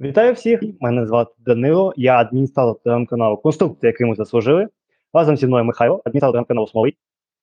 Вітаю 0.00 0.32
всіх! 0.32 0.60
Мене 0.80 1.06
звати 1.06 1.34
Данило, 1.38 1.94
я 1.96 2.18
адміністратор 2.18 2.82
телеграм-каналу 2.82 3.36
Конструкція, 3.36 3.90
який 3.90 4.06
ми 4.06 4.14
заслужили. 4.14 4.68
Разом 5.12 5.36
зі 5.36 5.46
мною 5.46 5.64
Михайло, 5.64 6.02
адміністратор 6.04 6.32
телеграм-каналу 6.32 6.66
Смолий, 6.66 6.96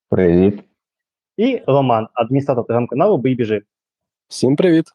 Привіт. 0.10 0.64
і 1.38 1.62
Роман, 1.68 2.08
адміністратор 2.14 2.68
телеграм-каналу 2.68 3.18
Бий 3.18 3.36
біжи. 3.36 3.62
Всім 4.28 4.56
привіт. 4.56 4.86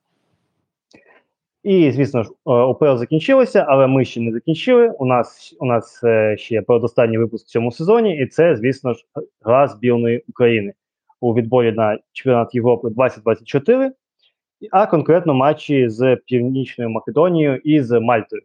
І, 1.62 1.90
звісно 1.90 2.22
ж, 2.22 2.30
е, 2.46 2.50
УПЛ 2.50 2.96
закінчилося, 2.96 3.66
але 3.68 3.86
ми 3.86 4.04
ще 4.04 4.20
не 4.20 4.32
закінчили. 4.32 4.88
У 4.88 5.06
нас 5.06 5.56
у 5.60 5.66
нас 5.66 6.04
е, 6.04 6.36
ще 6.36 6.62
передостанній 6.62 7.18
випуск 7.18 7.46
в 7.46 7.50
цьому 7.50 7.72
сезоні, 7.72 8.18
і 8.18 8.26
це, 8.26 8.56
звісно 8.56 8.94
ж, 8.94 9.04
гра 9.40 9.68
збірної 9.68 10.24
України 10.28 10.72
у 11.20 11.34
відборі 11.34 11.72
на 11.72 11.98
чемпіонат 12.12 12.54
Європи 12.54 12.88
2024, 12.90 13.92
а 14.72 14.86
конкретно 14.86 15.34
матчі 15.34 15.88
з 15.88 16.16
Північною 16.16 16.90
Македонією 16.90 17.56
і 17.56 17.82
з 17.82 18.00
Мальтою. 18.00 18.42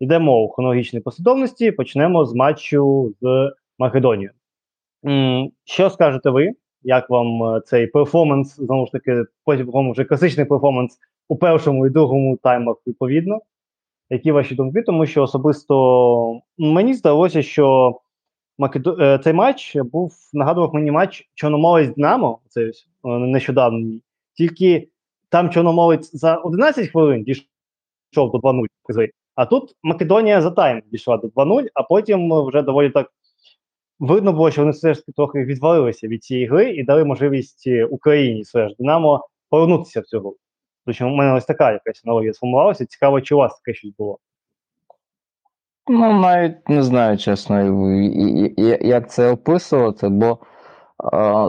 Йдемо 0.00 0.42
у 0.42 0.48
хронологічній 0.48 1.00
послідовності. 1.00 1.70
Почнемо 1.70 2.24
з 2.24 2.34
матчу 2.34 3.14
з 3.20 3.52
Македонією. 3.78 4.30
Що 5.64 5.90
скажете 5.90 6.30
ви? 6.30 6.52
Як 6.82 7.10
вам 7.10 7.42
е, 7.42 7.60
цей 7.60 7.86
перформанс? 7.86 8.56
Знову 8.56 8.86
ж 8.86 8.92
таки, 8.92 9.24
потім 9.44 9.92
вже 9.92 10.04
класичний 10.04 10.46
перформанс 10.46 10.98
у 11.28 11.36
першому 11.36 11.86
і 11.86 11.90
другому 11.90 12.36
таймах 12.36 12.76
відповідно. 12.86 13.40
Які 14.10 14.32
ваші 14.32 14.54
думки? 14.54 14.82
Тому 14.82 15.06
що 15.06 15.22
особисто 15.22 16.40
мені 16.58 16.94
здалося, 16.94 17.42
що 17.42 17.96
Македо... 18.58 18.96
е, 19.00 19.18
цей 19.18 19.32
матч 19.32 19.76
був 19.76 20.12
нагадував 20.32 20.74
мені 20.74 20.90
матч 20.90 21.30
Чорноморець 21.34 21.94
Динамо, 21.94 22.38
це 22.48 22.62
е, 22.64 22.72
нещодавно. 23.04 24.00
Тільки 24.34 24.88
там 25.34 25.50
Чорноморець 25.50 26.10
за 26.16 26.36
11 26.36 26.90
хвилин 26.90 27.22
дійшов 27.24 28.30
до 28.32 28.38
2-0, 28.38 28.66
а 29.34 29.46
тут 29.46 29.76
Македонія 29.82 30.42
за 30.42 30.50
тайм 30.50 30.82
дійшла 30.92 31.16
до 31.16 31.28
2-0, 31.28 31.68
а 31.74 31.82
потім 31.82 32.46
вже 32.46 32.62
доволі 32.62 32.90
так 32.90 33.10
видно 33.98 34.32
було, 34.32 34.50
що 34.50 34.60
вони 34.60 34.70
все 34.70 34.94
ж 34.94 35.00
таки 35.00 35.12
трохи 35.12 35.44
відвалилися 35.44 36.08
від 36.08 36.24
цієї 36.24 36.46
гри 36.46 36.70
і 36.70 36.84
дали 36.84 37.04
можливість 37.04 37.66
е, 37.66 37.84
Україні 37.84 38.42
все 38.42 38.68
ж 38.68 38.74
Динамо 38.78 39.28
повернутися 39.50 40.00
в 40.00 40.04
цю 40.04 40.20
гру. 40.20 40.36
Тому 40.98 41.12
у 41.12 41.16
мене 41.16 41.34
ось 41.34 41.44
така 41.44 41.72
якась 41.72 42.02
аналогія 42.04 42.32
сформувалася. 42.32 42.86
Цікаво, 42.86 43.20
чи 43.20 43.34
у 43.34 43.38
вас 43.38 43.60
таке 43.60 43.74
щось 43.74 43.92
було. 43.98 44.18
Ну, 45.88 46.20
навіть 46.20 46.68
не 46.68 46.82
знаю, 46.82 47.18
чесно, 47.18 47.90
як 48.80 49.10
це 49.10 49.30
описувати, 49.30 50.08
бо 50.08 50.38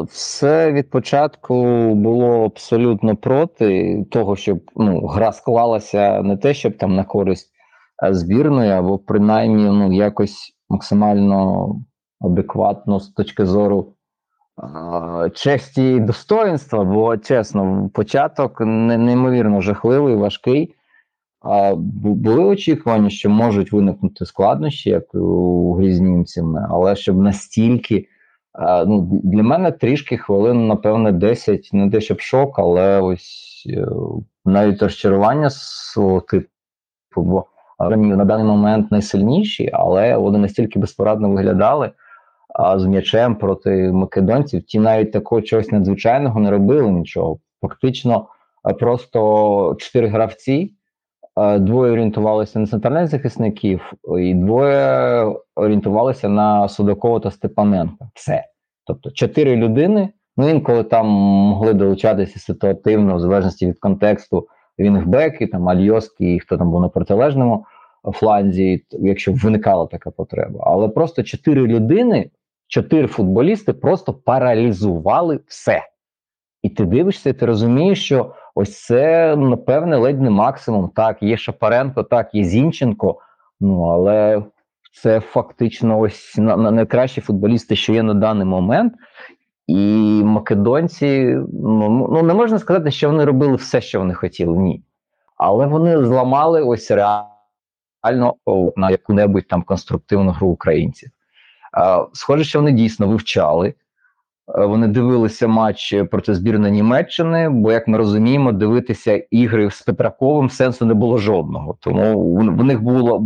все 0.08 0.72
від 0.72 0.90
початку 0.90 1.64
було 1.96 2.46
абсолютно 2.46 3.16
проти 3.16 4.04
того, 4.12 4.36
щоб 4.36 4.60
ну, 4.76 5.06
гра 5.08 5.32
склалася 5.32 6.22
не 6.22 6.38
те, 6.38 6.54
щоб 6.54 6.78
там 6.78 6.96
на 6.96 7.04
користь 7.04 7.52
збірної, 8.12 8.72
або 8.72 8.98
принаймні 8.98 9.64
ну, 9.64 9.94
якось 9.94 10.54
максимально 10.70 11.70
адекватно 12.22 13.00
з 13.00 13.10
точки 13.10 13.46
зору 13.46 13.94
честі 15.34 15.94
і 15.94 16.00
достоїнства, 16.00 16.84
бо 16.84 17.18
чесно, 17.18 17.90
початок 17.94 18.62
неймовірно 18.62 19.62
жахливий, 19.62 20.16
важкий. 20.16 20.76
А 21.42 21.76
були 21.76 22.44
очікування, 22.44 23.10
що 23.10 23.30
можуть 23.30 23.72
виникнути 23.72 24.26
складнощі, 24.26 24.90
як 24.90 25.16
у 25.16 25.74
грі 25.74 25.94
з 25.94 26.00
німцями, 26.00 26.68
але 26.70 26.96
щоб 26.96 27.18
настільки. 27.18 28.08
А, 28.58 28.86
Ну, 28.86 29.22
для 29.24 29.44
мене 29.44 29.72
трішки 29.72 30.18
хвилин, 30.18 30.68
напевне, 30.68 31.12
10, 31.12 31.70
не 31.74 31.90
те, 31.90 32.02
щоб 32.02 32.20
шок, 32.20 32.60
але 32.60 33.02
ось 33.02 33.64
е, 33.70 33.86
навіть 34.46 34.82
розчарування 34.82 35.50
свого 35.50 36.22
типу, 36.22 36.48
бо 37.16 37.46
Ремі 37.80 38.16
на 38.16 38.26
даний 38.26 38.46
момент 38.46 38.92
найсильніші, 38.92 39.70
але 39.74 40.18
вони 40.18 40.38
настільки 40.38 40.80
безпорадно 40.80 41.30
виглядали 41.30 41.92
а, 42.50 42.80
з 42.80 42.86
м'ячем 42.86 43.36
проти 43.36 43.92
македонців. 43.92 44.64
Ті 44.64 44.80
навіть 44.80 45.12
такого 45.12 45.42
чогось 45.42 45.72
надзвичайного 45.72 46.40
не 46.40 46.52
робили 46.52 46.92
нічого. 46.92 47.40
Фактично, 47.62 48.28
просто 48.80 49.76
чотири 49.80 50.08
гравці. 50.08 50.72
Е, 51.38 51.60
Двоє 51.60 51.92
орієнтувалися 51.92 52.60
на 52.60 52.68
центральних 52.68 53.08
захисників, 53.08 53.94
і 54.20 54.34
двоє 54.34 55.26
орієнтувалися 55.56 56.30
на 56.30 56.68
Судакова 56.68 57.20
та 57.20 57.32
Степаненка. 57.32 58.10
Все. 58.14 58.44
Тобто 58.86 59.12
чотири 59.12 59.56
людини. 59.56 60.10
Ну 60.38 60.50
інколи 60.50 60.84
там 60.84 61.08
могли 61.08 61.74
долучатися 61.74 62.40
ситуативно, 62.40 63.16
в 63.16 63.20
залежності 63.20 63.68
від 63.68 63.80
контексту, 63.80 64.48
вінгбеки, 64.80 65.48
там 65.48 65.70
Альйоски 65.70 66.36
і 66.36 66.40
хто 66.40 66.58
там 66.58 66.72
був 66.72 66.82
на 66.82 66.90
протилежному 66.90 67.66
фланзі, 68.14 68.86
якщо 68.92 69.34
виникала 69.34 69.86
така 69.86 70.12
потреба. 70.12 70.60
Але 70.68 70.90
просто 70.90 71.24
чотири 71.24 71.62
людини, 71.62 72.30
чотири 72.68 73.08
футболісти 73.08 73.74
просто 73.74 74.14
паралізували 74.14 75.40
все. 75.48 75.82
І 76.62 76.70
ти 76.70 76.86
дивишся, 76.86 77.30
і 77.30 77.34
ти 77.34 77.46
розумієш, 77.46 78.06
що 78.06 78.34
ось 78.56 78.86
це, 78.86 79.36
напевне, 79.36 79.98
ледь 79.98 80.22
не 80.22 80.30
максимум. 80.30 80.90
Так, 80.96 81.24
є 81.24 81.38
Шапаренко, 81.38 82.04
так, 82.04 82.36
є 82.36 82.44
Зінченко. 82.44 83.20
Ну 83.60 83.84
але 83.84 84.44
це 84.96 85.20
фактично 85.20 86.00
ось 86.00 86.38
на, 86.38 86.58
на 86.58 86.72
найкращі 86.72 87.22
футболісти, 87.22 87.76
що 87.76 87.94
є 87.94 88.04
на 88.04 88.14
даний 88.14 88.46
момент. 88.46 88.94
І 89.68 90.22
македонці, 90.24 91.38
ну, 91.54 92.08
ну 92.12 92.24
не 92.24 92.34
можна 92.34 92.60
сказати, 92.60 92.92
що 92.92 93.10
вони 93.10 93.26
робили 93.26 93.56
все, 93.56 93.82
що 93.82 94.00
вони 94.00 94.14
хотіли. 94.14 94.58
Ні. 94.58 94.84
Але 95.38 95.66
вони 95.66 96.06
зламали 96.06 96.64
ось 96.64 96.92
реально 96.92 98.36
на 98.76 98.92
яку-небудь 98.92 99.48
там 99.48 99.64
конструктивну 99.64 100.32
гру 100.32 100.48
українців. 100.48 101.10
Схоже, 102.14 102.44
що 102.44 102.60
вони 102.60 102.72
дійсно 102.72 103.08
вивчали. 103.08 103.74
Е, 104.48 104.66
Вони 104.66 104.88
дивилися 104.88 105.48
матч 105.48 105.96
проти 106.12 106.36
збірної 106.36 106.74
Німеччини, 106.74 107.50
бо, 107.50 107.72
як 107.72 107.88
ми 107.88 107.98
розуміємо, 107.98 108.52
дивитися 108.52 109.16
ігри 109.32 109.72
з 109.72 109.82
Петраковим 109.82 110.50
сенсу 110.50 110.86
не 110.86 110.94
було 110.94 111.18
жодного. 111.18 111.78
Тому 111.80 112.36
в 112.36 112.64
них 112.64 112.82
була 112.82 113.22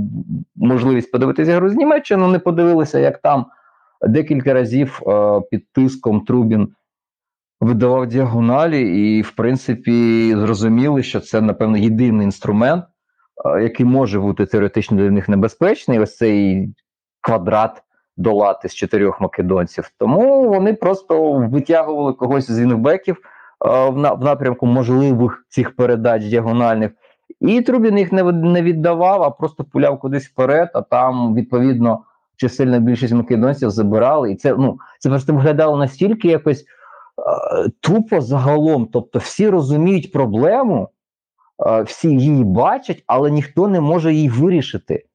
можливість 0.56 1.12
подивитися 1.12 1.52
ігру 1.52 1.69
з 1.69 1.75
Німеччини, 1.75 2.24
вони 2.24 2.40
подивилися, 2.40 3.00
як 3.00 3.18
там 3.18 3.46
декілька 4.08 4.53
разів 4.53 5.00
е, 5.08 5.41
під 5.52 5.72
тиском 5.72 6.22
Трубін 6.22 6.74
видавав 7.62 8.08
діагоналі, 8.08 8.81
і, 8.81 9.22
в 9.22 9.31
принципі, 9.31 10.31
зрозуміли, 10.35 11.03
що 11.03 11.19
це, 11.19 11.41
напевно, 11.41 11.78
єдиний 11.78 12.25
інструмент, 12.25 12.85
е, 13.46 13.63
який 13.63 13.85
може 13.85 14.19
бути 14.19 14.46
теоретично 14.46 14.97
для 14.97 15.12
них 15.12 15.29
небезпечний. 15.29 16.00
Ось 16.00 16.18
цей 16.18 16.69
квадрат 17.22 17.84
долати 18.19 18.69
з 18.69 18.75
чотирьох 18.75 19.22
македонців. 19.22 19.91
Тому 19.97 20.50
вони 20.50 20.74
просто 20.74 21.34
витягували 21.34 22.13
когось 22.13 22.52
з 22.52 22.59
вінгбеків 22.59 23.18
е, 23.18 23.90
в 23.90 23.97
напрямку 23.97 24.66
можливих 24.66 25.46
цих 25.50 25.75
передач 25.75 26.24
діагональних. 26.24 26.91
І 27.41 27.62
Трубін 27.62 27.97
їх 27.97 28.12
не, 28.12 28.24
не 28.24 28.62
віддавав, 28.62 29.24
а 29.24 29.29
просто 29.29 29.63
пуляв 29.63 30.00
кудись 30.00 30.28
вперед, 30.28 30.72
а 30.74 30.81
там, 30.81 31.35
відповідно, 31.35 32.03
чисельна 32.35 32.79
більшість 32.79 33.13
македонців 33.13 33.69
забирали. 33.69 34.31
І 34.31 34.35
це, 34.35 34.56
ну, 34.56 34.79
це 35.00 35.09
просто 35.09 35.34
виглядало 35.34 35.78
настільки 35.78 36.28
якось 36.28 36.62
е, 36.62 37.69
тупо 37.79 38.22
загалом. 38.22 38.88
Тобто 38.94 39.19
всі 39.19 39.50
розуміють 39.50 40.12
проблему, 40.12 40.90
е, 41.68 41.81
всі 41.81 42.09
її 42.09 42.44
бачать, 42.44 43.03
але 43.08 43.31
ніхто 43.31 43.68
не 43.68 43.81
може 43.81 44.13
її 44.13 44.29
вирішити. 44.29 45.06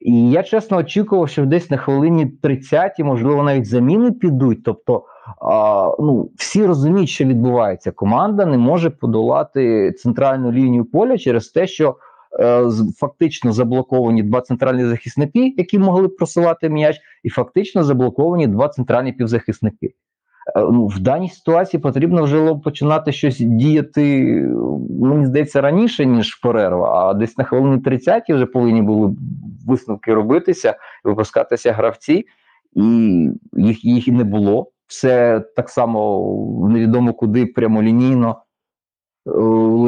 І 0.00 0.30
я 0.30 0.42
чесно 0.42 0.76
очікував, 0.76 1.28
що 1.28 1.46
десь 1.46 1.70
на 1.70 1.76
хвилині 1.76 2.26
30, 2.26 2.98
можливо, 2.98 3.42
навіть 3.42 3.66
заміни 3.66 4.12
підуть. 4.12 4.64
Тобто, 4.64 5.04
а, 5.40 5.90
ну, 5.98 6.30
всі 6.36 6.66
розуміють, 6.66 7.08
що 7.08 7.24
відбувається. 7.24 7.90
Команда 7.90 8.46
не 8.46 8.58
може 8.58 8.90
подолати 8.90 9.92
центральну 9.92 10.52
лінію 10.52 10.84
поля 10.84 11.18
через 11.18 11.48
те, 11.48 11.66
що 11.66 11.96
е, 12.40 12.64
фактично 12.96 13.52
заблоковані 13.52 14.22
два 14.22 14.40
центральні 14.40 14.84
захисники, 14.84 15.54
які 15.56 15.78
могли 15.78 16.08
просувати 16.08 16.68
м'яч, 16.68 17.00
і 17.22 17.30
фактично 17.30 17.84
заблоковані 17.84 18.46
два 18.46 18.68
центральні 18.68 19.12
півзахисники. 19.12 19.94
Е, 20.56 20.60
Ну, 20.60 20.86
в 20.86 20.98
даній 20.98 21.28
ситуації 21.28 21.80
потрібно 21.80 22.22
вже 22.22 22.54
починати 22.54 23.12
щось 23.12 23.38
діяти, 23.38 24.20
е, 24.20 24.48
мені 25.00 25.26
здається, 25.26 25.60
раніше, 25.60 26.06
ніж 26.06 26.34
перерва, 26.34 27.10
а 27.10 27.14
десь 27.14 27.38
на 27.38 27.44
хвилині 27.44 27.78
30 27.80 28.30
вже 28.30 28.46
повинні 28.46 28.82
були 28.82 29.16
висновки 29.66 30.14
робитися, 30.14 30.76
випускатися 31.04 31.72
гравці, 31.72 32.24
і 32.72 32.82
їх, 33.52 33.84
їх 33.84 34.08
і 34.08 34.12
не 34.12 34.24
було. 34.24 34.70
Все 34.86 35.40
так 35.56 35.70
само 35.70 36.68
невідомо 36.70 37.12
куди 37.12 37.46
прямолінійно 37.46 38.36
е, 39.26 39.30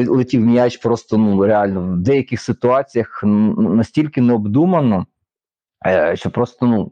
летів 0.09 0.47
м'яч, 0.47 0.77
просто 0.77 1.19
ну 1.19 1.47
реально 1.47 1.81
в 1.83 1.97
деяких 1.97 2.41
ситуаціях 2.41 3.23
настільки 3.57 4.21
необдумано, 4.21 5.07
е, 5.87 6.17
що 6.17 6.31
просто 6.31 6.67
ну. 6.67 6.91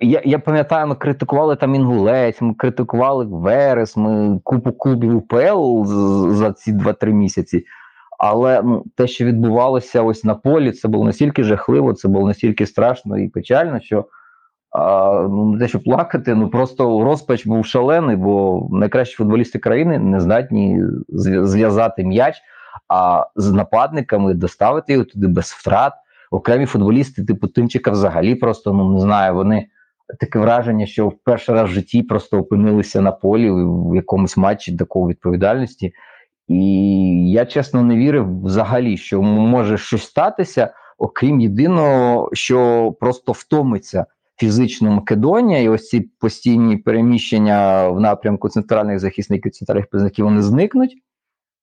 Я, 0.00 0.22
я 0.24 0.38
пам'ятаю, 0.38 0.86
ми 0.86 0.94
критикували 0.94 1.56
там 1.56 1.74
Інгулець, 1.74 2.40
ми 2.40 2.54
критикували 2.54 3.24
Верес, 3.24 3.96
ми 3.96 4.40
купу 4.44 4.72
клубів 4.72 5.16
УПЛ 5.16 5.84
за 6.34 6.52
ці 6.52 6.72
2-3 6.72 7.12
місяці. 7.12 7.64
Але 8.18 8.62
ну, 8.62 8.84
те, 8.96 9.06
що 9.06 9.24
відбувалося 9.24 10.02
ось 10.02 10.24
на 10.24 10.34
полі, 10.34 10.72
це 10.72 10.88
було 10.88 11.04
настільки 11.04 11.44
жахливо, 11.44 11.92
це 11.92 12.08
було 12.08 12.26
настільки 12.26 12.66
страшно 12.66 13.18
і 13.18 13.28
печально, 13.28 13.80
що 13.80 14.04
а, 14.70 15.12
ну, 15.30 15.52
не 15.52 15.58
те, 15.58 15.68
що 15.68 15.80
плакати, 15.80 16.34
ну 16.34 16.48
просто 16.48 17.04
розпач 17.04 17.46
був 17.46 17.66
шалений, 17.66 18.16
бо 18.16 18.68
найкращі 18.70 19.16
футболісти 19.16 19.58
країни 19.58 19.98
не 19.98 20.20
здатні 20.20 20.82
зв'язати 21.08 22.04
м'яч, 22.04 22.36
а 22.88 23.26
з 23.36 23.52
нападниками 23.52 24.34
доставити 24.34 24.92
його 24.92 25.04
туди 25.04 25.26
без 25.26 25.46
втрат. 25.46 25.92
Окремі 26.30 26.66
футболісти, 26.66 27.24
типу 27.24 27.46
Тимчика, 27.46 27.90
взагалі 27.90 28.34
просто 28.34 28.72
ну 28.72 28.92
не 28.92 29.00
знаю, 29.00 29.34
вони 29.34 29.66
таке 30.20 30.38
враження, 30.38 30.86
що 30.86 31.08
в 31.08 31.18
перший 31.24 31.54
раз 31.54 31.70
в 31.70 31.72
житті 31.72 32.02
просто 32.02 32.38
опинилися 32.38 33.00
на 33.00 33.12
полі 33.12 33.50
в 33.50 33.94
якомусь 33.94 34.36
матчі 34.36 34.76
такої 34.76 35.06
відповідальності. 35.06 35.92
І 36.48 37.30
я 37.30 37.46
чесно 37.46 37.82
не 37.82 37.96
вірив 37.96 38.42
взагалі, 38.42 38.96
що 38.96 39.22
може 39.22 39.78
щось 39.78 40.04
статися, 40.04 40.72
окрім 40.98 41.40
єдиного, 41.40 42.30
що 42.32 42.92
просто 43.00 43.32
втомиться 43.32 44.06
фізично 44.36 44.90
Македонія, 44.90 45.60
і 45.60 45.68
ось 45.68 45.88
ці 45.88 46.00
постійні 46.00 46.76
переміщення 46.76 47.88
в 47.88 48.00
напрямку 48.00 48.48
центральних 48.48 48.98
захисників, 48.98 49.52
центральних 49.52 49.90
призначів 49.90 50.24
вони 50.24 50.42
зникнуть. 50.42 50.96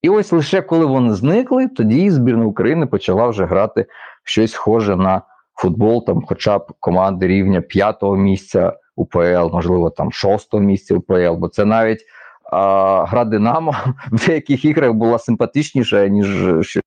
І 0.02 0.10
ось 0.10 0.32
лише 0.32 0.62
коли 0.62 0.86
вони 0.86 1.14
зникли, 1.14 1.68
тоді 1.68 2.12
збірна 2.12 2.46
України 2.46 2.86
почала 2.86 3.28
вже 3.28 3.46
грати 3.46 3.86
щось 4.24 4.52
схоже 4.52 4.96
на 4.96 5.22
футбол, 5.56 6.06
там, 6.06 6.26
хоча 6.26 6.58
б 6.58 6.72
команди 6.80 7.28
рівня 7.28 7.62
п'ятого 7.62 8.16
місця 8.16 8.74
УПЛ, 8.96 9.50
можливо, 9.54 9.90
там 9.90 10.12
шостого 10.12 10.64
місця 10.64 10.96
УПЛ, 10.96 11.34
бо 11.38 11.48
це 11.48 11.66
навіть 11.66 12.06
а, 12.52 13.06
гра 13.06 13.26
Динамо 13.26 13.76
в 14.12 14.28
деяких 14.28 14.66
іграх 14.66 14.94
була 14.94 15.20
симпатичніша, 15.20 16.08
ніж 16.08 16.28
що, 16.66 16.82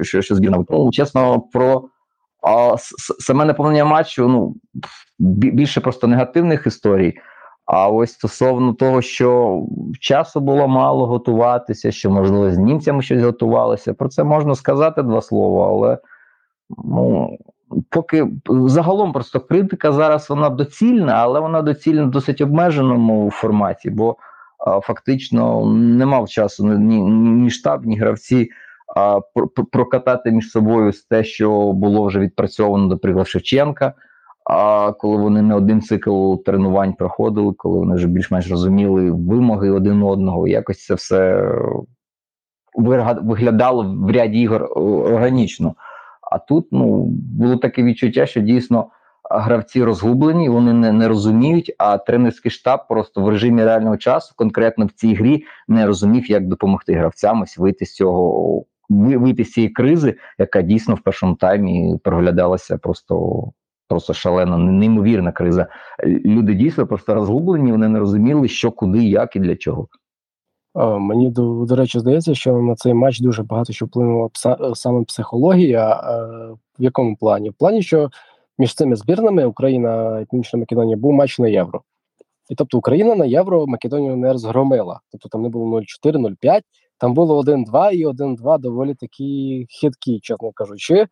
що, 0.00 0.22
що 0.22 0.34
збірна. 0.34 0.64
Ну, 0.68 0.90
чесно, 0.92 1.40
про 1.40 1.88
а, 2.42 2.76
саме 3.18 3.44
наповнення 3.44 3.84
матчу 3.84 4.28
ну, 4.28 4.54
більше 5.18 5.80
просто 5.80 6.06
негативних 6.06 6.66
історій. 6.66 7.14
А 7.66 7.88
ось 7.88 8.12
стосовно 8.12 8.72
того, 8.72 9.02
що 9.02 9.62
часу 10.00 10.40
було 10.40 10.68
мало 10.68 11.06
готуватися, 11.06 11.92
що, 11.92 12.10
можливо, 12.10 12.50
з 12.50 12.58
німцями 12.58 13.02
щось 13.02 13.22
готувалося, 13.22 13.94
про 13.94 14.08
це 14.08 14.24
можна 14.24 14.54
сказати 14.54 15.02
два 15.02 15.22
слова, 15.22 15.68
але 15.68 15.98
ну, 16.84 17.38
поки 17.90 18.26
загалом 18.48 19.12
просто 19.12 19.40
критика 19.40 19.92
зараз 19.92 20.30
вона 20.30 20.50
доцільна, 20.50 21.12
але 21.12 21.40
вона 21.40 21.62
доцільна 21.62 22.04
в 22.04 22.10
досить 22.10 22.40
обмеженому 22.40 23.30
форматі, 23.30 23.90
бо 23.90 24.16
а, 24.66 24.80
фактично 24.80 25.66
не 25.74 26.06
мав 26.06 26.28
часу 26.28 26.68
ні, 26.68 27.00
ні 27.10 27.50
штаб, 27.50 27.86
ні 27.86 27.98
гравці 27.98 28.50
а, 28.96 29.20
прокатати 29.72 30.30
між 30.30 30.50
собою 30.50 30.92
з 30.92 31.02
те, 31.02 31.24
що 31.24 31.72
було 31.72 32.06
вже 32.06 32.20
відпрацьовано, 32.20 32.86
наприклад, 32.86 33.28
Шевченка. 33.28 33.92
А 34.50 34.92
коли 34.92 35.16
вони 35.16 35.42
не 35.42 35.54
один 35.54 35.80
цикл 35.80 36.34
тренувань 36.34 36.92
проходили, 36.92 37.52
коли 37.56 37.78
вони 37.78 37.94
вже 37.94 38.06
більш-менш 38.06 38.50
розуміли 38.50 39.10
вимоги 39.10 39.70
один 39.70 40.02
одного, 40.02 40.48
якось 40.48 40.84
це 40.84 40.94
все 40.94 41.52
виглядало 43.22 43.96
в 43.98 44.10
ряді 44.10 44.40
ігор 44.40 44.68
органічно. 44.76 45.74
А 46.30 46.38
тут 46.38 46.68
ну 46.70 47.04
було 47.10 47.56
таке 47.56 47.82
відчуття, 47.82 48.26
що 48.26 48.40
дійсно 48.40 48.86
гравці 49.30 49.84
розгублені, 49.84 50.48
вони 50.48 50.72
не 50.72 50.92
не 50.92 51.08
розуміють. 51.08 51.74
А 51.78 51.98
тренерський 51.98 52.50
штаб 52.50 52.88
просто 52.88 53.20
в 53.20 53.28
режимі 53.28 53.64
реального 53.64 53.96
часу, 53.96 54.34
конкретно 54.36 54.86
в 54.86 54.90
цій 54.90 55.14
грі, 55.14 55.44
не 55.68 55.86
розумів, 55.86 56.30
як 56.30 56.48
допомогти 56.48 56.94
гравцям 56.94 57.42
ось 57.42 57.58
вийти 57.58 57.86
з 57.86 57.94
цього, 57.94 58.64
вийти 58.88 59.44
з 59.44 59.52
цієї 59.52 59.72
кризи, 59.72 60.14
яка 60.38 60.62
дійсно 60.62 60.94
в 60.94 61.00
першому 61.00 61.34
таймі 61.34 61.98
проглядалася 62.04 62.78
просто. 62.78 63.44
Просто 63.88 64.14
шалена, 64.14 64.58
неймовірна 64.58 65.32
криза. 65.32 65.66
Люди 66.04 66.54
дійсно 66.54 66.86
просто 66.86 67.14
розгублені, 67.14 67.72
вони 67.72 67.88
не 67.88 67.98
розуміли, 67.98 68.48
що, 68.48 68.72
куди, 68.72 69.04
як 69.04 69.36
і 69.36 69.40
для 69.40 69.56
чого. 69.56 69.88
Мені 70.76 71.30
до, 71.30 71.76
речі, 71.76 71.98
здається, 71.98 72.34
що 72.34 72.52
на 72.52 72.74
цей 72.74 72.94
матч 72.94 73.20
дуже 73.20 73.42
багато 73.42 73.72
що 73.72 73.86
вплинула 73.86 74.28
пса, 74.28 74.58
саме 74.74 75.04
психологія. 75.04 75.94
В 76.78 76.82
якому 76.82 77.16
плані? 77.16 77.50
В 77.50 77.54
плані, 77.54 77.82
що 77.82 78.10
між 78.58 78.74
цими 78.74 78.96
збірними 78.96 79.44
Україна 79.44 80.20
і 80.20 80.24
Північна 80.24 80.58
Македонія 80.58 80.96
був 80.96 81.12
матч 81.12 81.38
на 81.38 81.48
євро. 81.48 81.82
І 82.50 82.54
тобто 82.54 82.78
Україна 82.78 83.14
на 83.14 83.24
євро 83.24 83.66
Македонію 83.66 84.16
не 84.16 84.32
розгромила. 84.32 85.00
Тобто 85.12 85.28
там 85.28 85.42
не 85.42 85.48
було 85.48 85.80
0-4, 85.80 85.86
0-5, 86.04 86.60
там 86.98 87.14
було 87.14 87.42
1-2 87.42 87.90
і 87.92 88.06
1-2 88.06 88.58
доволі 88.58 88.94
такі 88.94 89.66
хиткі, 89.70 90.20
чесно 90.20 90.52
кажучи. 90.52 91.06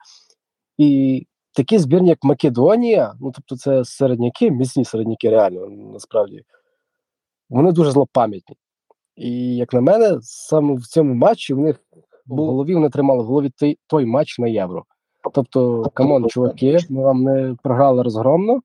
І 0.79 1.27
такі 1.53 1.79
збірні, 1.79 2.09
як 2.09 2.25
Македонія, 2.25 3.15
ну 3.21 3.33
тобто, 3.35 3.57
це 3.57 3.85
середняки, 3.85 4.51
міцні 4.51 4.85
середняки, 4.85 5.31
реально 5.31 5.67
насправді, 5.69 6.45
вони 7.51 7.73
дуже 7.73 7.91
злопам'ятні. 7.91 8.57
І 9.17 9.57
як 9.57 9.73
на 9.73 9.81
мене, 9.81 10.19
саме 10.23 10.75
в 10.75 10.87
цьому 10.87 11.15
матчі 11.15 11.55
в 11.55 11.59
них 11.59 11.81
в 12.27 12.37
голові 12.37 12.75
вони 12.75 12.91
тримали 12.91 13.23
в 13.23 13.27
голові 13.27 13.51
той, 13.57 13.79
той 13.87 14.07
матч 14.07 14.39
на 14.39 14.49
євро. 14.49 14.85
Тобто, 15.33 15.91
come 15.95 16.14
on, 16.14 16.29
чуваки, 16.29 16.79
ми 16.91 17.03
вам 17.03 17.23
не 17.23 17.57
програли 17.63 18.03
розгромно, 18.03 18.61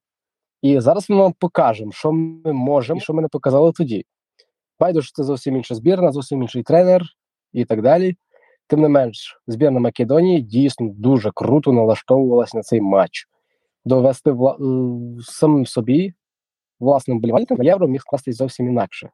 і 0.61 0.79
зараз 0.79 1.09
ми 1.09 1.15
вам 1.15 1.33
покажемо, 1.39 1.91
що 1.91 2.11
ми 2.11 2.53
можемо, 2.53 2.99
що 2.99 3.13
ми 3.13 3.21
не 3.21 3.27
показали 3.27 3.71
тоді. 3.71 4.05
Байдуже, 4.79 5.11
це 5.13 5.23
зовсім 5.23 5.55
інша 5.55 5.75
збірна, 5.75 6.11
зовсім 6.11 6.41
інший 6.41 6.63
тренер 6.63 7.03
і 7.53 7.65
так 7.65 7.81
далі. 7.81 8.15
Тим 8.67 8.81
не 8.81 8.89
менш, 8.89 9.41
збірна 9.47 9.79
Македонії 9.79 10.41
дійсно 10.41 10.89
дуже 10.89 11.31
круто 11.33 11.71
налаштовувалася 11.73 12.57
на 12.57 12.63
цей 12.63 12.81
матч. 12.81 13.27
Довести 13.85 14.31
вла... 14.31 14.57
Самим 15.21 15.65
собі, 15.65 16.13
власним 16.79 17.19
болівальникам 17.19 17.57
на 17.57 17.63
євро 17.63 17.87
міг 17.87 18.01
скластись 18.01 18.35
зовсім 18.35 18.67
інакше. 18.67 19.09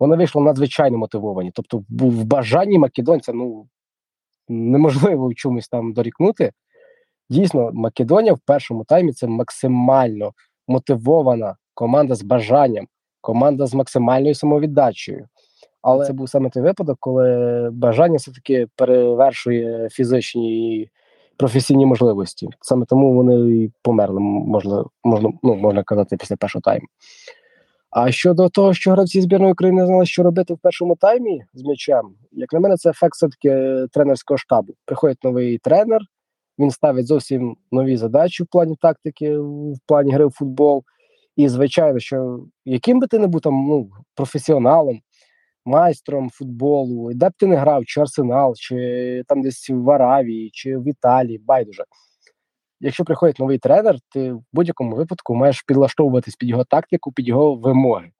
Вони 0.00 0.16
вийшли 0.16 0.42
надзвичайно 0.42 0.98
мотивовані. 0.98 1.50
Тобто, 1.54 1.78
в 1.88 2.24
бажанні 2.24 2.78
македонця 2.78 3.32
ну, 3.32 3.68
неможливо 4.48 5.28
в 5.28 5.34
чомусь 5.34 5.68
там 5.68 5.92
дорікнути. 5.92 6.52
Дійсно, 7.30 7.70
Македонія 7.72 8.32
в 8.32 8.38
першому 8.38 8.84
таймі 8.84 9.12
це 9.12 9.26
максимально 9.26 10.32
мотивована 10.68 11.56
команда 11.74 12.14
з 12.14 12.22
бажанням, 12.22 12.86
команда 13.20 13.66
з 13.66 13.74
максимальною 13.74 14.34
самовіддачею. 14.34 15.28
Але 15.82 16.06
це 16.06 16.12
був 16.12 16.28
саме 16.28 16.50
той 16.50 16.62
випадок, 16.62 16.96
коли 17.00 17.70
бажання 17.72 18.16
все-таки 18.16 18.66
перевершує 18.76 19.88
фізичні 19.88 20.76
і 20.78 20.90
професійні 21.36 21.86
можливості. 21.86 22.48
Саме 22.60 22.86
тому 22.86 23.14
вони 23.14 23.56
і 23.56 23.72
померли, 23.82 24.20
можна, 24.20 24.84
можна, 25.04 25.32
ну, 25.42 25.54
можна 25.54 25.82
казати, 25.82 26.16
після 26.16 26.36
першого 26.36 26.60
тайму. 26.62 26.86
А 27.90 28.12
щодо 28.12 28.48
того, 28.48 28.74
що 28.74 28.90
гравці 28.90 29.20
збірної 29.20 29.52
України 29.52 29.86
знали, 29.86 30.06
що 30.06 30.22
робити 30.22 30.54
в 30.54 30.58
першому 30.58 30.96
таймі 30.96 31.44
з 31.54 31.62
м'ячем, 31.62 32.14
як 32.32 32.52
на 32.52 32.60
мене, 32.60 32.76
це 32.76 32.90
ефект 32.90 33.14
все-таки 33.14 33.86
тренерського 33.92 34.38
штабу. 34.38 34.74
Приходить 34.84 35.24
новий 35.24 35.58
тренер, 35.58 36.00
він 36.58 36.70
ставить 36.70 37.06
зовсім 37.06 37.56
нові 37.72 37.96
задачі 37.96 38.42
в 38.42 38.46
плані 38.46 38.76
тактики, 38.80 39.38
в 39.38 39.78
плані 39.86 40.12
гри 40.12 40.26
в 40.26 40.30
футбол. 40.30 40.84
І, 41.36 41.48
звичайно, 41.48 41.98
що 41.98 42.40
яким 42.64 43.00
би 43.00 43.06
ти 43.06 43.18
не 43.18 43.26
був 43.26 43.40
там 43.40 43.66
ну, 43.68 43.90
професіоналом, 44.14 45.00
майстром 45.64 46.30
футболу, 46.30 47.10
де 47.14 47.28
б 47.28 47.32
ти 47.38 47.46
не 47.46 47.56
грав, 47.56 47.84
чи 47.84 48.00
Арсенал, 48.00 48.54
чи 48.56 49.22
там 49.28 49.42
десь 49.42 49.70
в 49.70 49.90
Аравії, 49.90 50.50
чи 50.52 50.78
в 50.78 50.88
Італії, 50.88 51.38
байдуже 51.38 51.84
якщо 52.80 53.04
приходить 53.04 53.38
новий 53.38 53.58
тренер, 53.58 53.96
ти 54.12 54.32
в 54.32 54.42
будь-якому 54.52 54.96
випадку 54.96 55.34
маєш 55.34 55.62
підлаштовуватись 55.62 56.36
під 56.36 56.48
його 56.48 56.64
тактику, 56.64 57.12
під 57.12 57.28
його 57.28 57.54
вимоги. 57.54 58.10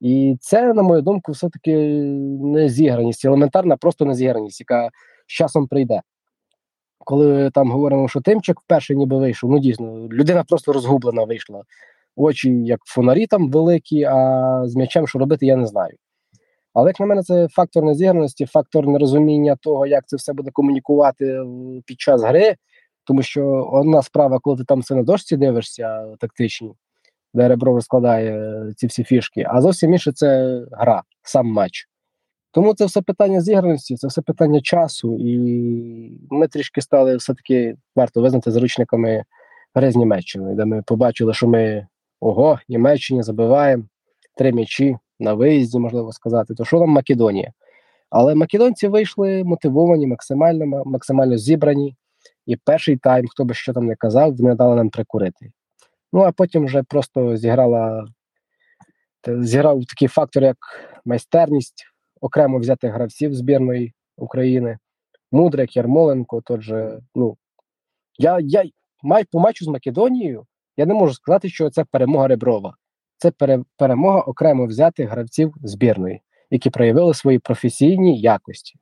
І 0.00 0.36
це, 0.40 0.72
на 0.72 0.82
мою 0.82 1.02
думку, 1.02 1.32
все-таки 1.32 1.76
не 2.42 2.68
зіграність, 2.68 3.24
елементарна, 3.24 3.76
просто 3.76 4.04
не 4.04 4.14
зіграність, 4.14 4.60
яка 4.60 4.90
з 5.26 5.32
часом 5.32 5.66
прийде. 5.66 6.00
Коли 6.98 7.50
там 7.50 7.70
говоримо, 7.70 8.08
що 8.08 8.20
Тимчик 8.20 8.60
вперше 8.60 8.94
ніби 8.94 9.18
вийшов, 9.18 9.50
ну 9.50 9.58
дійсно, 9.58 10.08
людина 10.08 10.44
просто 10.44 10.72
розгублена 10.72 11.24
вийшла. 11.24 11.62
Очі, 12.16 12.50
як 12.50 12.80
фонарі 12.84 13.26
там 13.26 13.50
великі, 13.50 14.04
а 14.04 14.62
з 14.66 14.76
м'ячем, 14.76 15.06
що 15.06 15.18
робити, 15.18 15.46
я 15.46 15.56
не 15.56 15.66
знаю. 15.66 15.96
Але 16.74 16.90
як 16.90 17.00
на 17.00 17.06
мене, 17.06 17.22
це 17.22 17.48
фактор 17.48 17.84
незіграності, 17.84 18.46
фактор 18.46 18.86
нерозуміння 18.86 19.56
того, 19.56 19.86
як 19.86 20.06
це 20.06 20.16
все 20.16 20.32
буде 20.32 20.50
комунікувати 20.50 21.40
під 21.86 22.00
час 22.00 22.22
гри. 22.22 22.56
Тому 23.04 23.22
що 23.22 23.46
одна 23.72 24.02
справа, 24.02 24.38
коли 24.38 24.56
ти 24.56 24.64
там 24.64 24.82
це 24.82 24.94
на 24.94 25.02
дошці 25.02 25.36
дивишся 25.36 26.16
тактичні, 26.20 26.74
де 27.34 27.48
ребро 27.48 27.74
розкладає 27.74 28.54
ці 28.76 28.86
всі 28.86 29.04
фішки, 29.04 29.46
а 29.48 29.60
зовсім 29.60 29.92
інше 29.92 30.12
це 30.12 30.60
гра, 30.72 31.02
сам 31.22 31.46
матч. 31.46 31.88
Тому 32.50 32.74
це 32.74 32.84
все 32.86 33.02
питання 33.02 33.40
зіграності, 33.40 33.96
це 33.96 34.06
все 34.06 34.22
питання 34.22 34.60
часу, 34.60 35.16
і 35.20 35.38
ми 36.30 36.48
трішки 36.48 36.80
стали 36.80 37.16
все-таки 37.16 37.76
варто 37.96 38.22
визнати 38.22 38.50
заручниками 38.50 39.24
гри 39.74 39.90
з 39.90 39.96
Німеччиною, 39.96 40.56
де 40.56 40.64
ми 40.64 40.82
побачили, 40.82 41.34
що 41.34 41.48
ми 41.48 41.86
ого, 42.20 42.58
Німеччині 42.68 43.22
забиваємо 43.22 43.84
три 44.36 44.52
м'ячі 44.52 44.96
на 45.20 45.34
виїзді, 45.34 45.78
можливо 45.78 46.12
сказати. 46.12 46.54
То 46.54 46.64
що 46.64 46.80
нам 46.80 46.88
Македонія? 46.88 47.52
Але 48.10 48.34
македонці 48.34 48.88
вийшли 48.88 49.44
мотивовані, 49.44 50.06
максимально 50.06 50.82
максимально 50.84 51.36
зібрані. 51.36 51.96
І 52.46 52.56
перший 52.56 52.96
тайм, 52.96 53.26
хто 53.28 53.44
би 53.44 53.54
що 53.54 53.72
там 53.72 53.86
не 53.86 53.96
казав, 53.96 54.36
вони 54.36 54.54
дали 54.54 54.76
нам 54.76 54.90
прикурити. 54.90 55.50
Ну 56.12 56.20
а 56.20 56.32
потім 56.32 56.66
вже 56.66 56.82
просто 56.82 57.36
зіграла 57.36 58.06
зіграв 59.26 59.84
такий 59.84 60.08
фактор, 60.08 60.42
як 60.42 60.56
майстерність, 61.04 61.84
окремо 62.20 62.58
взяти 62.58 62.88
гравців 62.88 63.34
збірної 63.34 63.94
України, 64.16 64.78
Мудрик, 65.32 65.76
Ярмоленко. 65.76 66.40
Тот 66.40 66.60
же, 66.60 67.00
ну 67.14 67.36
я 68.18 68.38
я 68.40 68.64
май, 69.02 69.24
по 69.32 69.40
матчу 69.40 69.64
з 69.64 69.68
Македонією. 69.68 70.46
Я 70.76 70.86
не 70.86 70.94
можу 70.94 71.14
сказати, 71.14 71.48
що 71.48 71.70
це 71.70 71.84
перемога 71.84 72.28
Реброва. 72.28 72.76
Це 73.16 73.30
пере, 73.30 73.64
перемога 73.76 74.20
окремо 74.20 74.66
взяти 74.66 75.04
гравців 75.04 75.54
збірної, 75.62 76.20
які 76.50 76.70
проявили 76.70 77.14
свої 77.14 77.38
професійні 77.38 78.20
якості. 78.20 78.78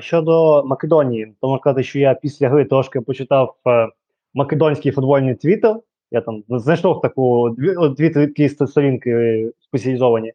Щодо 0.00 0.64
Македонії, 0.64 1.34
то 1.40 1.48
можна 1.48 1.60
сказати, 1.60 1.82
що 1.82 1.98
я 1.98 2.14
після 2.14 2.48
гри 2.48 2.64
трошки 2.64 3.00
почитав 3.00 3.56
е, 3.66 3.88
македонський 4.34 4.92
футбольний 4.92 5.34
твіттер. 5.34 5.76
Я 6.10 6.20
там 6.20 6.42
знайшов 6.48 7.00
таку 7.00 7.56
дві, 7.96 8.10
такі 8.10 8.48
сторінки 8.48 9.50
спеціалізовані, 9.60 10.32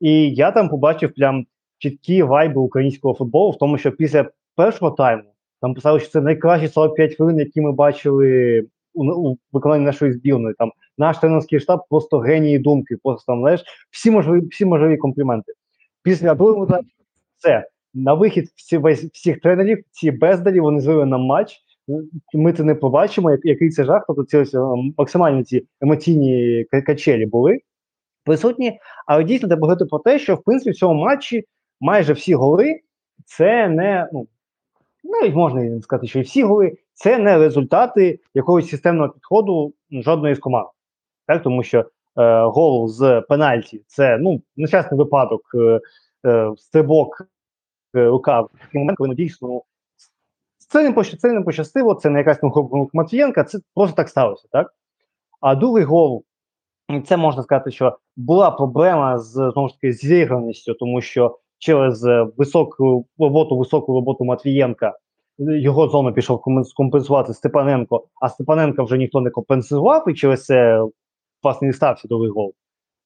і 0.00 0.34
я 0.34 0.50
там 0.50 0.68
побачив 0.68 1.14
прям 1.14 1.46
чіткі 1.78 2.22
вайби 2.22 2.60
українського 2.60 3.14
футболу, 3.14 3.50
в 3.50 3.58
тому, 3.58 3.78
що 3.78 3.92
після 3.92 4.30
першого 4.56 4.90
тайму 4.90 5.22
там 5.60 5.74
писали, 5.74 6.00
що 6.00 6.10
це 6.10 6.20
найкращі 6.20 6.68
45 6.68 7.14
хвилин, 7.14 7.38
які 7.38 7.60
ми 7.60 7.72
бачили 7.72 8.62
у, 8.94 9.12
у 9.12 9.38
виконанні 9.52 9.84
нашої 9.84 10.12
збірної. 10.12 10.54
Там 10.58 10.72
наш 10.98 11.18
тренерський 11.18 11.60
штаб 11.60 11.80
просто 11.90 12.18
генії 12.18 12.58
думки, 12.58 12.96
просто 13.02 13.32
там 13.32 13.40
знаєш, 13.40 13.64
всі 13.90 14.10
можливі, 14.10 14.46
всі 14.46 14.64
можливі 14.64 14.96
компліменти. 14.96 15.52
Після 16.02 16.34
другого 16.34 16.66
тайму 16.66 16.88
все 17.38 17.66
на 17.94 18.14
вихід 18.14 18.48
всі 18.56 18.78
всіх 19.12 19.40
тренерів, 19.40 19.84
ці 19.90 20.10
бездалі 20.10 20.60
вони 20.60 20.80
звели 20.80 21.06
на 21.06 21.18
матч. 21.18 21.58
Ми 22.34 22.52
це 22.52 22.64
не 22.64 22.74
побачимо, 22.74 23.38
який 23.42 23.70
це 23.70 23.84
жах. 23.84 24.04
Тобто 24.06 24.24
ці 24.24 24.58
максимальні 24.98 25.44
ці 25.44 25.66
емоційні 25.80 26.64
качелі 26.86 27.26
були 27.26 27.60
присутні. 28.24 28.78
Але 29.06 29.24
дійсно 29.24 29.48
треба 29.48 29.60
говорити 29.60 29.84
про 29.84 29.98
те, 29.98 30.18
що 30.18 30.34
в 30.34 30.42
принципі 30.42 30.70
в 30.70 30.76
цьому 30.76 31.00
матчі 31.04 31.44
майже 31.80 32.12
всі 32.12 32.34
голи 32.34 32.80
це 33.24 33.68
не 33.68 34.08
ну 34.12 34.26
навіть 35.04 35.34
можна 35.34 35.80
сказати, 35.80 36.06
що 36.06 36.18
і 36.18 36.22
всі 36.22 36.42
голи 36.42 36.76
це 36.94 37.18
не 37.18 37.38
результати 37.38 38.20
якогось 38.34 38.68
системного 38.70 39.08
підходу 39.08 39.74
жодної 39.90 40.34
з 40.34 40.38
команд. 40.38 40.68
Так, 41.26 41.42
тому 41.42 41.62
що 41.62 41.78
е, 41.80 41.84
гол 42.44 42.88
з 42.88 43.22
пенальті 43.28 43.82
це 43.86 44.18
ну 44.18 44.42
нещасний 44.56 44.98
випадок, 44.98 45.40
е, 45.54 45.80
е, 46.26 46.52
стрибок 46.56 47.22
е, 47.94 48.04
рука 48.06 48.40
в 48.40 48.50
такий 48.60 48.78
момент, 48.78 48.98
коли 48.98 49.08
ну, 49.08 49.14
дійсно 49.14 49.48
ну, 49.48 49.62
це 50.58 50.82
не 50.82 50.92
пощастило, 50.92 51.32
це 51.32 51.38
не 51.38 51.44
пощастило, 51.44 51.94
це 51.94 52.10
не 52.10 52.18
якась 52.18 52.38
помилка 52.38 52.90
Матвієнка, 52.92 53.44
це 53.44 53.58
просто 53.74 53.96
так 53.96 54.08
сталося, 54.08 54.48
так? 54.52 54.74
А 55.40 55.54
другий 55.54 55.84
гол, 55.84 56.24
це 57.06 57.16
можна 57.16 57.42
сказати, 57.42 57.70
що 57.70 57.98
була 58.16 58.50
проблема 58.50 59.18
з 59.18 59.32
знову 59.32 59.68
ж 59.68 59.74
таки 59.74 59.92
зіграністю, 59.92 60.74
тому 60.74 61.00
що 61.00 61.38
через 61.58 62.04
високу 62.36 63.06
роботу, 63.18 63.58
високу 63.58 63.94
роботу 63.94 64.24
Матвієнка 64.24 64.94
його 65.38 65.88
зону 65.88 66.12
пішов 66.12 66.42
компенсувати 66.76 67.34
Степаненко, 67.34 68.04
а 68.20 68.28
Степаненка 68.28 68.82
вже 68.82 68.98
ніхто 68.98 69.20
не 69.20 69.30
компенсував, 69.30 70.08
і 70.08 70.14
через 70.14 70.44
це 70.44 70.84
власне 71.42 71.68
і 71.68 71.72
стався 71.72 72.08
другий 72.08 72.30
гол. 72.30 72.54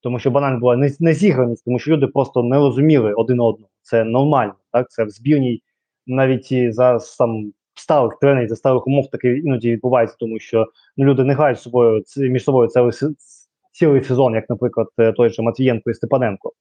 Тому 0.03 0.19
що 0.19 0.31
банально 0.31 0.59
була 0.59 0.77
незіграність, 1.01 1.65
тому 1.65 1.79
що 1.79 1.91
люди 1.91 2.07
просто 2.07 2.43
не 2.43 2.57
розуміли 2.57 3.13
один 3.13 3.41
одного. 3.41 3.71
Це 3.87 4.05
нормально, 4.05 4.55
так? 4.73 4.91
Це 4.91 5.05
в 5.05 5.11
збірній 5.11 5.63
навіть 6.07 6.75
за 6.75 6.99
там 7.19 7.53
сталих 7.75 8.19
тренерів, 8.21 8.49
за 8.49 8.57
старих 8.57 8.87
умов 8.87 9.11
таке 9.11 9.39
іноді 9.39 9.73
відбувається, 9.73 10.17
тому 10.21 10.39
що 10.39 10.67
ну, 10.97 11.05
люди 11.05 11.25
не 11.25 11.35
грають 11.35 11.59
з 11.59 11.63
собою 11.63 12.03
між 12.17 12.45
собою 12.45 12.69
цілий, 12.69 12.93
цілий 13.73 14.05
сезон, 14.05 14.35
як, 14.35 14.51
наприклад, 14.51 14.89
е, 14.99 15.13
той 15.13 15.31
же 15.31 15.43
Матвієнко 15.43 15.91
і 15.91 15.95
Степаненко. 15.95 16.53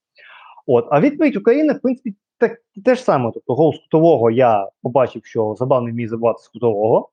От, 0.67 0.87
а 0.91 0.99
відповідь 0.99 1.35
України, 1.35 1.73
в 1.73 1.81
принципі, 1.81 2.15
те, 2.37 2.57
те 2.85 2.95
ж 2.95 3.01
саме. 3.01 3.31
Тобто, 3.33 3.55
гол 3.55 3.73
з 3.73 3.79
кутового 3.79 4.31
я 4.31 4.69
побачив, 4.83 5.25
що 5.25 5.55
забавний 5.59 5.93
міг 5.93 6.09
забувати 6.09 6.39
з 6.43 6.47
кутового. 6.47 7.09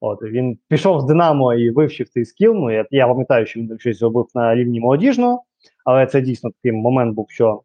От, 0.00 0.22
Він 0.22 0.58
пішов 0.68 1.00
з 1.00 1.04
Динамо 1.04 1.54
і 1.54 1.70
вивчив 1.70 2.08
цей 2.08 2.24
скіл. 2.24 2.54
Ну, 2.54 2.70
Я 2.70 2.86
я 2.90 3.08
пам'ятаю, 3.08 3.46
що 3.46 3.60
він 3.60 3.78
щось 3.78 3.98
зробив 3.98 4.26
на 4.34 4.54
рівні 4.54 4.80
молодіжного, 4.80 5.42
але 5.84 6.06
це 6.06 6.20
дійсно 6.20 6.50
такий 6.50 6.72
момент 6.72 7.14
був, 7.14 7.26
що 7.30 7.62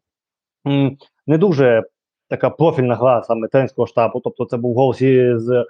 не 1.28 1.38
дуже 1.38 1.84
така 2.28 2.50
профільна 2.50 2.94
гра 2.94 3.22
саме 3.22 3.48
тренерського 3.48 3.86
штабу. 3.86 4.20
Тобто, 4.20 4.44
це 4.44 4.56
був 4.56 4.74
гол 4.74 4.94
з, 4.94 4.98
з, 5.38 5.64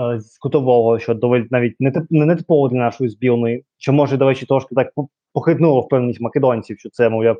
е, 0.00 0.20
з 0.20 0.38
кутового, 0.38 0.98
що 0.98 1.14
доволі 1.14 1.46
навіть 1.50 1.76
не 2.10 2.36
типово 2.36 2.68
для 2.68 2.78
нашої 2.78 3.10
збірної. 3.10 3.64
Що 3.78 3.92
може, 3.92 4.16
до 4.16 4.28
речі, 4.28 4.46
трошки 4.46 4.74
так 4.74 4.92
похитнуло 5.32 5.80
впевненість 5.80 6.20
македонців, 6.20 6.78
що 6.78 6.90
це, 6.90 7.08
мовляв, 7.08 7.36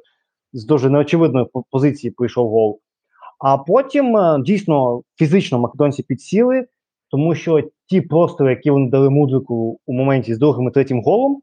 з 0.52 0.64
дуже 0.64 0.90
неочевидної 0.90 1.47
позиції 1.71 2.11
прийшов 2.11 2.50
гол. 2.50 2.81
А 3.38 3.59
потім 3.59 4.17
е, 4.17 4.43
дійсно 4.45 5.02
фізично 5.19 5.59
македонці 5.59 6.02
підсіли, 6.02 6.67
тому 7.11 7.35
що 7.35 7.62
ті 7.87 8.00
простори, 8.00 8.50
які 8.50 8.71
вони 8.71 8.90
дали 8.90 9.11
мудрику 9.11 9.81
у 9.87 9.93
моменті 9.93 10.35
з 10.35 10.38
другим 10.38 10.69
і 10.69 10.71
третім 10.71 11.02
голом, 11.02 11.43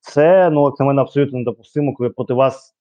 це 0.00 0.50
ну 0.50 0.64
як 0.64 0.80
на 0.80 0.86
мене 0.86 1.02
абсолютно 1.02 1.38
недопустимо, 1.38 1.94
коли 1.94 2.10
проти 2.10 2.34
вас, 2.34 2.75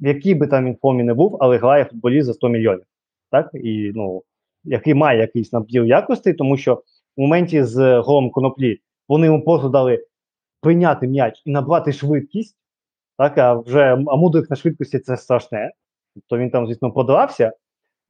в 0.00 0.06
якій 0.06 0.34
би 0.34 0.46
там 0.46 0.66
інформі 0.66 1.02
не 1.02 1.14
був, 1.14 1.36
але 1.40 1.58
грає 1.58 1.84
футболіст 1.84 2.26
за 2.26 2.34
100 2.34 2.48
мільйонів. 2.48 2.84
Так 3.30 3.50
і 3.54 3.92
ну 3.94 4.22
який 4.64 4.94
має 4.94 5.20
якийсь 5.20 5.52
набір 5.52 5.84
якостей, 5.84 6.34
тому 6.34 6.56
що 6.56 6.74
в 6.74 7.20
моменті 7.20 7.62
з 7.62 7.98
голом 7.98 8.30
коноплі 8.30 8.80
вони 9.08 9.26
йому 9.26 9.44
просто 9.44 9.68
дали 9.68 10.04
прийняти 10.60 11.06
м'яч 11.06 11.42
і 11.44 11.50
набрати 11.50 11.92
швидкість. 11.92 12.56
Так, 13.18 13.38
а 13.38 13.54
вже 13.54 14.04
а 14.06 14.16
мудрик 14.16 14.50
на 14.50 14.56
швидкості 14.56 14.98
це 14.98 15.16
страшне. 15.16 15.72
Тобто 16.14 16.38
він 16.38 16.50
там, 16.50 16.66
звісно, 16.66 16.92
подався. 16.92 17.52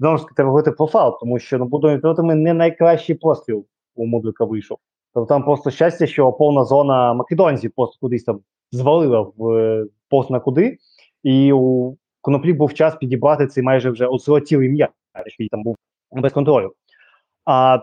Знову 0.00 0.16
ж 0.16 0.22
таки, 0.22 0.34
треба 0.34 0.50
говорити 0.50 0.72
про 0.72 0.86
фал, 0.86 1.18
тому 1.20 1.38
що 1.38 1.58
ну, 1.58 1.64
будемо 1.64 1.98
пілотами 1.98 2.34
не 2.34 2.54
найкращий 2.54 3.14
постріл 3.14 3.66
у 3.94 4.06
Мудрика 4.06 4.44
вийшов. 4.44 4.78
Тобто 5.14 5.34
там 5.34 5.44
просто 5.44 5.70
щастя, 5.70 6.06
що 6.06 6.32
повна 6.32 6.64
зона 6.64 7.14
македонців 7.14 7.72
просто 7.76 7.96
кудись 8.00 8.24
там 8.24 8.40
звалила 8.72 9.32
в 9.36 9.48
е, 9.48 9.86
пост 10.08 10.30
на 10.30 10.40
куди, 10.40 10.78
і 11.22 11.52
у 11.52 11.96
коноплі 12.20 12.52
був 12.52 12.74
час 12.74 12.96
підібрати 12.96 13.46
цей 13.46 13.62
майже 13.62 13.90
вже 13.90 14.06
осиротілий 14.06 14.68
м'яч, 14.68 14.90
який 15.26 15.48
там 15.48 15.62
був 15.62 15.76
без 16.12 16.32
контролю. 16.32 16.72
А 17.44 17.76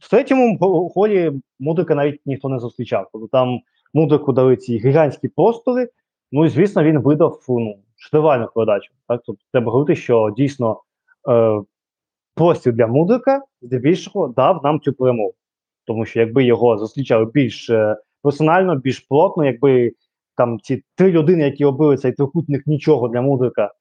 в 0.00 0.10
третьому 0.10 0.58
холі 0.94 1.32
Мудрика 1.60 1.94
навіть 1.94 2.20
ніхто 2.26 2.48
не 2.48 2.58
зустрічав. 2.58 3.08
Тобто 3.12 3.28
там 3.28 3.60
Мудрику 3.94 4.32
дали 4.32 4.56
ці 4.56 4.78
гігантські 4.78 5.28
простори, 5.28 5.88
ну 6.32 6.44
і 6.44 6.48
звісно, 6.48 6.84
він 6.84 6.98
видав 6.98 7.44
ну, 7.48 7.78
шедевральну 7.96 8.48
передачу. 8.54 8.92
Так? 9.08 9.22
Тобто 9.26 9.42
треба 9.52 9.72
говорити, 9.72 10.00
що 10.00 10.34
дійсно 10.36 10.80
е, 11.28 11.62
простір 12.34 12.72
для 12.72 12.86
Мудрика 12.86 13.42
здебільшого 13.62 14.28
дав 14.28 14.60
нам 14.64 14.80
цю 14.80 14.92
перемогу. 14.92 15.34
Тому 15.84 16.06
що 16.06 16.20
якби 16.20 16.44
його 16.44 16.78
зустрічали 16.78 17.24
більш 17.24 17.70
е, 17.70 17.96
персонально, 18.22 18.76
більш 18.76 19.00
плотно, 19.00 19.44
якби 19.44 19.92
там 20.36 20.60
ці 20.60 20.84
три 20.96 21.10
людини, 21.10 21.44
які 21.44 21.64
робили 21.64 21.96
цей 21.96 22.12
трикутник 22.12 22.66
нічого 22.66 23.08
для 23.08 23.22
Мудрика, 23.22 23.72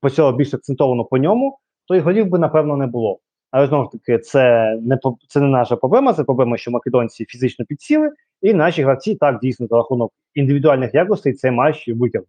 почало 0.00 0.32
більш 0.32 0.54
акцентовано 0.54 1.04
по 1.04 1.18
ньому, 1.18 1.58
то 1.88 1.96
і 1.96 2.00
голів 2.00 2.26
би, 2.26 2.38
напевно, 2.38 2.76
не 2.76 2.86
було. 2.86 3.18
Але 3.50 3.66
знову 3.66 3.84
ж 3.84 3.90
таки, 3.92 4.18
це 4.18 4.74
не 4.82 4.98
це 5.28 5.40
не 5.40 5.46
наша 5.46 5.76
проблема, 5.76 6.12
це 6.12 6.24
проблема, 6.24 6.56
що 6.56 6.70
македонці 6.70 7.24
фізично 7.24 7.64
підсіли, 7.64 8.10
і 8.42 8.54
наші 8.54 8.82
гравці 8.82 9.14
так 9.14 9.38
дійсно 9.40 9.66
за 9.66 9.76
рахунок 9.76 10.12
індивідуальних 10.34 10.94
якостей 10.94 11.32
цей 11.32 11.50
матч 11.50 11.88
витягнули. 11.88 12.26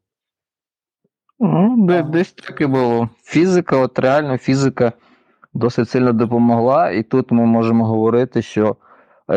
Ну, 1.40 2.04
Десь 2.04 2.32
так 2.32 2.62
і 2.62 2.66
було. 2.66 3.10
Фізика, 3.24 3.78
от 3.78 4.00
реально 4.00 4.38
фізика 4.38 4.94
досить 5.54 5.90
сильно 5.90 6.14
допомогла, 6.14 6.92
і 6.92 7.04
тут 7.04 7.32
ми 7.32 7.46
можемо 7.46 7.86
говорити, 7.86 8.42
що 8.42 8.76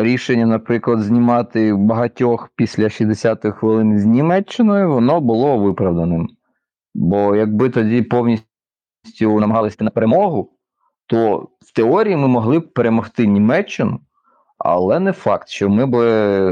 рішення, 0.03 0.45
наприклад, 0.45 0.99
знімати 0.99 1.73
багатьох 1.73 2.49
після 2.55 2.83
60-х 2.83 3.51
хвилин 3.51 3.99
з 3.99 4.05
Німеччиною, 4.05 4.93
воно 4.93 5.21
було 5.21 5.57
виправданим. 5.57 6.29
Бо 6.95 7.35
якби 7.35 7.69
тоді 7.69 8.01
повністю 8.01 9.39
намагалися 9.39 9.83
на 9.83 9.89
перемогу, 9.89 10.51
то 11.07 11.47
в 11.59 11.73
теорії 11.75 12.15
ми 12.15 12.27
могли 12.27 12.59
б 12.59 12.73
перемогти 12.73 13.27
Німеччину, 13.27 13.99
але 14.57 14.99
не 14.99 15.11
факт, 15.11 15.49
що 15.49 15.69
ми 15.69 15.85
б 15.85 15.95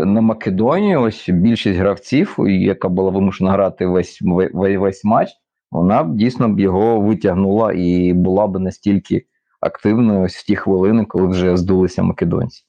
на 0.06 0.22
Македонії, 0.22 0.96
ось 0.96 1.30
більшість 1.30 1.80
гравців, 1.80 2.36
яка 2.48 2.90
була 2.90 3.12
вимушена 3.12 3.52
грати 3.52 3.86
весь 3.86 4.20
весь 4.54 5.04
матч, 5.04 5.30
вона 5.72 6.04
б 6.04 6.16
дійсно 6.16 6.50
б 6.50 6.60
його 6.60 7.00
витягнула 7.00 7.74
і 7.74 8.14
була 8.14 8.48
б 8.48 8.60
настільки 8.60 9.26
активною 9.62 10.22
ось 10.22 10.36
в 10.36 10.46
ті 10.46 10.56
хвилини, 10.56 11.06
коли 11.06 11.28
вже 11.28 11.58
здулися 11.58 12.04
македонці. 12.04 12.64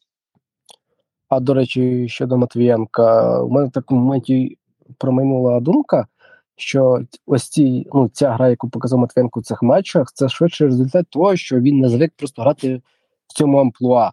А 1.29 1.41
до 1.41 1.55
речі, 1.55 2.09
щодо 2.09 2.39
Матвієнка, 2.39 3.39
у 3.43 3.49
мене 3.51 3.67
в 3.67 3.71
такому 3.71 4.01
моменті 4.01 4.59
промайнула 4.99 5.61
думка. 5.61 6.07
що 6.57 7.01
ось 7.27 7.49
ці, 7.49 7.87
ну, 7.95 8.11
ця 8.13 8.33
гра, 8.33 8.49
яку 8.49 8.69
показав 8.71 8.99
Матвенко 8.99 9.41
в 9.41 9.43
цих 9.45 9.63
матчах, 9.63 10.13
це 10.15 10.29
швидше 10.29 10.67
результат 10.67 11.07
того, 11.11 11.37
що 11.37 11.61
він 11.61 11.79
не 11.79 11.89
звик 11.89 12.13
просто 12.17 12.43
грати 12.43 12.83
в 13.27 13.33
цьому 13.33 13.59
амплуа. 13.59 14.11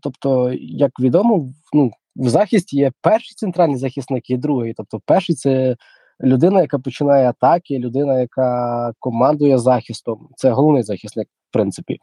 Тобто, 0.00 0.52
як 0.60 1.00
відомо, 1.00 1.48
ну, 1.72 1.90
в 2.16 2.28
захисті 2.28 2.76
є 2.76 2.92
перший 3.00 3.34
центральний 3.36 3.76
захисник 3.76 4.30
і 4.30 4.36
другий. 4.36 4.74
Тобто, 4.74 5.00
перший 5.06 5.34
це 5.34 5.76
людина, 6.22 6.60
яка 6.60 6.78
починає 6.78 7.28
атаки, 7.28 7.78
людина, 7.78 8.20
яка 8.20 8.92
командує 8.98 9.58
захистом. 9.58 10.28
Це 10.36 10.50
головний 10.50 10.82
захисник, 10.82 11.28
в 11.50 11.52
принципі. 11.52 11.98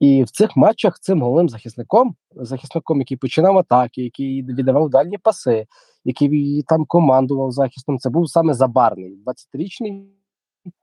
І 0.00 0.24
в 0.24 0.30
цих 0.30 0.56
матчах 0.56 0.98
цим 1.00 1.22
головним 1.22 1.48
захисником, 1.48 2.16
захисником, 2.36 2.98
який 2.98 3.16
починав 3.16 3.58
атаки, 3.58 4.02
який 4.02 4.42
віддавав 4.42 4.90
дальні 4.90 5.18
паси, 5.18 5.66
який 6.04 6.62
там 6.62 6.84
командував 6.86 7.52
захистом, 7.52 7.98
це 7.98 8.10
був 8.10 8.30
саме 8.30 8.54
Забарний, 8.54 9.18
20-річний 9.26 10.04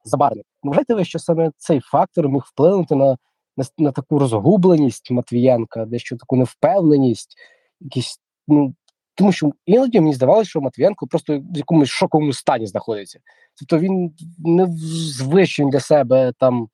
Забарний. 0.04 0.44
Вважаєте 0.64 0.94
ви, 0.94 1.06
що 1.06 1.20
саме 1.20 1.52
цей 1.58 1.80
фактор 1.80 2.30
міг 2.30 2.42
вплинути 2.46 2.96
на, 2.96 3.18
на, 3.58 3.64
на 3.78 3.92
таку 3.92 4.20
розгубленість 4.20 5.12
Матвієнка, 5.12 5.86
дещо 5.86 6.18
таку 6.18 6.36
невпевненість, 6.36 7.38
якісь, 7.80 8.20
ну, 8.48 8.76
тому 9.16 9.32
що 9.32 9.52
іноді 9.66 10.00
мені 10.00 10.14
здавалося, 10.14 10.50
що 10.50 10.62
Матвієнко 10.62 11.08
просто 11.08 11.40
в 11.40 11.58
якомусь 11.58 11.90
шоковому 11.90 12.34
стані 12.34 12.68
знаходиться. 12.68 13.20
Тобто 13.60 13.80
він 13.80 14.16
не 14.38 14.68
звичний 14.78 15.72
для 15.72 15.80
себе 15.80 16.34
там 16.40 16.70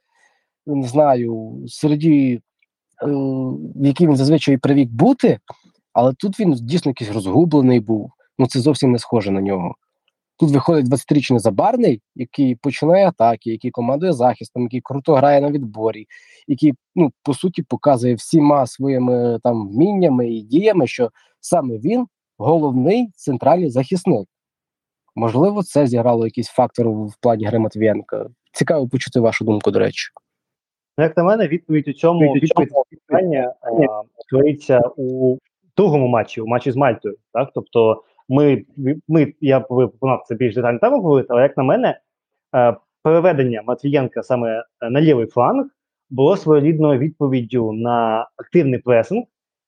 не 0.66 0.88
знаю, 0.88 1.64
середі, 1.68 2.34
е, 2.34 2.42
в 3.76 3.86
якій 3.86 4.08
він 4.08 4.16
зазвичай 4.16 4.58
привік 4.58 4.90
бути, 4.90 5.40
але 5.94 6.14
тут 6.14 6.40
він 6.40 6.54
дійсно 6.54 6.90
якийсь 6.90 7.12
розгублений 7.12 7.80
був. 7.80 8.12
Ну 8.40 8.48
це 8.48 8.60
зовсім 8.60 8.92
не 8.92 9.00
схоже 9.00 9.32
на 9.32 9.42
нього. 9.42 9.76
Тут 10.40 10.52
виходить 10.52 10.86
20-річний 10.86 11.40
забарний, 11.40 12.02
який 12.16 12.56
починає 12.56 13.08
атаки, 13.08 13.52
який 13.52 13.72
командує 13.72 14.14
захистом, 14.14 14.64
який 14.64 14.82
круто 14.82 15.16
грає 15.16 15.42
на 15.42 15.52
відборі, 15.52 16.06
який 16.48 16.74
ну 16.96 17.12
по 17.24 17.34
суті 17.34 17.64
показує 17.64 18.16
всіма 18.16 18.68
своїми 18.68 19.40
там 19.44 19.70
вміннями 19.70 20.32
і 20.32 20.42
діями, 20.42 20.88
що 20.88 21.10
саме 21.40 21.78
він 21.78 22.06
головний 22.38 23.10
центральний 23.16 23.70
захисник. 23.70 24.28
Можливо, 25.16 25.64
це 25.64 25.88
зіграло 25.88 26.26
якийсь 26.26 26.48
фактор 26.48 26.90
в 26.90 27.14
плані 27.22 27.46
гри 27.46 27.60
Матвієнка. 27.60 28.30
Цікаво 28.54 28.88
почути 28.88 29.20
вашу 29.20 29.46
думку, 29.46 29.72
до 29.72 29.80
речі. 29.80 30.10
Ну, 30.98 31.04
як 31.04 31.18
на 31.18 31.24
мене, 31.24 31.48
відповідь 31.48 31.88
у 31.88 31.94
цьому 31.94 32.36
питання 33.08 33.54
криється 34.30 34.82
у 34.98 35.38
другому 35.78 36.08
матчі, 36.08 36.42
у 36.42 36.48
матчі 36.48 36.72
з 36.72 36.76
Мальтою. 36.76 37.16
Так, 37.34 37.50
тобто, 37.56 38.04
ми 38.30 38.66
ми 39.08 39.34
я 39.42 39.60
пропонував 39.60 40.24
це 40.28 40.36
більш 40.36 40.56
детально 40.56 40.80
там 40.80 41.02
говорити, 41.02 41.28
але 41.32 41.42
як 41.42 41.58
на 41.58 41.64
мене, 41.64 42.00
е, 42.56 42.76
переведення 43.04 43.64
Матвієнка 43.66 44.24
саме 44.24 44.64
на 44.90 45.02
лівий 45.02 45.26
фланг 45.26 45.66
було 46.10 46.38
своєрідною 46.38 47.00
відповіддю 47.00 47.72
на 47.72 48.28
активний 48.38 48.80
пресинг, 48.80 49.24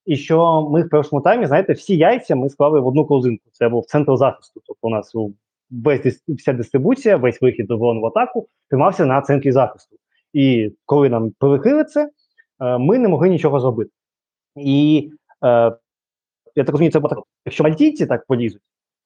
і 0.05 0.15
що 0.15 0.69
ми 0.71 0.83
в 0.83 0.89
першому 0.89 1.21
таймі, 1.21 1.45
знаєте, 1.45 1.73
всі 1.73 1.97
яйця 1.97 2.35
ми 2.35 2.49
склали 2.49 2.79
в 2.79 2.87
одну 2.87 3.05
корзинку. 3.05 3.43
Це 3.51 3.69
був 3.69 3.85
центр 3.85 4.17
захисту. 4.17 4.61
Тобто 4.65 4.87
у 4.87 4.91
нас 4.91 5.13
весь 5.71 6.23
вся 6.27 6.53
дистрибуція, 6.53 7.17
весь 7.17 7.41
вихід 7.41 7.67
до 7.67 7.77
в 7.77 8.05
атаку 8.05 8.47
тримався 8.69 9.05
на 9.05 9.21
центрі 9.21 9.51
захисту. 9.51 9.95
І 10.33 10.71
коли 10.85 11.09
нам 11.09 11.31
перекрили 11.31 11.83
це, 11.83 12.09
е, 12.59 12.77
ми 12.77 12.97
не 12.97 13.07
могли 13.07 13.29
нічого 13.29 13.59
зробити. 13.59 13.91
І 14.55 15.09
е, 15.43 15.47
я 16.55 16.63
так 16.63 16.69
розумію, 16.69 16.91
це 16.91 16.99
буде, 16.99 17.15
якщо 17.45 17.63
мальтійці 17.63 18.05
так 18.05 18.25
полізуть, 18.25 18.61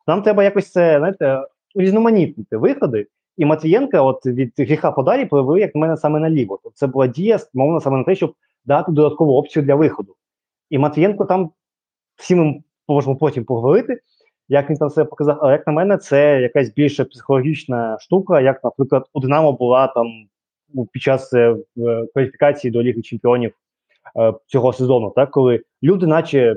нам 0.07 0.21
треба 0.21 0.43
якось 0.43 0.71
це 0.71 0.97
знаєте, 0.97 1.43
різноманітнити 1.75 2.57
виходи. 2.57 3.07
І 3.37 3.45
Матвієнка, 3.45 4.01
от 4.01 4.25
від 4.25 4.53
гріха 4.57 4.91
подалі, 4.91 5.25
провели, 5.25 5.59
як 5.59 5.75
на 5.75 5.81
мене, 5.81 5.97
саме 5.97 6.19
наліво. 6.19 6.59
Тобто 6.63 6.77
це 6.77 6.87
була 6.87 7.07
дія, 7.07 7.39
мовно 7.53 7.81
саме 7.81 7.97
на 7.97 8.03
те, 8.03 8.15
щоб 8.15 8.33
дати 8.65 8.91
додаткову 8.91 9.37
опцію 9.37 9.65
для 9.65 9.75
виходу. 9.75 10.15
І 10.69 10.77
Матвієнко 10.77 11.25
там 11.25 11.51
всі 12.15 12.35
ми 12.35 12.63
можемо 12.87 13.15
потім 13.15 13.45
поговорити, 13.45 13.99
як 14.49 14.69
він 14.69 14.77
там 14.77 14.89
себе 14.89 15.09
показав. 15.09 15.39
Але 15.41 15.51
як 15.51 15.67
на 15.67 15.73
мене, 15.73 15.97
це 15.97 16.41
якась 16.41 16.69
більше 16.69 17.05
психологічна 17.05 17.99
штука, 17.99 18.41
як, 18.41 18.63
наприклад, 18.63 19.05
у 19.13 19.19
Динамо 19.19 19.51
була 19.51 19.87
там 19.87 20.07
під 20.91 21.01
час 21.01 21.33
е, 21.33 21.55
кваліфікації 22.13 22.71
до 22.71 22.83
Ліги 22.83 23.01
Чемпіонів 23.01 23.53
е, 24.19 24.33
цього 24.47 24.73
сезону, 24.73 25.13
так 25.15 25.31
коли 25.31 25.61
люди, 25.83 26.07
наче 26.07 26.55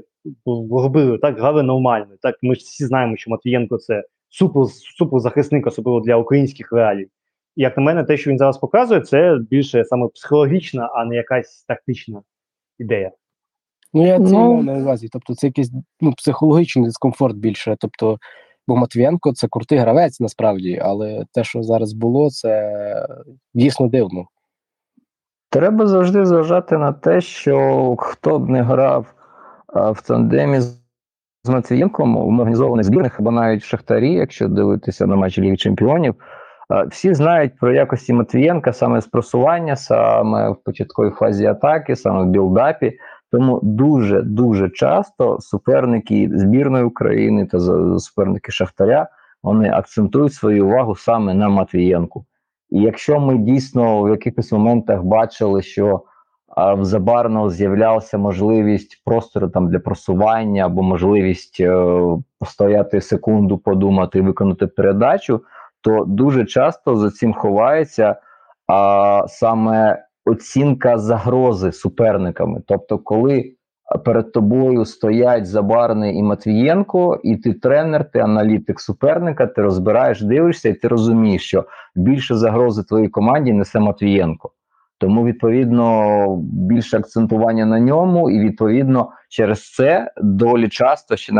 робили 0.70 1.18
так, 1.18 1.38
грали 1.38 1.62
нормально. 1.62 2.06
Так 2.22 2.36
ми 2.42 2.54
ж 2.54 2.60
всі 2.60 2.84
знаємо, 2.84 3.16
що 3.16 3.30
Матвієнко 3.30 3.78
це 3.78 4.04
супер 4.28 4.62
супер 4.98 5.20
захисник, 5.20 5.66
особливо 5.66 6.00
для 6.00 6.16
українських 6.16 6.72
реалій. 6.72 7.06
І 7.56 7.62
як 7.62 7.76
на 7.76 7.82
мене, 7.82 8.04
те, 8.04 8.16
що 8.16 8.30
він 8.30 8.38
зараз 8.38 8.58
показує, 8.58 9.00
це 9.00 9.38
більше 9.50 9.84
саме 9.84 10.08
психологічна, 10.08 10.90
а 10.94 11.04
не 11.04 11.16
якась 11.16 11.64
тактична 11.68 12.22
ідея. 12.78 13.10
Ну, 13.92 14.06
я 14.06 14.16
це 14.16 14.32
ну, 14.32 14.62
на 14.62 14.72
увазі. 14.72 15.08
Тобто, 15.12 15.34
це 15.34 15.46
якийсь 15.46 15.72
ну, 16.00 16.12
психологічний 16.12 16.84
дискомфорт 16.84 17.36
більше. 17.36 17.76
Тобто, 17.80 18.18
Бо 18.68 18.76
Матвієнко 18.76 19.32
це 19.32 19.48
крутий 19.50 19.78
гравець 19.78 20.20
насправді, 20.20 20.80
але 20.82 21.24
те, 21.32 21.44
що 21.44 21.62
зараз 21.62 21.92
було, 21.92 22.30
це 22.30 23.06
дійсно 23.54 23.88
дивно. 23.88 24.26
Треба 25.50 25.86
завжди 25.86 26.26
зважати 26.26 26.78
на 26.78 26.92
те, 26.92 27.20
що 27.20 27.96
хто 27.98 28.38
б 28.38 28.48
не 28.48 28.62
грав 28.62 29.14
в 29.74 30.02
тандемі 30.02 30.60
з, 30.60 30.80
Матвієнком 31.48 32.16
в 32.16 32.40
організованих 32.40 32.86
збірних, 32.86 33.20
або 33.20 33.30
навіть 33.30 33.62
в 33.62 33.66
Шахтарі, 33.66 34.12
якщо 34.12 34.48
дивитися 34.48 35.06
на 35.06 35.16
матчі 35.16 35.40
Ліги 35.40 35.56
Чемпіонів, 35.56 36.14
всі 36.88 37.14
знають 37.14 37.58
про 37.58 37.72
якості 37.72 38.12
Матвієнка 38.12 38.72
саме 38.72 39.00
з 39.00 39.06
просування, 39.06 39.76
саме 39.76 40.50
в 40.50 40.56
початковій 40.64 41.10
фазі 41.10 41.46
атаки, 41.46 41.96
саме 41.96 42.22
в 42.22 42.26
білдапі. 42.26 42.98
Тому 43.32 43.60
дуже 43.62 44.22
дуже 44.22 44.70
часто 44.70 45.40
суперники 45.40 46.30
збірної 46.34 46.84
України 46.84 47.46
та 47.46 47.60
суперники 47.98 48.52
Шахтаря 48.52 49.08
вони 49.42 49.70
акцентують 49.70 50.34
свою 50.34 50.66
увагу 50.66 50.96
саме 50.96 51.34
на 51.34 51.48
Матвієнку. 51.48 52.24
І 52.70 52.80
якщо 52.80 53.20
ми 53.20 53.38
дійсно 53.38 54.02
в 54.02 54.08
якихось 54.08 54.52
моментах 54.52 55.02
бачили, 55.02 55.62
що 55.62 56.02
а, 56.56 56.74
в 56.74 56.84
Забарного 56.84 57.50
з'являлася 57.50 58.18
можливість 58.18 59.02
простору 59.04 59.48
там 59.48 59.68
для 59.70 59.78
просування 59.78 60.66
або 60.66 60.82
можливість 60.82 61.60
е, 61.60 61.96
постояти 62.38 63.00
секунду, 63.00 63.58
подумати 63.58 64.18
і 64.18 64.22
виконати 64.22 64.66
передачу, 64.66 65.40
то 65.80 66.04
дуже 66.04 66.44
часто 66.44 66.96
за 66.96 67.10
цим 67.10 67.34
ховається 67.34 68.16
а, 68.66 69.24
саме 69.28 70.04
оцінка 70.30 70.98
загрози 70.98 71.72
суперниками. 71.72 72.62
Тобто, 72.66 72.98
коли 72.98 73.54
перед 74.04 74.32
тобою 74.32 74.84
стоять 74.84 75.46
Забарний 75.46 76.16
і 76.16 76.22
Матвієнко, 76.22 77.20
і 77.24 77.36
ти 77.36 77.52
тренер, 77.52 78.10
ти 78.10 78.18
аналітик 78.18 78.80
суперника, 78.80 79.46
ти 79.46 79.62
розбираєш, 79.62 80.22
дивишся, 80.22 80.68
і 80.68 80.74
ти 80.74 80.88
розумієш, 80.88 81.42
що 81.42 81.64
більше 81.94 82.34
загрози 82.34 82.82
твоїй 82.82 83.08
команді 83.08 83.52
несе 83.52 83.80
Матвієнко. 83.80 84.50
Тому, 84.98 85.24
відповідно, 85.24 86.26
більше 86.52 86.98
акцентування 86.98 87.66
на 87.66 87.80
ньому, 87.80 88.30
і 88.30 88.40
відповідно 88.40 89.12
через 89.28 89.72
це 89.72 90.12
долі 90.22 90.68
часто 90.68 91.16
ще 91.16 91.32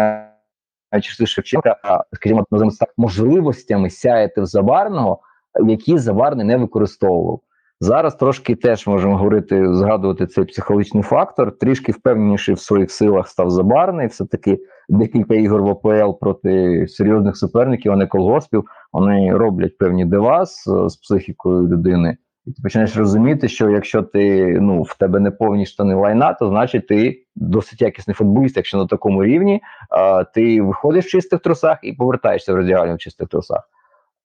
найчастіше 0.92 1.26
Шевченка, 1.26 1.76
скажімо, 2.12 2.44
називаємо 2.50 2.76
так, 2.81 2.94
можливостями 2.96 3.90
сяяти 3.90 4.40
в 4.40 4.46
Забарного, 4.46 5.20
які 5.66 5.98
Забарний 5.98 6.46
не 6.46 6.57
використовував. 6.57 7.40
Зараз 7.83 8.14
трошки 8.14 8.55
теж 8.55 8.87
можемо 8.87 9.16
говорити, 9.16 9.75
згадувати 9.75 10.27
цей 10.27 10.45
психологічний 10.45 11.03
фактор. 11.03 11.59
Трішки 11.59 11.93
впевненіший 11.93 12.55
в 12.55 12.61
своїх 12.61 12.90
силах 12.90 13.29
став 13.29 13.51
забарний. 13.51 14.07
Все 14.07 14.27
таки 14.27 14.59
декілька 14.88 15.35
ігор 15.35 15.62
в 15.62 15.66
ОПЛ 15.66 16.19
проти 16.21 16.87
серйозних 16.88 17.37
суперників, 17.37 17.93
а 17.93 17.97
не 17.97 18.07
колгоспів. 18.07 18.64
Вони 18.93 19.37
роблять 19.37 19.79
певні 19.79 20.05
дива 20.05 20.47
з, 20.47 20.64
з 20.88 20.97
психікою 20.97 21.69
людини. 21.69 22.16
І 22.47 22.53
ти 22.53 22.62
починаєш 22.62 22.97
розуміти, 22.97 23.49
що 23.49 23.71
якщо 23.71 24.03
ти 24.03 24.57
ну 24.61 24.83
в 24.83 24.97
тебе 24.99 25.21
не 25.21 25.31
повні 25.31 25.66
штани 25.66 25.95
лайна, 25.95 26.33
то 26.33 26.49
значить 26.49 26.87
ти 26.87 27.23
досить 27.37 27.83
якісний 27.83 28.14
футболіст, 28.14 28.57
якщо 28.57 28.79
на 28.79 28.87
такому 28.87 29.25
рівні, 29.25 29.61
а, 29.90 30.25
ти 30.25 30.62
виходиш 30.62 31.07
в 31.07 31.09
чистих 31.09 31.40
трусах 31.40 31.79
і 31.83 31.93
повертаєшся 31.93 32.53
в 32.53 32.57
роздягальню 32.57 32.95
в 32.95 32.99
чистих 32.99 33.29
трусах. 33.29 33.69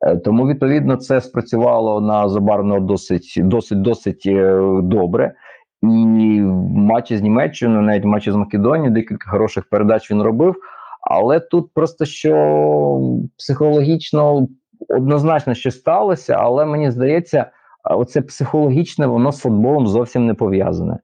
Е, 0.05 0.17
тому 0.17 0.47
відповідно 0.47 0.95
це 0.95 1.21
спрацювало 1.21 2.01
на 2.01 2.29
Забарного 2.29 2.79
досить 2.79 3.33
досить 3.37 3.81
досить 3.81 4.23
е, 4.25 4.61
добре. 4.83 5.33
І 5.81 6.41
в 6.41 6.71
матчі 6.71 7.17
з 7.17 7.21
Німеччиною, 7.21 7.81
навіть 7.81 8.03
в 8.03 8.07
матчі 8.07 8.31
з 8.31 8.35
Македонією, 8.35 8.91
декілька 8.93 9.29
хороших 9.29 9.69
передач 9.69 10.11
він 10.11 10.21
робив. 10.21 10.55
Але 11.01 11.39
тут 11.39 11.73
просто 11.73 12.05
що 12.05 13.21
психологічно 13.37 14.47
однозначно 14.89 15.53
що 15.53 15.71
сталося, 15.71 16.33
але 16.39 16.65
мені 16.65 16.91
здається, 16.91 17.45
оце 17.83 18.21
психологічне 18.21 19.07
воно 19.07 19.31
з 19.31 19.39
футболом 19.39 19.87
зовсім 19.87 20.25
не 20.25 20.33
пов'язане. 20.33 20.99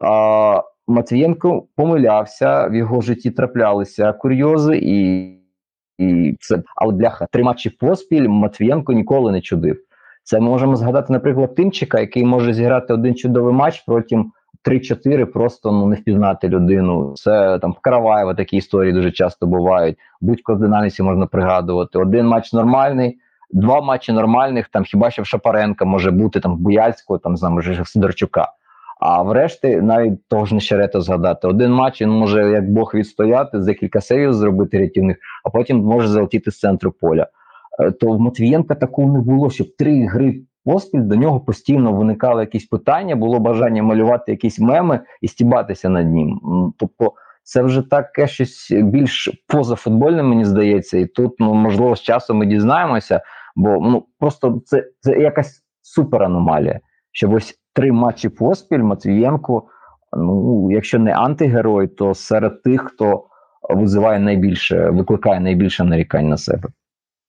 А, 0.00 0.62
Матвієнко 0.88 1.66
помилявся, 1.76 2.66
в 2.66 2.74
його 2.74 3.00
житті 3.00 3.30
траплялися 3.30 4.12
курйози, 4.12 4.78
і 4.82 5.26
І 5.98 6.36
це, 6.40 6.62
але 6.76 6.92
бляха, 6.92 7.26
три 7.30 7.42
матчі 7.42 7.70
поспіль 7.70 8.28
Матвієнко 8.28 8.92
ніколи 8.92 9.32
не 9.32 9.40
чудив. 9.40 9.76
Це 10.22 10.40
ми 10.40 10.48
можемо 10.48 10.76
згадати, 10.76 11.12
наприклад, 11.12 11.54
Тимчика, 11.54 12.00
який 12.00 12.24
може 12.24 12.52
зіграти 12.52 12.94
один 12.94 13.14
чудовий 13.14 13.54
матч, 13.54 13.84
потім 13.86 14.32
3-4 14.64 15.24
просто 15.24 15.72
ну 15.72 15.86
не 15.86 15.96
впізнати 15.96 16.48
людину. 16.48 17.12
Це 17.16 17.58
там 17.58 17.72
в 17.72 17.78
Караваєва 17.78 18.34
такі 18.34 18.56
історії 18.56 18.92
дуже 18.92 19.10
часто 19.10 19.46
бувають. 19.46 19.96
Будь-ко 20.20 20.54
динаміці 20.54 21.02
можна 21.02 21.26
пригадувати. 21.26 21.98
Один 21.98 22.26
матч 22.26 22.52
нормальний, 22.52 23.18
два 23.50 23.80
матчі 23.80 24.12
нормальних, 24.12 24.68
там 24.68 24.84
хіба 24.84 25.10
що 25.10 25.22
в 25.22 25.26
Шапаренка 25.26 25.84
може 25.84 26.10
бути 26.10 26.40
там 26.40 26.54
в 26.56 26.58
Буяльського, 26.58 27.18
там 27.18 27.36
знаю, 27.36 27.54
може 27.54 27.84
Сидорчука. 27.84 28.52
А 29.00 29.22
врешті 29.22 29.76
навіть 29.76 30.28
того 30.28 30.46
ж 30.46 30.54
Нещерета 30.54 31.00
згадати. 31.00 31.48
Один 31.48 31.72
матч 31.72 32.02
він 32.02 32.10
може 32.10 32.50
як 32.50 32.70
Бог 32.70 32.92
відстояти, 32.94 33.62
за 33.62 33.74
кілька 33.74 34.00
сейвів 34.00 34.34
зробити 34.34 34.78
рятівних, 34.78 35.16
а 35.44 35.50
потім 35.50 35.78
може 35.78 36.08
залетіти 36.08 36.50
з 36.50 36.58
центру 36.58 36.92
поля. 36.92 37.26
Е, 37.80 37.90
То 37.90 38.12
в 38.12 38.20
Матвієнка 38.20 38.74
такого 38.74 39.12
не 39.12 39.20
було, 39.20 39.50
щоб 39.50 39.76
три 39.76 40.06
гри 40.06 40.40
поспіль 40.64 41.02
до 41.02 41.16
нього 41.16 41.40
постійно 41.40 41.92
виникали 41.92 42.42
якісь 42.42 42.66
питання, 42.66 43.16
було 43.16 43.40
бажання 43.40 43.82
малювати 43.82 44.32
якісь 44.32 44.58
меми 44.58 45.00
і 45.20 45.28
стібатися 45.28 45.88
над 45.88 46.12
ним. 46.12 46.40
Тобто, 46.78 47.12
це 47.42 47.62
вже 47.62 47.82
таке 47.82 48.26
щось 48.26 48.72
більш 48.72 49.44
позафутбольне, 49.46 50.22
мені 50.22 50.44
здається, 50.44 50.98
і 50.98 51.06
тут 51.06 51.34
ну 51.38 51.54
можливо 51.54 51.96
з 51.96 52.02
часом 52.02 52.36
ми 52.36 52.46
дізнаємося, 52.46 53.20
бо 53.56 53.70
ну 53.70 54.06
просто 54.18 54.62
це, 54.64 54.84
це 55.00 55.18
якась 55.18 55.62
супер 55.82 56.22
аномалія. 56.22 56.80
Що 57.12 57.30
ось 57.30 57.54
три 57.76 57.92
матчі 57.92 58.28
поспіль 58.28 58.82
Матвієнко, 58.82 59.62
ну 60.16 60.68
якщо 60.70 60.98
не 60.98 61.12
антигерой, 61.12 61.86
то 61.86 62.14
серед 62.14 62.62
тих, 62.62 62.82
хто 62.82 63.24
визиває 63.70 64.20
найбільше, 64.20 64.90
викликає 64.90 65.40
найбільше 65.40 65.84
нарікань 65.84 66.28
на 66.28 66.36
себе. 66.36 66.68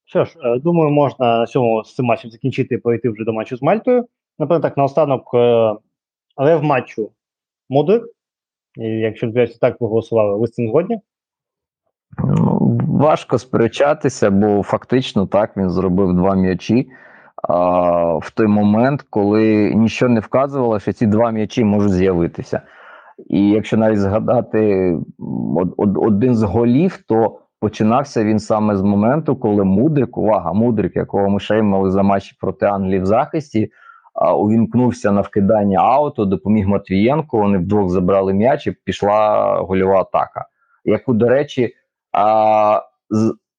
Що 0.05 0.25
ж, 0.25 0.35
е, 0.43 0.59
думаю, 0.59 0.91
можна 0.91 1.39
на 1.39 1.45
цьому 1.45 1.83
з 1.83 1.95
цим 1.95 2.05
матчем 2.05 2.31
закінчити 2.31 2.75
і 2.75 2.77
перейти 2.77 3.09
вже 3.09 3.23
до 3.23 3.33
матчу 3.33 3.57
з 3.57 3.61
Мальтою. 3.61 4.05
Наприклад, 4.39 4.61
так, 4.61 4.77
наостанок, 4.77 5.33
але 6.35 6.55
в 6.55 6.63
матчу 6.63 7.11
Мудрик. 7.69 8.03
Якщо 8.79 9.27
дивитися 9.27 9.59
так 9.61 9.77
проголосували, 9.77 10.37
ви 10.37 10.47
з 10.47 10.51
цим 10.51 10.67
згодні? 10.67 10.99
Ну, 12.23 12.79
важко 12.87 13.37
сперечатися, 13.37 14.31
бо 14.31 14.63
фактично 14.63 15.27
так 15.27 15.57
він 15.57 15.69
зробив 15.69 16.13
два 16.13 16.35
м'ячі 16.35 16.89
в 18.21 18.31
той 18.33 18.47
момент, 18.47 19.05
коли 19.09 19.73
нічого 19.75 20.09
не 20.09 20.19
вказувало, 20.19 20.79
що 20.79 20.93
ці 20.93 21.07
два 21.07 21.31
м'ячі 21.31 21.63
можуть 21.63 21.93
з'явитися. 21.93 22.61
І 23.27 23.49
якщо 23.49 23.77
навіть 23.77 23.99
згадати 23.99 24.93
один 25.77 26.35
з 26.35 26.43
голів, 26.43 26.99
то 27.07 27.39
починався 27.59 28.23
він 28.23 28.39
саме 28.39 28.75
з 28.75 28.81
моменту, 28.81 29.35
коли 29.35 29.63
Мудрик, 29.63 30.17
увага, 30.17 30.53
Мудрик, 30.53 30.95
якого 30.95 31.29
ми 31.29 31.39
шеймали 31.39 31.91
за 31.91 32.03
матчі 32.03 32.37
проти 32.39 32.65
Англії 32.65 32.99
в 32.99 33.05
захисті, 33.05 33.71
увімкнувся 34.37 35.11
на 35.11 35.21
вкидання 35.21 35.79
ауту, 35.79 36.25
допоміг 36.25 36.67
Матвієнку. 36.67 37.37
Вони 37.37 37.57
вдвох 37.57 37.89
забрали 37.89 38.33
м'яч 38.33 38.67
і 38.67 38.71
пішла 38.71 39.55
гольова 39.55 39.99
атака. 40.01 40.45
Яку, 40.85 41.13
до 41.13 41.29
речі, 41.29 41.73
а, 42.11 42.81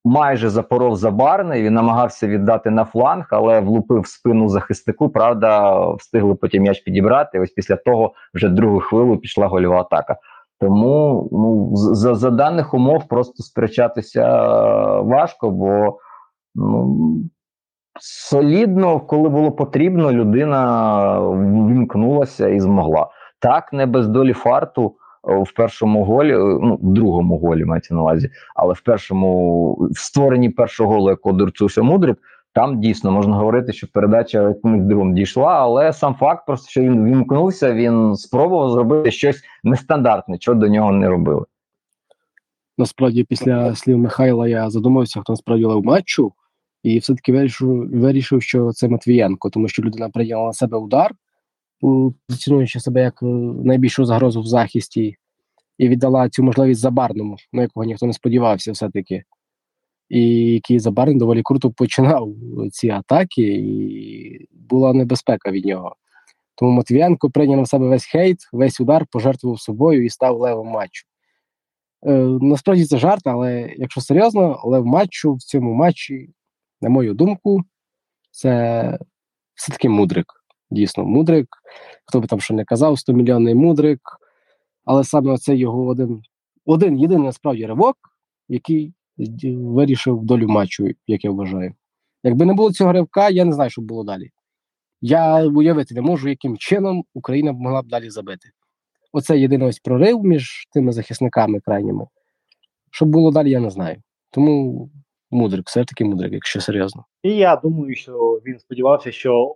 майже 0.05 0.49
запоров 0.49 0.95
забарний, 0.95 1.63
він 1.63 1.73
намагався 1.73 2.27
віддати 2.27 2.69
на 2.69 2.85
фланг, 2.85 3.27
але 3.31 3.59
влупив 3.59 4.07
спину 4.07 4.49
захиснику. 4.49 5.09
Правда, 5.09 5.79
встигли 5.91 6.35
потім 6.35 6.63
м'яч 6.63 6.79
підібрати. 6.79 7.39
Ось 7.39 7.51
після 7.51 7.75
того 7.75 8.13
вже 8.33 8.49
другу 8.49 8.79
хвилю 8.79 9.17
пішла 9.17 9.47
гольова 9.47 9.79
атака. 9.79 10.17
Тому 10.59 11.29
ну, 11.31 11.75
за, 11.75 12.15
за 12.15 12.29
даних 12.29 12.73
умов 12.73 13.07
просто 13.07 13.43
сперечатися 13.43 14.21
е, 14.21 15.01
важко, 15.01 15.51
бо 15.51 15.97
ну, 16.55 16.97
солідно, 17.99 18.99
коли 18.99 19.29
було 19.29 19.51
потрібно, 19.51 20.11
людина 20.11 21.19
вімкнулася 21.69 22.47
і 22.47 22.59
змогла. 22.59 23.07
Так, 23.39 23.73
не 23.73 23.85
без 23.85 24.07
долі 24.07 24.33
фарту 24.33 24.87
е, 24.87 25.08
в 25.23 25.51
першому 25.55 26.03
голі, 26.03 26.33
е, 26.33 26.37
ну 26.37 26.79
в 26.81 26.93
другому 26.93 27.37
голі 27.37 27.65
мається 27.65 27.93
на 27.93 28.01
увазі, 28.01 28.29
але 28.55 28.73
в 28.73 28.81
першому 28.81 29.73
в 29.91 29.99
створенні 29.99 30.49
першого 30.49 30.93
голу, 30.93 31.09
якого 31.09 31.37
дорцувся 31.37 31.83
Мудрик, 31.83 32.17
там 32.53 32.81
дійсно 32.81 33.11
можна 33.11 33.37
говорити, 33.37 33.73
що 33.73 33.87
передача 33.87 34.49
якимось 34.49 35.13
дійшла, 35.15 35.53
але 35.53 35.93
сам 35.93 36.15
факт, 36.15 36.45
просто 36.45 36.69
що 36.69 36.81
він 36.81 37.05
вімкнувся, 37.05 37.73
він 37.73 38.15
спробував 38.15 38.71
зробити 38.71 39.11
щось 39.11 39.41
нестандартне, 39.63 40.37
що 40.39 40.53
до 40.53 40.67
нього 40.67 40.91
не 40.91 41.09
робили. 41.09 41.45
Насправді, 42.77 43.23
після 43.23 43.75
слів 43.75 43.97
Михайла 43.97 44.47
я 44.47 44.69
задумався, 44.69 45.21
хто 45.21 45.33
насправді 45.33 45.65
лев 45.65 45.85
матчу, 45.85 46.33
і 46.83 46.99
все-таки 46.99 47.31
вирішив, 47.31 47.89
вирішив, 47.99 48.41
що 48.41 48.71
це 48.71 48.87
Матвієнко, 48.87 49.49
тому 49.49 49.67
що 49.67 49.83
людина 49.83 50.09
прийняла 50.09 50.45
на 50.45 50.53
себе 50.53 50.77
удар, 50.77 51.11
позиціонуючи 51.79 52.79
себе 52.79 53.01
як 53.01 53.23
е, 53.23 53.25
найбільшу 53.25 54.05
загрозу 54.05 54.41
в 54.41 54.47
захисті, 54.47 55.15
і 55.77 55.89
віддала 55.89 56.29
цю 56.29 56.43
можливість 56.43 56.81
забарному, 56.81 57.37
на 57.53 57.61
якого 57.61 57.83
ніхто 57.83 58.05
не 58.05 58.13
сподівався, 58.13 58.71
все-таки. 58.71 59.23
І 60.09 60.21
який 60.53 60.79
забарний 60.79 61.17
доволі 61.17 61.41
круто 61.43 61.71
починав 61.71 62.29
ці 62.71 62.89
атаки, 62.89 63.41
і 63.43 64.47
була 64.51 64.93
небезпека 64.93 65.51
від 65.51 65.65
нього. 65.65 65.95
Тому 66.55 66.71
Матвієнко 66.71 67.29
прийняв 67.29 67.59
на 67.59 67.65
себе 67.65 67.87
весь 67.87 68.05
хейт, 68.05 68.37
весь 68.53 68.79
удар, 68.79 69.05
пожертвував 69.11 69.59
собою 69.59 70.05
і 70.05 70.09
став 70.09 70.39
левом 70.39 70.67
матчу. 70.67 71.05
Е, 72.05 72.11
насправді 72.41 72.85
це 72.85 72.97
жарт, 72.97 73.27
але 73.27 73.73
якщо 73.77 74.01
серйозно, 74.01 74.61
лев 74.63 74.85
матчу 74.85 75.33
в 75.33 75.41
цьому 75.41 75.73
матчі, 75.73 76.29
на 76.81 76.89
мою 76.89 77.13
думку, 77.13 77.63
це 78.31 78.99
все-таки 79.55 79.89
мудрик. 79.89 80.38
Дійсно, 80.71 81.05
мудрик. 81.05 81.47
Хто 82.05 82.19
би 82.19 82.27
там 82.27 82.39
що 82.39 82.53
не 82.53 82.65
казав, 82.65 82.93
100-мільйонний 82.93 83.55
мудрик. 83.55 83.99
Але 84.85 85.03
саме 85.03 85.37
це 85.37 85.55
його 85.55 85.85
один, 85.85 86.21
один 86.65 86.99
єдиний 86.99 87.25
насправді 87.25 87.65
ривок, 87.65 87.97
який 88.47 88.93
вирішив 89.43 90.23
долю 90.23 90.47
матчу, 90.47 90.87
як 91.07 91.23
я 91.23 91.31
вважаю. 91.31 91.73
Якби 92.23 92.45
не 92.45 92.53
було 92.53 92.71
цього 92.71 92.93
ривка, 92.93 93.29
я 93.29 93.45
не 93.45 93.53
знаю, 93.53 93.69
що 93.69 93.81
було 93.81 94.03
далі. 94.03 94.29
Я 95.01 95.45
уявити 95.45 95.95
не 95.95 96.01
можу, 96.01 96.29
яким 96.29 96.57
чином 96.57 97.03
Україна 97.13 97.51
могла 97.51 97.81
б 97.81 97.87
далі 97.87 98.09
забити. 98.09 98.49
Оце 99.11 99.39
єдиний 99.39 99.67
ось 99.67 99.79
прорив 99.79 100.23
між 100.23 100.67
тими 100.73 100.91
захисниками 100.91 101.59
крайніми. 101.59 102.07
Що 102.91 103.05
було 103.05 103.31
далі, 103.31 103.49
я 103.49 103.59
не 103.59 103.69
знаю. 103.69 103.97
Тому 104.31 104.89
мудрик, 105.31 105.67
все 105.67 105.85
таки 105.85 106.05
мудрик, 106.05 106.33
якщо 106.33 106.61
серйозно. 106.61 107.05
І 107.23 107.29
я 107.29 107.55
думаю, 107.55 107.95
що 107.95 108.41
він 108.45 108.59
сподівався, 108.59 109.11
що 109.11 109.55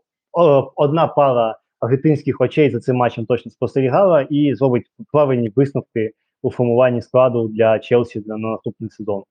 одна 0.76 1.08
пара 1.08 1.58
аргентинських 1.80 2.42
очей 2.42 2.70
за 2.70 2.80
цим 2.80 2.96
матчем 2.96 3.26
точно 3.26 3.52
спостерігала 3.52 4.22
і 4.22 4.56
зробить 4.56 4.92
правильні 5.12 5.52
висновки 5.56 6.12
у 6.42 6.52
формуванні 6.52 7.02
складу 7.02 7.48
для 7.48 7.80
Челсі 7.80 8.20
для 8.20 8.38
на 8.38 8.50
наступний 8.50 8.90
сезон. 8.90 9.24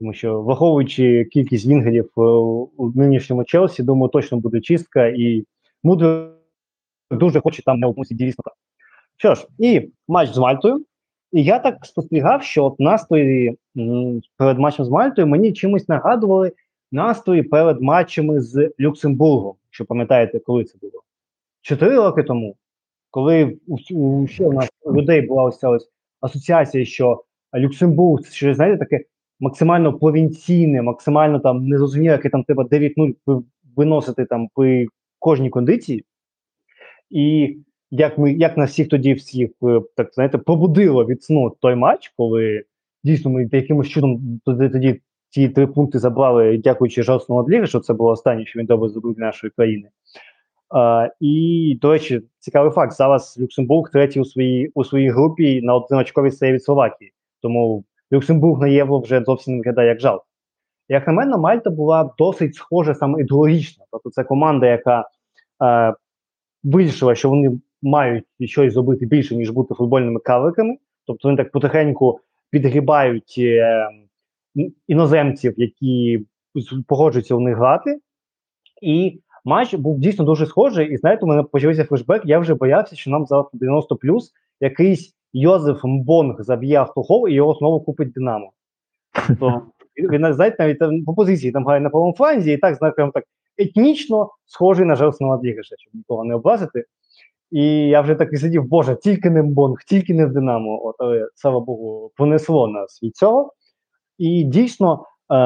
Тому 0.00 0.12
що, 0.14 0.42
враховуючи 0.42 1.24
кількість 1.24 1.66
вінгерів 1.66 2.10
е, 2.18 2.20
у 2.76 2.92
нинішньому 2.94 3.44
Челсі, 3.44 3.82
думаю, 3.82 4.08
точно 4.08 4.38
буде 4.38 4.60
чистка, 4.60 5.06
і 5.06 5.44
Мудро 5.82 6.28
дуже 7.10 7.40
хоче 7.40 7.62
там 7.62 7.80
не 7.80 7.86
опустити 7.86 8.24
дійсно. 8.24 8.44
Що 9.16 9.34
ж, 9.34 9.46
і 9.58 9.90
матч 10.08 10.30
з 10.30 10.38
Мальтою. 10.38 10.84
І 11.32 11.44
я 11.44 11.58
так 11.58 11.86
спостерігав, 11.86 12.42
що 12.42 12.64
от 12.64 12.80
настрої 12.80 13.58
перед 14.36 14.58
матчем 14.58 14.84
з 14.84 14.88
Мальтою 14.88 15.26
мені 15.26 15.52
чимось 15.52 15.88
нагадували 15.88 16.52
настрої 16.92 17.42
перед 17.42 17.82
матчами 17.82 18.40
з 18.40 18.70
Люксембургом. 18.80 19.54
Якщо 19.80 19.88
пам'ятаєте, 19.88 20.38
коли 20.38 20.64
це 20.64 20.78
було? 20.80 21.02
Чотири 21.62 21.96
роки 21.96 22.22
тому, 22.22 22.56
коли 23.10 23.58
у, 23.66 24.26
ще 24.26 24.44
у 24.44 24.52
нас 24.52 24.68
у 24.82 24.94
людей 24.94 25.22
була 25.22 25.42
ось 25.42 25.58
ця 25.58 25.68
ось 25.68 25.90
асоціація, 26.20 26.84
що 26.84 27.24
Люксембург 27.56 28.22
це 28.22 28.30
щось, 28.30 28.56
знаєте, 28.56 28.78
таке 28.78 29.04
максимально 29.40 29.98
провінційне, 29.98 30.82
максимально 30.82 31.40
там 31.40 31.68
незрозуміло, 31.68 32.12
яке 32.12 32.30
там 32.30 32.44
треба 32.44 32.64
9-0 32.64 33.14
виносити 33.76 34.24
там 34.24 34.48
при 34.54 34.86
кожній 35.18 35.50
кондиції. 35.50 36.04
І 37.10 37.56
як 37.90 38.18
ми, 38.18 38.32
як 38.32 38.56
нас 38.56 38.70
всіх 38.70 38.88
тоді 38.88 39.14
всіх 39.14 39.50
е, 39.62 39.80
так 39.96 40.10
знаєте, 40.14 40.38
побудило 40.38 41.06
від 41.06 41.22
сну 41.24 41.56
той 41.60 41.74
матч, 41.74 42.12
коли 42.16 42.64
дійсно 43.04 43.30
ми 43.30 43.48
якимось 43.52 43.88
чудом 43.88 44.40
тоді 44.44 45.00
ці 45.30 45.48
три 45.48 45.66
пункти 45.66 45.98
забрали, 45.98 46.58
дякуючи 46.58 47.02
Жорстому 47.02 47.40
Адлірі, 47.40 47.66
що 47.66 47.80
це 47.80 47.94
було 47.94 48.10
останнє, 48.10 48.46
що 48.46 48.58
він 48.58 48.66
добре 48.66 48.88
зробив 48.88 49.14
для 49.14 49.24
нашої 49.24 49.50
країни. 49.50 49.88
А, 50.68 51.08
і, 51.20 51.78
до 51.82 51.92
речі, 51.92 52.22
цікавий 52.38 52.72
факт: 52.72 52.92
зараз 52.96 53.38
Люксембург 53.40 53.90
третій 53.90 54.20
у 54.20 54.24
своїй 54.24 54.70
у 54.74 54.84
своїй 54.84 55.10
групі 55.10 55.62
на 55.62 55.74
одиночковій 55.74 56.30
серії 56.30 56.54
від 56.54 56.64
Словакії. 56.64 57.12
Тому 57.42 57.84
Люксембург 58.12 58.60
на 58.60 58.68
євро 58.68 58.98
вже 58.98 59.22
зовсім 59.24 59.54
не 59.54 59.58
виглядає 59.58 59.88
як 59.88 60.00
жалко. 60.00 60.24
Як 60.88 61.06
на 61.06 61.12
мене, 61.12 61.36
Мальта 61.36 61.70
була 61.70 62.14
досить 62.18 62.54
схожа 62.54 62.94
саме 62.94 63.20
ідеологічно. 63.20 63.84
Тобто, 63.90 64.10
це 64.10 64.24
команда, 64.24 64.66
яка 64.66 65.08
е, 65.62 65.94
вирішила, 66.64 67.14
що 67.14 67.28
вони 67.28 67.60
мають 67.82 68.24
щось 68.40 68.74
зробити 68.74 69.06
більше, 69.06 69.36
ніж 69.36 69.50
бути 69.50 69.74
футбольними 69.74 70.20
кавиками. 70.20 70.76
Тобто 71.06 71.28
вони 71.28 71.36
так 71.42 71.52
потихеньку 71.52 72.20
підгрібають 72.50 73.34
е, 73.38 73.88
іноземців, 74.88 75.54
які 75.56 76.26
погоджуються 76.86 77.34
у 77.34 77.40
них 77.40 77.56
грати. 77.56 78.00
І 78.82 79.20
матч 79.44 79.74
був 79.74 79.98
дійсно 79.98 80.24
дуже 80.24 80.46
схожий. 80.46 80.92
І 80.92 80.96
знаєте, 80.96 81.24
у 81.24 81.28
мене 81.28 81.42
почався 81.42 81.84
флешбек. 81.84 82.22
Я 82.24 82.38
вже 82.38 82.54
боявся, 82.54 82.96
що 82.96 83.10
нам 83.10 83.26
за 83.26 83.44
90 83.52 83.96
плюс 83.96 84.32
якийсь 84.60 85.14
Йозеф 85.32 85.84
Мбонг 85.84 86.42
заб'є 86.42 86.76
автохол 86.76 87.28
і 87.28 87.34
його 87.34 87.54
знову 87.54 87.80
купить 87.80 88.12
Динамо. 88.12 88.52
Тобто, 89.28 89.62
він 89.96 90.34
знаєте, 90.34 90.56
навіть 90.58 90.78
там, 90.78 91.04
по 91.04 91.14
позиції 91.14 91.52
там 91.52 91.64
грає 91.64 91.80
на 91.80 91.90
правому 91.90 92.14
фланзі, 92.16 92.52
і 92.52 92.56
так 92.56 92.74
знаємо 92.74 93.12
так 93.14 93.24
етнічно 93.58 94.30
схожий 94.46 94.86
на 94.86 94.94
Желсона 94.94 95.36
Дрігеша, 95.36 95.76
щоб 95.78 95.94
нікого 95.94 96.24
не 96.24 96.34
облазити. 96.34 96.84
І 97.50 97.64
я 97.88 98.00
вже 98.00 98.14
так 98.14 98.32
і 98.32 98.36
сидів, 98.36 98.64
боже, 98.64 98.96
тільки 98.96 99.30
не 99.30 99.42
Мбонг, 99.42 99.76
тільки 99.86 100.14
не 100.14 100.26
в 100.26 100.32
Динамо. 100.32 100.86
От, 100.86 100.96
але, 100.98 101.28
слава 101.34 101.60
Богу, 101.60 102.12
понесло 102.16 102.68
нас 102.68 103.02
від 103.02 103.16
цього. 103.16 103.52
І 104.20 104.44
дійсно, 104.44 105.04
е, 105.32 105.36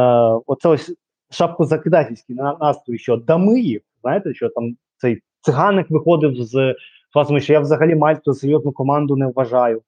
оце 0.46 0.68
ось 0.68 0.94
шапкозакидательський 1.30 2.36
настрій, 2.36 2.98
що 2.98 3.16
Дамиїв, 3.16 3.82
знаєте, 4.00 4.34
що 4.34 4.48
там 4.48 4.76
цей 4.96 5.22
циганик 5.40 5.90
виходив 5.90 6.34
з 6.36 6.74
фразами, 7.12 7.40
що 7.40 7.52
я 7.52 7.60
взагалі 7.60 7.94
Мальту 7.94 8.34
серйозну 8.34 8.72
команду 8.72 9.16
не 9.16 9.26
вважаю. 9.26 9.82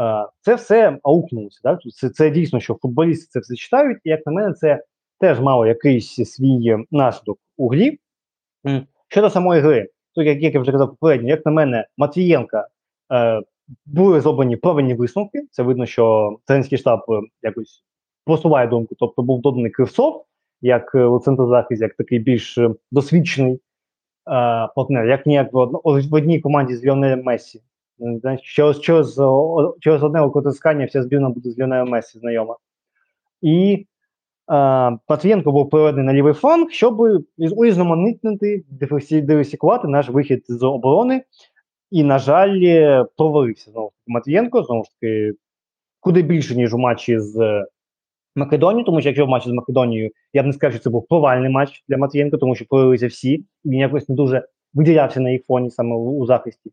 Е, 0.00 0.26
це 0.40 0.54
все 0.54 0.98
аукнулося. 1.02 1.60
Так? 1.62 1.80
Це 1.94 2.08
це 2.10 2.30
дійсно, 2.30 2.60
що 2.60 2.74
футболісти 2.74 3.26
це 3.30 3.40
все 3.40 3.54
читають, 3.54 3.98
і 4.04 4.10
як 4.10 4.26
на 4.26 4.32
мене, 4.32 4.52
це 4.52 4.84
теж 5.20 5.40
мало 5.40 5.66
якийсь 5.66 6.14
свій 6.14 6.76
наслідок 6.90 7.38
у 7.56 7.68
грі. 7.68 7.98
Щодо 9.08 9.30
самої 9.30 9.60
гри, 9.60 9.88
то 10.14 10.22
як, 10.22 10.42
як 10.42 10.54
я 10.54 10.60
вже 10.60 10.72
казав 10.72 10.88
попередньо, 10.88 11.28
як 11.28 11.46
на 11.46 11.52
мене, 11.52 11.86
Матвієнка 11.96 12.68
е, 13.12 13.42
були 13.86 14.20
зроблені 14.20 14.56
правильні 14.56 14.94
висновки. 14.94 15.42
Це 15.50 15.62
видно, 15.62 15.86
що 15.86 16.36
тренерський 16.46 16.78
штаб 16.78 17.00
е, 17.08 17.20
якось 17.42 17.84
просуває 18.24 18.68
думку, 18.68 18.94
тобто 18.98 19.22
був 19.22 19.40
доданий 19.40 19.70
Кривцов, 19.70 20.24
як 20.60 20.94
е, 20.94 21.04
у 21.04 21.20
як 21.70 21.94
такий 21.94 22.18
більш 22.18 22.58
е, 22.58 22.70
досвідчений 22.90 23.54
е, 23.54 23.58
партнер, 24.76 25.06
як 25.06 25.26
ніяк 25.26 25.52
в, 25.52 25.80
одній 26.14 26.40
команді 26.40 26.76
з 26.76 26.84
Ліонелем 26.84 27.22
Мессі. 27.22 27.62
Через, 28.42 28.80
через, 28.80 29.14
через 29.80 30.02
одне 30.02 30.20
окотискання 30.20 30.86
вся 30.86 31.02
збірна 31.02 31.28
буде 31.28 31.50
з 31.50 31.58
Ліонелем 31.58 31.88
Мессі 31.88 32.18
знайома. 32.18 32.56
І 33.42 33.86
Матвієнко 35.08 35.52
був 35.52 35.70
переведений 35.70 36.06
на 36.06 36.12
лівий 36.12 36.34
фланг, 36.34 36.70
щоб 36.70 37.00
урізноманітнити, 37.38 38.64
диверсікувати 39.10 39.88
наш 39.88 40.08
вихід 40.08 40.44
з 40.48 40.62
оборони. 40.62 41.22
І, 41.90 42.04
на 42.04 42.18
жаль, 42.18 42.60
провалився 43.16 43.70
знову 43.70 43.88
ж 43.88 43.94
таки 43.96 44.12
Матвієнко, 44.12 44.62
знову 44.62 44.84
ж 44.84 44.90
таки, 44.90 45.32
куди 46.00 46.22
більше, 46.22 46.56
ніж 46.56 46.74
у 46.74 46.78
матчі 46.78 47.18
з 47.18 47.64
Македонією, 48.36 48.84
тому 48.84 49.00
що 49.00 49.08
якщо 49.08 49.26
в 49.26 49.28
матчі 49.28 49.48
з 49.48 49.52
Македонією, 49.52 50.10
я 50.32 50.42
б 50.42 50.46
не 50.46 50.52
сказав, 50.52 50.72
що 50.72 50.82
це 50.82 50.90
був 50.90 51.06
провальний 51.08 51.50
матч 51.50 51.84
для 51.88 51.96
Матвієнко, 51.96 52.36
тому 52.36 52.54
що 52.54 52.64
провалилися 52.64 53.06
всі, 53.06 53.32
і 53.32 53.46
він 53.64 53.78
якось 53.78 54.08
не 54.08 54.14
дуже 54.14 54.48
виділявся 54.74 55.20
на 55.20 55.30
їх 55.30 55.44
фоні 55.44 55.70
саме 55.70 55.96
у, 55.96 56.18
у 56.18 56.26
захисті. 56.26 56.70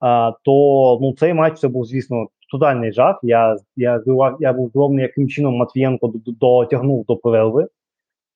А, 0.00 0.32
То 0.42 0.98
ну, 1.02 1.14
цей 1.18 1.34
матч 1.34 1.58
це 1.58 1.68
був, 1.68 1.84
звісно, 1.84 2.26
тотальний 2.50 2.92
жах. 2.92 3.20
Я 3.22 3.56
я, 3.76 4.02
я 4.40 4.52
був 4.52 4.68
здивований, 4.68 5.02
яким 5.02 5.28
чином 5.28 5.56
Матвієнко 5.56 6.12
дотягнув 6.26 7.04
до 7.04 7.16
перерви, 7.16 7.68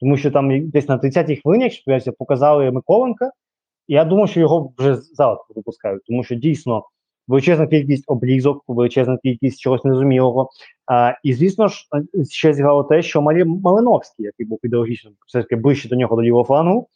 тому 0.01 0.17
що 0.17 0.31
там 0.31 0.71
десь 0.71 0.89
на 0.89 0.99
30-й 0.99 1.37
хвилині, 1.37 1.71
якщо 1.87 2.13
показали 2.13 2.71
Миколенка, 2.71 3.31
я 3.89 4.05
думав, 4.05 4.29
що 4.29 4.41
його 4.41 4.73
вже 4.79 4.97
зараз 4.97 5.39
випускають, 5.55 6.03
тому 6.07 6.25
що 6.25 6.35
дійсно 6.35 6.85
величезна 7.29 7.67
кількість 7.67 8.05
облізок, 8.07 8.65
величезна 8.69 9.19
кількість 9.23 9.61
чогось 9.61 9.85
незрозумілого. 9.85 10.51
А, 10.87 11.15
І 11.23 11.35
звісно 11.35 11.69
ж, 11.69 11.87
ще 12.31 12.55
зіграло 12.55 12.85
те, 12.85 13.03
що 13.03 13.23
Марі 13.23 13.45
Малиновський, 13.45 14.27
який 14.27 14.47
був 14.47 14.61
ідеологічно 14.63 15.11
все 15.27 15.43
таки 15.43 15.57
ближче 15.57 15.89
до 15.89 15.97
нього 15.97 16.17
до 16.17 16.23
лівого 16.23 16.45
флангу, 16.45 16.89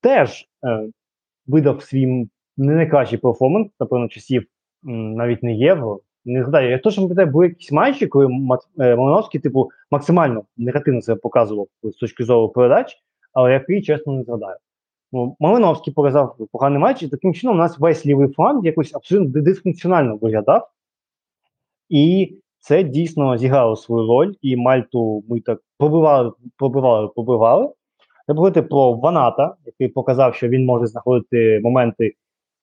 теж 0.00 0.48
е, 0.64 0.88
видав 1.46 1.82
свій 1.82 2.06
не 2.56 2.74
найкращий 2.74 3.18
перформанс, 3.18 3.70
напевно, 3.80 4.08
часів 4.08 4.46
м, 4.86 5.14
навіть 5.14 5.42
не 5.42 5.54
євро. 5.54 6.00
Не 6.24 6.42
згадаю, 6.42 6.70
я 6.70 6.78
точно 6.78 7.02
пам'ятаю, 7.02 7.26
були 7.26 7.46
якісь 7.46 7.72
матчі, 7.72 8.06
коли 8.06 8.26
е, 8.26 8.96
Малиновський, 8.96 9.40
типу, 9.40 9.70
максимально 9.90 10.44
негативно 10.56 11.02
себе 11.02 11.20
показував 11.20 11.66
з 11.82 11.92
точки 11.92 12.24
зору 12.24 12.48
передач, 12.48 12.96
але 13.32 13.52
який, 13.52 13.82
чесно, 13.82 14.12
не 14.12 14.22
згадаю. 14.24 14.56
Ну, 15.12 15.36
Малиновський 15.40 15.94
показав 15.94 16.36
поганий 16.52 16.78
матч, 16.78 17.02
і 17.02 17.08
таким 17.08 17.34
чином 17.34 17.56
у 17.56 17.58
нас 17.58 17.78
весь 17.78 18.06
лівий 18.06 18.28
фланг 18.28 18.64
якось 18.64 18.94
абсолютно 18.94 19.42
дисфункціонально 19.42 20.16
виглядав. 20.16 20.68
І 21.88 22.34
це 22.58 22.82
дійсно 22.82 23.38
зіграло 23.38 23.76
свою 23.76 24.08
роль, 24.08 24.34
і 24.42 24.56
Мальту 24.56 25.24
ми 25.28 25.40
так 25.40 25.60
побивали, 25.78 26.32
побивали, 26.56 27.08
побивали. 27.08 27.68
Треба 28.26 28.38
говорити 28.38 28.62
про 28.62 28.92
Ваната, 28.92 29.54
який 29.66 29.88
показав, 29.88 30.34
що 30.34 30.48
він 30.48 30.64
може 30.64 30.86
знаходити 30.86 31.60
моменти 31.62 32.14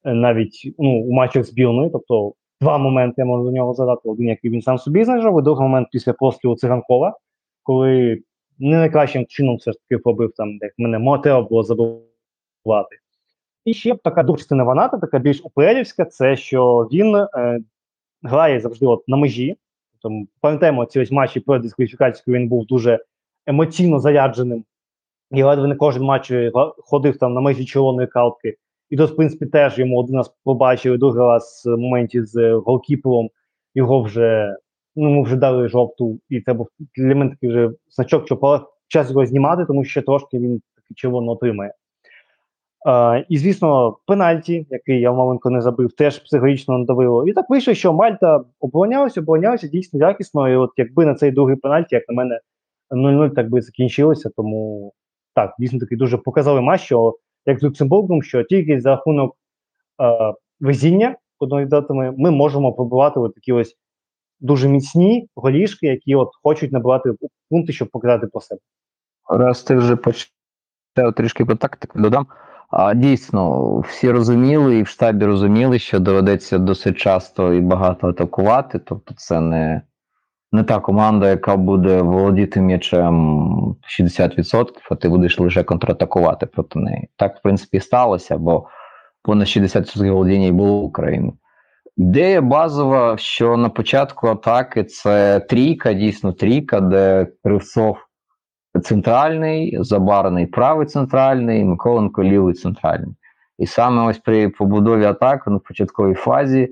е, 0.03 0.13
навіть 0.13 0.75
ну, 0.79 0.89
у 0.89 1.12
матчах 1.12 1.43
збірної, 1.43 1.89
тобто 1.89 2.34
два 2.62 2.77
моменти 2.77 3.15
я 3.17 3.25
можу 3.25 3.43
до 3.43 3.51
нього 3.51 3.73
задати. 3.73 4.10
Один, 4.10 4.27
який 4.27 4.51
він 4.51 4.62
сам 4.62 4.77
собі 4.77 5.03
знайшов, 5.03 5.39
і 5.39 5.43
другий 5.43 5.63
момент 5.63 5.88
після 5.91 6.13
пострілу 6.13 6.56
циганкова, 6.56 7.17
коли 7.63 8.21
не 8.60 8.77
найкращим 8.77 9.25
чином 9.25 9.56
все 9.56 9.71
ж 9.71 9.77
таки 9.79 10.01
пробив 10.01 10.32
там, 10.38 10.58
як 10.62 10.73
мене 10.77 10.99
мотива 10.99 11.41
було 11.41 11.63
забувати. 12.63 12.95
І 13.65 13.73
ще 13.73 13.95
така 14.04 14.23
частина 14.23 14.63
Ваната, 14.63 14.97
така 14.97 15.19
більш 15.19 15.41
упелівська, 15.43 16.06
це 16.06 16.36
що 16.36 16.88
він 16.91 17.15
е, 17.15 17.60
грає 18.23 18.60
завжди 18.60 18.86
от 18.86 19.08
на 19.08 19.17
межі. 19.17 19.58
Тобто, 20.02 20.26
пам'ятаємо, 20.41 20.86
ці 20.86 20.99
ось 20.99 21.12
матчі 21.12 21.39
перед 21.39 21.62
дискваліфікацією 21.62 22.41
він 22.41 22.49
був 22.49 22.65
дуже 22.65 22.99
емоційно 23.47 23.99
зарядженим. 23.99 24.65
І 25.32 25.43
ледве 25.43 25.67
не 25.67 25.76
кожен 25.76 26.04
матч 26.04 26.32
е, 26.32 26.52
ходив 26.78 27.17
там 27.17 27.34
на 27.34 27.41
межі 27.41 27.65
червоної 27.65 28.08
картки. 28.08 28.56
І 28.89 28.97
тут, 28.97 29.12
в 29.12 29.15
принципі, 29.15 29.45
теж 29.45 29.80
йому 29.80 29.99
один 29.99 30.15
раз 30.15 30.34
побачили, 30.43 30.97
другий 30.97 31.21
раз 31.21 31.63
в 31.65 31.78
моменті 31.78 32.21
з 32.21 32.52
голкіпером 32.54 33.30
його 33.76 34.02
вже 34.02 34.56
ну, 34.95 35.23
вже 35.23 35.36
дали 35.36 35.67
жовту, 35.67 36.19
і 36.30 36.39
був 36.47 36.69
для 36.97 37.15
мене 37.15 37.30
такий 37.30 37.49
вже 37.49 37.71
значок, 37.89 38.26
що 38.26 38.67
час 38.88 39.10
його 39.10 39.26
знімати, 39.26 39.65
тому 39.65 39.84
що 39.84 40.02
трошки 40.02 40.38
він 40.39 40.62
такий 40.76 40.95
червоно 40.95 41.32
отримає. 41.32 41.73
Uh, 42.85 43.25
і, 43.29 43.37
звісно, 43.37 43.97
пенальті, 44.07 44.67
який 44.69 44.99
я 44.99 45.11
маленько 45.11 45.49
не 45.49 45.61
забив, 45.61 45.91
теж 45.91 46.19
психологічно 46.19 46.77
надавило. 46.77 47.27
І 47.27 47.33
так 47.33 47.49
вийшло, 47.49 47.73
що 47.73 47.93
Мальта 47.93 48.43
оборонялася, 48.59 49.21
оборонялася 49.21 49.67
дійсно 49.67 49.99
якісно. 49.99 50.49
І 50.49 50.55
от 50.55 50.69
якби 50.77 51.05
на 51.05 51.15
цей 51.15 51.31
другий 51.31 51.55
пенальті, 51.55 51.95
як 51.95 52.03
на 52.09 52.15
мене, 52.15 52.39
0-0 52.91 53.29
так 53.29 53.49
би 53.49 53.61
закінчилося. 53.61 54.29
Тому 54.35 54.93
так, 55.35 55.55
дійсно 55.59 55.79
такий 55.79 55.97
дуже 55.97 56.17
показовий 56.17 56.63
матч, 56.63 56.81
що 56.81 57.15
як 57.45 57.59
з 57.59 57.63
Люксембургом, 57.63 58.23
що 58.23 58.43
тільки 58.43 58.81
за 58.81 58.89
рахунок 58.89 59.35
uh, 59.99 60.33
везіння 60.59 61.15
датами 61.51 62.13
ми 62.17 62.31
можемо 62.31 62.73
пробувати 62.73 63.19
от 63.19 63.35
такі 63.35 63.53
ось 63.53 63.75
дуже 64.39 64.67
міцні 64.67 65.27
голішки, 65.35 65.87
які 65.87 66.15
от 66.15 66.29
хочуть 66.43 66.71
набивати 66.71 67.13
пункти, 67.49 67.73
щоб 67.73 67.89
показати 67.89 68.27
про 68.27 68.41
себе. 68.41 68.61
Раз 69.29 69.63
ти 69.63 69.75
вже 69.75 69.95
почав 69.95 71.13
трішки 71.15 71.45
по 71.45 71.55
тактику, 71.55 71.99
додам. 71.99 72.27
А 72.75 72.93
дійсно, 72.93 73.77
всі 73.79 74.12
розуміли, 74.12 74.77
і 74.77 74.83
в 74.83 74.88
штабі 74.88 75.25
розуміли, 75.25 75.79
що 75.79 75.99
доведеться 75.99 76.57
досить 76.57 76.97
часто 76.97 77.53
і 77.53 77.62
багато 77.62 78.07
атакувати. 78.07 78.79
Тобто, 78.79 79.13
це 79.17 79.39
не 79.39 79.81
не 80.51 80.63
та 80.63 80.79
команда, 80.79 81.29
яка 81.29 81.57
буде 81.57 82.01
володіти 82.01 82.62
м'ячем 82.62 83.75
60%, 83.99 84.67
а 84.91 84.95
ти 84.95 85.09
будеш 85.09 85.39
лише 85.39 85.63
контратакувати 85.63 86.45
проти 86.45 86.79
неї. 86.79 87.09
Так, 87.17 87.38
в 87.38 87.41
принципі, 87.41 87.77
і 87.77 87.79
сталося, 87.79 88.38
бо 88.38 88.67
понад 89.23 89.47
60% 89.47 90.12
володіння 90.12 90.47
і 90.47 90.51
було 90.51 90.81
в 90.81 90.83
Україні. 90.83 91.33
Ідея 91.97 92.41
базова, 92.41 93.17
що 93.17 93.57
на 93.57 93.69
початку 93.69 94.27
атаки 94.27 94.83
це 94.83 95.39
трійка, 95.39 95.93
дійсно 95.93 96.33
трійка, 96.33 96.81
де 96.81 97.27
Кривцов 97.43 97.97
центральний, 98.81 99.77
Забарний 99.81 100.45
правий 100.45 100.88
центральний, 100.88 101.63
Миколенко 101.63 102.23
лівий 102.23 102.53
центральний. 102.53 103.15
І 103.57 103.67
саме 103.67 104.05
ось 104.05 104.17
при 104.17 104.49
побудові 104.49 105.05
атаки 105.05 105.43
ну, 105.47 105.57
в 105.57 105.63
початковій 105.63 106.13
фазі 106.13 106.69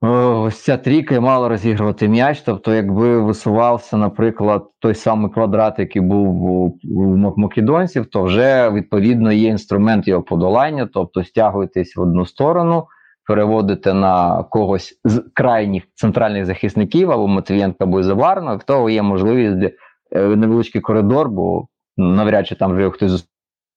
ось 0.00 0.64
ця 0.64 0.76
трійка 0.76 1.20
мала 1.20 1.48
розігрувати 1.48 2.08
м'яч. 2.08 2.40
Тобто, 2.40 2.74
якби 2.74 3.18
висувався, 3.18 3.96
наприклад, 3.96 4.66
той 4.78 4.94
самий 4.94 5.30
квадрат, 5.30 5.78
який 5.78 6.02
був 6.02 6.50
у 6.84 7.34
македонців, 7.36 8.06
то 8.06 8.22
вже 8.22 8.70
відповідно 8.70 9.32
є 9.32 9.48
інструмент 9.48 10.08
його 10.08 10.22
подолання, 10.22 10.88
тобто 10.94 11.24
стягуєтесь 11.24 11.96
в 11.96 12.00
одну 12.00 12.26
сторону. 12.26 12.86
Переводите 13.26 13.94
на 13.94 14.42
когось 14.42 15.00
з 15.04 15.24
крайніх 15.34 15.82
центральних 15.94 16.46
захисників 16.46 17.10
або 17.10 17.28
Матвієнка 17.28 17.84
або 17.84 18.02
Заварного, 18.02 18.56
в 18.56 18.62
того 18.62 18.90
є 18.90 19.02
можливість 19.02 19.56
Е, 19.62 19.76
невеличкий 20.12 20.80
коридор, 20.80 21.28
бо 21.28 21.66
навряд 21.96 22.46
чи 22.46 22.54
там 22.54 22.72
вже 22.72 22.90
хтось 22.90 23.26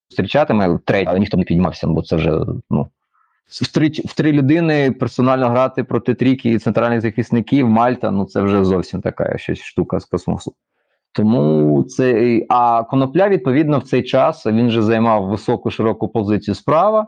зустрічатиме 0.10 0.80
третій, 0.86 1.10
але 1.10 1.20
ніхто 1.20 1.38
не 1.38 1.44
піднімався, 1.44 1.88
бо 1.88 2.02
це 2.02 2.16
вже 2.16 2.40
ну. 2.70 2.88
В 3.48 3.74
три 3.74 3.88
в 3.88 4.14
три 4.16 4.32
людини 4.32 4.92
персонально 4.92 5.50
грати 5.50 5.84
проти 5.84 6.14
трійки 6.14 6.50
і 6.50 6.60
центральних 6.60 7.02
захисників 7.02 7.70
Мальта, 7.70 8.12
ну 8.12 8.26
це 8.26 8.42
вже 8.42 8.66
зовсім 8.66 9.02
така 9.02 9.38
щось 9.38 9.60
штука 9.60 10.00
з 10.00 10.06
космосу. 10.06 10.54
Тому 11.12 11.84
це 11.84 12.42
а 12.50 12.84
конопля, 12.84 13.30
відповідно, 13.30 13.80
в 13.80 13.84
цей 13.84 14.04
час 14.04 14.46
він 14.46 14.70
же 14.70 14.82
займав 14.82 15.28
високу 15.28 15.72
широку 15.72 16.08
позицію 16.08 16.56
справа. 16.56 17.08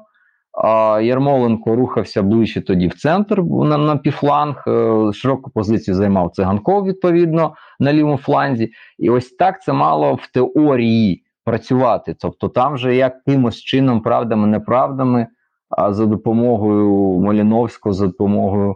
Ярмоленко 1.01 1.75
рухався 1.75 2.23
ближче 2.23 2.61
тоді 2.61 2.87
в 2.87 2.95
центр 2.95 3.41
на 3.41 3.77
на 3.77 3.97
півфланг. 3.97 4.63
Е, 4.67 5.13
широку 5.13 5.51
позицію 5.51 5.95
займав 5.95 6.31
циганков, 6.31 6.85
відповідно, 6.85 7.55
на 7.79 7.93
лівому 7.93 8.17
фланзі. 8.17 8.71
І 8.99 9.09
ось 9.09 9.29
так 9.29 9.63
це 9.63 9.73
мало 9.73 10.13
в 10.13 10.27
теорії 10.27 11.23
працювати. 11.45 12.15
Тобто, 12.19 12.49
там 12.49 12.77
же 12.77 12.95
якимось 12.95 13.61
чином, 13.61 14.01
правдами, 14.01 14.47
неправдами, 14.47 15.27
а 15.69 15.93
за 15.93 16.05
допомогою 16.05 17.19
Маліновського, 17.19 17.93
за 17.93 18.07
допомогою 18.07 18.75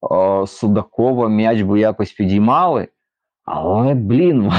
о, 0.00 0.46
Судакова 0.46 1.28
м'яч 1.28 1.62
би 1.62 1.80
якось 1.80 2.12
підіймали. 2.12 2.88
Але, 3.44 3.94
блін, 3.94 4.52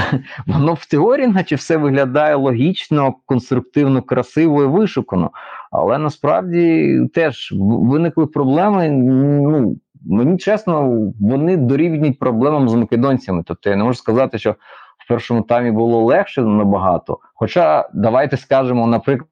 воно 0.47 0.73
в 0.73 0.86
теорії, 0.86 1.27
наче 1.27 1.56
все 1.56 1.77
виглядає 1.77 2.36
логічно, 2.36 3.15
конструктивно, 3.25 4.01
красиво 4.01 4.63
і 4.63 4.65
вишукано. 4.65 5.32
Але 5.71 5.97
насправді 5.97 6.99
теж 7.13 7.53
виникли 7.60 8.27
проблеми. 8.27 8.89
Ну, 8.89 9.75
Мені 10.10 10.38
чесно, 10.38 10.97
вони 11.19 11.58
дорівнюють 11.58 12.19
проблемам 12.19 12.69
з 12.69 12.73
македонцями. 12.73 13.43
Тобто 13.45 13.69
я 13.69 13.75
не 13.75 13.84
можу 13.84 13.97
сказати, 13.97 14.38
що 14.38 14.51
в 14.97 15.08
першому 15.08 15.41
таймі 15.41 15.71
було 15.71 16.03
легше 16.03 16.41
набагато. 16.41 17.19
Хоча 17.34 17.89
давайте 17.93 18.38
скажемо, 18.38 18.88
наприклад, 18.88 19.27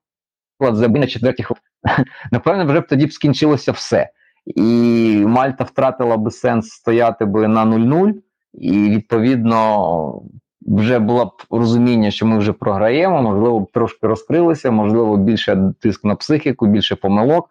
забій 0.72 1.00
на 1.00 1.08
четвертій 1.08 1.46
напевне, 2.32 2.64
вже 2.64 2.80
б 2.80 2.88
тоді 2.88 3.06
б 3.06 3.14
скінчилося 3.14 3.72
все. 3.72 4.10
І 4.46 5.24
Мальта 5.28 5.64
втратила 5.64 6.18
би 6.18 6.32
сенс 6.32 6.70
стояти 6.70 7.26
би 7.26 7.48
на 7.48 7.66
0-0, 7.66 8.14
і 8.54 8.90
відповідно 8.90 10.22
вже 10.66 11.00
було 11.00 11.26
б 11.26 11.32
розуміння, 11.50 12.12
що 12.12 12.26
ми 12.26 12.38
вже 12.38 12.54
програємо, 12.54 13.22
можливо, 13.22 13.68
трошки 13.74 14.08
розкрилися, 14.08 14.72
можливо, 14.72 15.18
більше 15.18 15.74
тиск 15.82 16.04
на 16.04 16.16
психіку, 16.16 16.68
більше 16.68 16.96
помилок. 16.96 17.50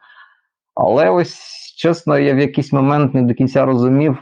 Але 0.74 1.10
ось 1.10 1.34
чесно, 1.76 2.18
я 2.18 2.34
в 2.34 2.38
якийсь 2.38 2.72
момент 2.72 3.14
не 3.14 3.22
до 3.22 3.34
кінця 3.34 3.64
розумів, 3.64 4.18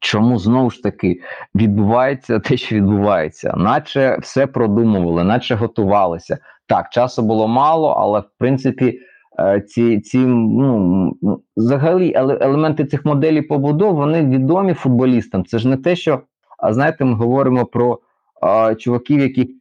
чому 0.00 0.38
знову 0.38 0.70
ж 0.70 0.82
таки 0.82 1.20
відбувається 1.54 2.38
те, 2.38 2.56
що 2.56 2.76
відбувається, 2.76 3.54
наче 3.56 4.18
все 4.22 4.46
продумували, 4.46 5.24
наче 5.24 5.54
готувалися. 5.54 6.38
Так, 6.66 6.90
часу 6.90 7.22
було 7.22 7.48
мало, 7.48 7.88
але 7.88 8.20
в 8.20 8.30
принципі. 8.38 9.00
Е, 9.38 9.60
ці 9.60 10.00
ці 10.00 10.18
ну 10.18 11.12
взагалі 11.56 12.12
елементи 12.16 12.84
цих 12.84 13.04
моделей 13.04 13.42
побудов 13.42 13.94
вони 13.94 14.26
відомі 14.26 14.74
футболістам. 14.74 15.44
Це 15.44 15.58
ж 15.58 15.68
не 15.68 15.76
те, 15.76 15.96
що 15.96 16.20
а 16.58 16.74
знаєте, 16.74 17.04
ми 17.04 17.14
говоримо 17.14 17.64
про 17.64 17.98
а, 18.42 18.74
чуваків, 18.74 19.20
які 19.20 19.54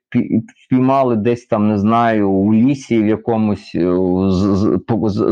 впіймали 0.65 1.15
десь 1.15 1.45
там, 1.45 1.67
не 1.67 1.77
знаю, 1.77 2.29
у 2.29 2.53
лісі 2.53 3.03
в 3.03 3.07
якомусь 3.07 3.71
е, 3.75 3.95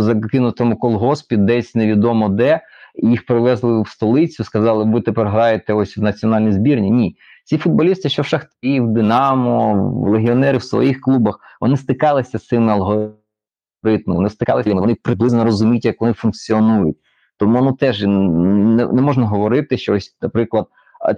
закинутому 0.02 0.76
колгоспі, 0.76 1.38
десь 1.38 1.76
невідомо 1.76 2.30
де. 2.30 2.62
Їх 2.96 3.26
привезли 3.26 3.82
в 3.82 3.88
столицю, 3.88 4.44
сказали, 4.44 4.84
ви 4.84 5.02
тепер 5.02 5.28
граєте 5.28 5.74
ось 5.74 5.98
в 5.98 6.02
національній 6.02 6.52
збірні. 6.52 6.92
Ні, 6.92 7.16
ці 7.44 7.58
футболісти, 7.58 8.10
що 8.10 8.22
в 8.22 8.26
Шахті, 8.26 8.80
в 8.82 8.88
Динамо, 8.88 9.74
в 9.92 10.10
легіонери 10.10 10.58
в 10.58 10.64
своїх 10.64 11.02
клубах, 11.02 11.40
вони 11.62 11.78
стикалися 11.78 12.40
з 12.40 12.48
цими 12.48 12.72
алгоритмами 12.72 14.24
не 14.24 14.30
стикалися, 14.30 14.74
вони 14.74 14.96
приблизно 14.96 15.44
розуміють, 15.44 15.86
як 15.86 16.02
вони 16.02 16.14
функціонують. 16.14 16.98
Тому 17.38 17.62
ну 17.62 17.74
теж 17.74 18.04
не, 18.04 18.88
не 18.88 19.02
можна 19.02 19.28
говорити, 19.28 19.78
що 19.78 19.94
ось, 19.94 20.18
наприклад, 20.22 20.68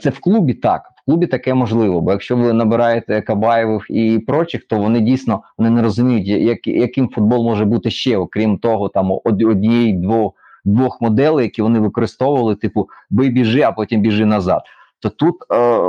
це 0.01 0.09
в 0.09 0.19
клубі 0.19 0.53
так, 0.53 0.91
в 0.97 1.05
клубі 1.05 1.27
таке 1.27 1.53
можливо. 1.53 2.01
Бо 2.01 2.11
якщо 2.11 2.37
ви 2.37 2.53
набираєте 2.53 3.21
Кабаєвих 3.21 3.85
і 3.89 4.19
прочих, 4.19 4.67
то 4.67 4.77
вони 4.77 4.99
дійсно 4.99 5.41
вони 5.57 5.69
не 5.69 5.81
розуміють, 5.81 6.27
як, 6.27 6.67
яким 6.67 7.09
футбол 7.09 7.43
може 7.43 7.65
бути 7.65 7.91
ще, 7.91 8.17
окрім 8.17 8.57
того, 8.57 8.89
там 8.89 9.11
однієї 9.23 9.93
двох 9.93 10.33
двох 10.65 11.01
моделей, 11.01 11.43
які 11.43 11.61
вони 11.61 11.79
використовували, 11.79 12.55
типу 12.55 12.89
бий 13.09 13.29
біжи, 13.29 13.61
а 13.61 13.71
потім 13.71 14.01
біжи 14.01 14.25
назад. 14.25 14.61
То 14.99 15.09
тут 15.09 15.35
е, 15.51 15.79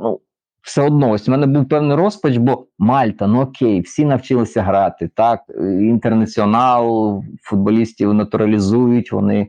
ну, 0.00 0.20
все 0.62 0.82
одно 0.82 1.10
ось 1.10 1.28
у 1.28 1.30
мене 1.30 1.46
був 1.46 1.68
певний 1.68 1.96
розпач, 1.96 2.36
бо 2.36 2.66
Мальта, 2.78 3.26
ну 3.26 3.40
окей, 3.40 3.80
всі 3.80 4.04
навчилися 4.04 4.62
грати. 4.62 5.10
Так, 5.14 5.40
інтернаціонал, 5.80 7.22
футболістів 7.42 8.14
натуралізують, 8.14 9.12
вони 9.12 9.48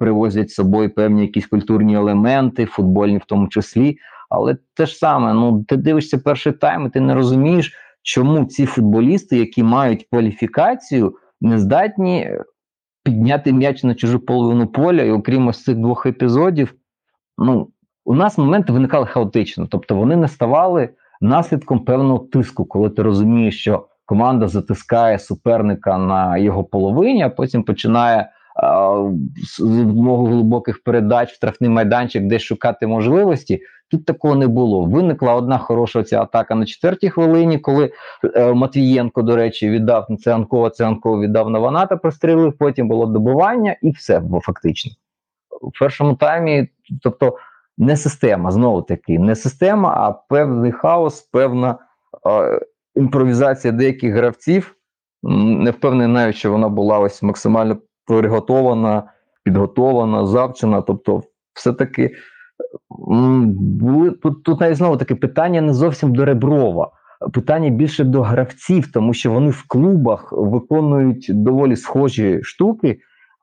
привозять 0.00 0.50
з 0.50 0.54
собою 0.54 0.94
певні 0.94 1.22
якісь 1.22 1.46
культурні 1.46 1.96
елементи, 1.96 2.66
футбольні 2.66 3.18
в 3.18 3.24
тому 3.24 3.48
числі. 3.48 3.98
Але 4.30 4.56
те 4.74 4.86
ж 4.86 4.96
саме, 4.96 5.34
ну 5.34 5.64
ти 5.64 5.76
дивишся 5.76 6.18
перший 6.18 6.52
тайм, 6.52 6.86
і 6.86 6.90
ти 6.90 7.00
не 7.00 7.14
розумієш, 7.14 7.72
чому 8.02 8.44
ці 8.44 8.66
футболісти, 8.66 9.36
які 9.36 9.62
мають 9.62 10.06
кваліфікацію, 10.10 11.14
не 11.40 11.58
здатні 11.58 12.30
підняти 13.04 13.52
м'яч 13.52 13.84
на 13.84 13.94
чужу 13.94 14.18
половину 14.18 14.66
поля, 14.66 15.02
і 15.02 15.10
окрім 15.10 15.46
ось 15.46 15.62
цих 15.62 15.76
двох 15.76 16.06
епізодів, 16.06 16.74
ну 17.38 17.68
у 18.04 18.14
нас 18.14 18.38
моменти 18.38 18.72
виникали 18.72 19.06
хаотично, 19.06 19.66
тобто 19.70 19.94
вони 19.94 20.16
не 20.16 20.28
ставали 20.28 20.88
наслідком 21.20 21.84
певного 21.84 22.18
тиску, 22.18 22.64
коли 22.64 22.90
ти 22.90 23.02
розумієш, 23.02 23.60
що 23.60 23.86
команда 24.06 24.48
затискає 24.48 25.18
суперника 25.18 25.98
на 25.98 26.38
його 26.38 26.64
половині, 26.64 27.22
а 27.22 27.28
потім 27.28 27.62
починає 27.62 28.30
з 29.42 29.58
допомогою 29.58 30.34
глибоких 30.34 30.82
передач 30.82 31.32
в 31.32 31.34
штрафний 31.34 31.70
майданчик 31.70 32.26
десь 32.26 32.42
шукати 32.42 32.86
можливості. 32.86 33.62
Тут 33.90 34.04
такого 34.04 34.34
не 34.34 34.46
було. 34.46 34.84
Виникла 34.84 35.34
одна 35.34 35.58
хороша 35.58 36.02
ця 36.02 36.22
атака 36.22 36.54
на 36.54 36.66
четвертій 36.66 37.10
хвилині, 37.10 37.58
коли 37.58 37.92
е, 38.34 38.52
Матвієнко, 38.52 39.22
до 39.22 39.36
речі, 39.36 39.70
віддав 39.70 40.06
на 40.08 40.16
Цианкова, 40.16 40.70
Цианков 40.70 41.20
віддав 41.20 41.50
на 41.50 41.58
Ваната, 41.58 41.96
прострілив, 41.96 42.58
потім 42.58 42.88
було 42.88 43.06
добування, 43.06 43.76
і 43.82 43.90
все 43.90 44.20
було 44.20 44.40
фактично. 44.40 44.92
В 45.62 45.78
першому 45.78 46.14
таймі, 46.14 46.68
тобто 47.02 47.36
не 47.78 47.96
система, 47.96 48.50
знову 48.50 48.82
таки, 48.82 49.18
не 49.18 49.36
система, 49.36 49.88
а 49.88 50.12
певний 50.12 50.72
хаос, 50.72 51.20
певна 51.20 51.78
е, 52.26 52.60
імпровізація 52.94 53.72
деяких 53.72 54.14
гравців. 54.14 54.76
Не 55.22 55.70
впевнений 55.70 56.14
навіть, 56.14 56.36
що 56.36 56.52
вона 56.52 56.68
була 56.68 56.98
ось 56.98 57.22
максимально 57.22 57.76
приготована, 58.06 59.02
підготована, 59.44 60.26
завчена. 60.26 60.82
Тобто, 60.82 61.22
все-таки 61.52 62.14
тут, 64.22 64.42
тут 64.42 64.60
навіть 64.60 64.76
знову 64.76 64.96
таки 64.96 65.14
питання 65.14 65.60
не 65.60 65.74
зовсім 65.74 66.14
до 66.14 66.24
Реброва. 66.24 66.92
Питання 67.32 67.70
більше 67.70 68.04
до 68.04 68.22
гравців, 68.22 68.92
тому 68.92 69.14
що 69.14 69.32
вони 69.32 69.50
в 69.50 69.64
клубах 69.68 70.32
виконують 70.32 71.26
доволі 71.28 71.76
схожі 71.76 72.42
штуки, 72.42 73.00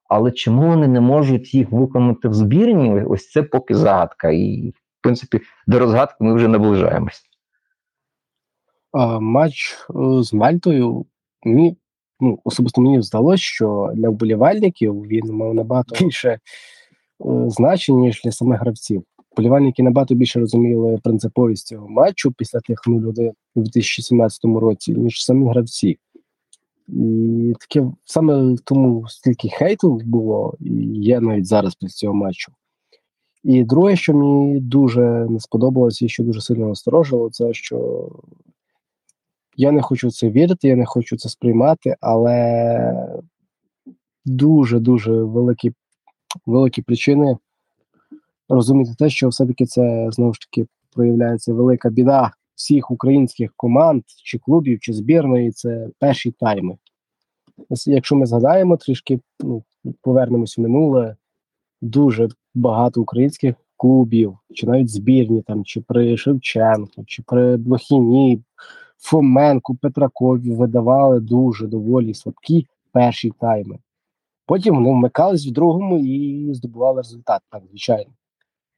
але 0.10 0.32
чому 0.32 0.68
вони 0.68 0.88
не 0.88 1.02
можуть 1.02 1.54
їх 1.54 1.72
виконати 1.72 2.28
в 2.28 2.34
збірні? 2.34 3.04
Ось 3.04 3.30
це 3.30 3.44
поки 3.44 3.76
загадка. 3.76 4.30
І, 4.30 4.70
в 4.70 5.02
принципі, 5.02 5.42
до 5.68 5.80
розгадки 5.80 6.24
ми 6.24 6.34
вже 6.34 6.48
наближаємось. 6.48 7.24
Матч 9.20 9.74
е, 9.74 10.24
з 10.24 10.34
Мальтою 10.34 11.06
мені 11.44 11.78
ну, 12.24 12.40
особисто 12.44 12.82
мені 12.82 13.02
здалося, 13.02 13.44
що 13.44 13.92
для 13.96 14.10
вболівальників 14.10 15.02
він 15.02 15.34
мав 15.34 15.54
набагато 15.54 16.06
більше 16.06 16.30
е, 16.30 16.40
значень, 17.48 18.00
ніж 18.00 18.22
для 18.24 18.32
самих 18.32 18.60
гравців. 18.60 19.04
Вболівальники 19.32 19.84
набагато 19.84 20.16
більше 20.16 20.40
розуміли 20.40 21.00
принциповість 21.04 21.68
цього 21.68 21.90
матчу 21.90 22.32
після 22.32 22.60
тих 22.60 22.82
0-1 22.88 23.32
у 23.56 23.62
2017 23.62 24.46
році, 24.46 24.94
ніж 24.94 25.26
самі 25.26 25.50
гравці. 25.50 25.98
І 26.88 27.54
таке 27.60 27.92
саме 28.06 28.56
тому 28.64 29.08
стільки 29.08 29.50
хейту 29.50 30.02
було, 30.06 30.54
і 30.60 30.70
є 31.02 31.20
навіть 31.20 31.46
зараз 31.46 31.76
після 31.76 31.94
цього 31.94 32.14
матчу. 32.14 32.52
І 33.44 33.64
друге, 33.64 33.96
що 33.96 34.14
мені 34.14 34.60
дуже 34.60 35.02
не 35.30 35.40
сподобалося 35.40 36.06
і 36.06 36.10
що 36.10 36.24
дуже 36.24 36.42
сильно 36.42 36.68
насторожило, 36.68 37.30
це 37.30 37.54
що 37.54 38.10
я 39.56 39.72
не 39.72 39.82
хочу 39.82 40.12
це 40.12 40.30
вірити, 40.30 40.68
я 40.68 40.76
не 40.76 40.86
хочу 40.86 41.18
це 41.18 41.30
сприймати, 41.30 41.96
але 42.02 43.20
дуже-дуже 44.26 45.12
великі 45.12 45.74
великі 46.46 46.82
причини 46.82 47.38
розуміти 48.50 48.92
те, 49.00 49.10
що 49.10 49.30
все-таки 49.30 49.66
це 49.66 50.08
знову 50.12 50.34
ж 50.34 50.40
таки 50.40 50.68
проявляється 50.96 51.54
велика 51.54 51.90
біда 51.90 52.32
всіх 52.56 52.92
українських 52.92 53.54
команд, 53.56 54.04
чи 54.24 54.40
клубів, 54.40 54.80
чи 54.80 54.94
збірної 54.94 55.52
це 55.52 55.88
перші 56.00 56.32
тайми. 56.32 56.78
Якщо 57.86 58.16
ми 58.16 58.26
згадаємо 58.26 58.78
трішки, 58.78 59.20
ну, 59.40 59.64
повернемось 60.02 60.58
в 60.58 60.62
минуле, 60.62 61.16
дуже 61.82 62.30
багато 62.56 63.02
українських 63.02 63.56
клубів, 63.78 64.38
чи 64.54 64.68
навіть 64.68 64.90
збірні, 64.90 65.42
там, 65.42 65.66
чи 65.66 65.82
при 65.82 66.18
Шевченку, 66.18 67.04
чи 67.06 67.24
при 67.28 67.58
Блохіні, 67.58 68.42
Фоменку, 68.98 69.76
Петракові 69.76 70.56
видавали 70.56 71.20
дуже 71.20 71.68
доволі 71.68 72.14
слабкі 72.14 72.68
перші 72.92 73.32
тайми. 73.40 73.80
Потім 74.46 74.76
вони 74.76 74.92
вмикались 74.92 75.48
в 75.48 75.52
другому 75.52 75.98
і 76.00 76.54
здобували 76.54 76.98
результат, 76.98 77.42
так, 77.50 77.64
звичайно. 77.70 78.12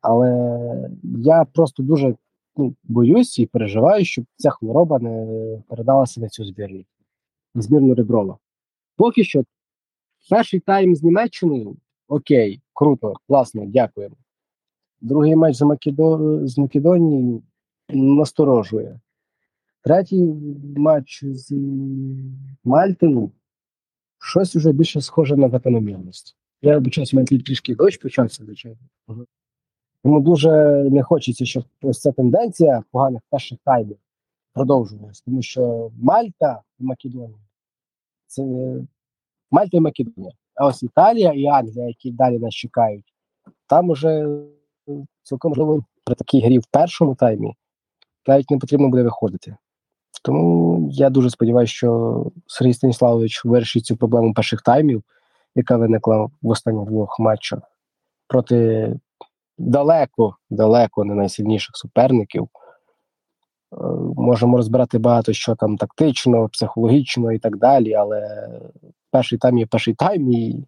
Але 0.02 0.90
я 1.04 1.46
просто 1.46 1.84
дуже 1.84 2.16
ну, 2.58 2.76
боюсь 2.84 3.40
і 3.40 3.46
переживаю, 3.46 4.06
щоб 4.06 4.26
ця 4.36 4.50
хвороба 4.50 5.00
не 5.00 5.28
передалася 5.68 6.22
на 6.22 6.30
цю 6.30 6.46
збірну, 6.46 6.84
збірну 7.56 7.96
Реброва. 7.96 8.38
Поки 8.98 9.24
що, 9.24 9.44
перший 10.30 10.60
тайм 10.60 10.96
з 10.96 11.04
Німеччиною 11.04 11.78
окей, 12.08 12.62
круто, 12.74 13.14
класно, 13.28 13.66
дякуємо. 13.66 14.16
Другий 15.02 15.36
матч 15.36 15.56
з, 15.56 15.62
Македо... 15.62 16.40
з 16.48 16.58
Македонією 16.58 17.44
насторожує. 17.90 19.00
Третій 19.86 20.24
матч 20.78 21.24
з 21.24 21.56
Мальтою 22.64 23.32
щось 24.20 24.56
вже 24.56 24.72
більше 24.72 25.02
схоже 25.02 25.36
на 25.36 25.50
закономірність. 25.50 26.38
Я 26.62 26.78
обичаюсь, 26.78 27.14
у 27.14 27.18
мене 27.18 27.28
трішки 27.28 27.76
дощ 27.76 27.98
почався, 27.98 28.44
звичайно. 28.44 28.78
Тому 30.04 30.22
дуже 30.22 30.50
не 30.92 31.04
хочеться, 31.04 31.46
щоб 31.46 31.64
ось 31.82 32.02
ця 32.02 32.12
тенденція 32.12 32.84
поганих 32.92 33.22
перших 33.30 33.60
таймів 33.66 33.98
продовжувалась, 34.54 35.22
тому 35.22 35.42
що 35.42 35.92
Мальта 36.02 36.62
і 36.80 36.84
Македонія 36.84 37.40
це 38.28 38.44
Мальта 39.52 39.78
і 39.78 39.80
Македонія. 39.80 40.34
А 40.56 40.68
ось 40.68 40.84
Італія 40.84 41.32
і 41.32 41.46
Англія, 41.46 41.88
які 41.88 42.12
далі 42.12 42.40
нас 42.40 42.54
чекають, 42.54 43.14
там 43.68 43.90
уже 43.90 44.40
цілком 45.24 45.50
можливо 45.50 45.86
при 46.04 46.16
такій 46.16 46.42
грі 46.42 46.60
в 46.60 46.66
першому 46.72 47.16
таймі 47.16 47.56
навіть 48.28 48.52
не 48.52 48.58
потрібно 48.58 48.90
буде 48.90 49.04
виходити. 49.04 49.56
Тому 50.26 50.80
я 50.92 51.10
дуже 51.10 51.30
сподіваюся, 51.30 51.74
що 51.74 52.26
Сергій 52.48 52.74
Станіславович 52.74 53.46
вирішить 53.46 53.86
цю 53.86 53.98
проблему 53.98 54.34
перших 54.34 54.62
таймів, 54.62 55.04
яка 55.56 55.78
виникла 55.78 56.30
в 56.42 56.50
останніх 56.50 56.86
двох 56.86 57.20
матчах 57.20 57.60
проти 58.28 58.94
далеко, 59.58 60.36
далеко 60.50 61.04
не 61.04 61.14
найсильніших 61.14 61.78
суперників. 61.78 62.44
Е, 62.44 62.48
можемо 64.16 64.58
розбирати 64.58 64.98
багато 64.98 65.34
що 65.34 65.56
там 65.56 65.78
тактично, 65.78 66.50
психологічно 66.50 67.32
і 67.32 67.40
так 67.40 67.58
далі, 67.58 67.94
але 67.94 68.50
перший 69.12 69.38
тайм 69.38 69.58
є 69.58 69.66
перший 69.66 69.94
тайм, 69.94 70.32
і 70.32 70.68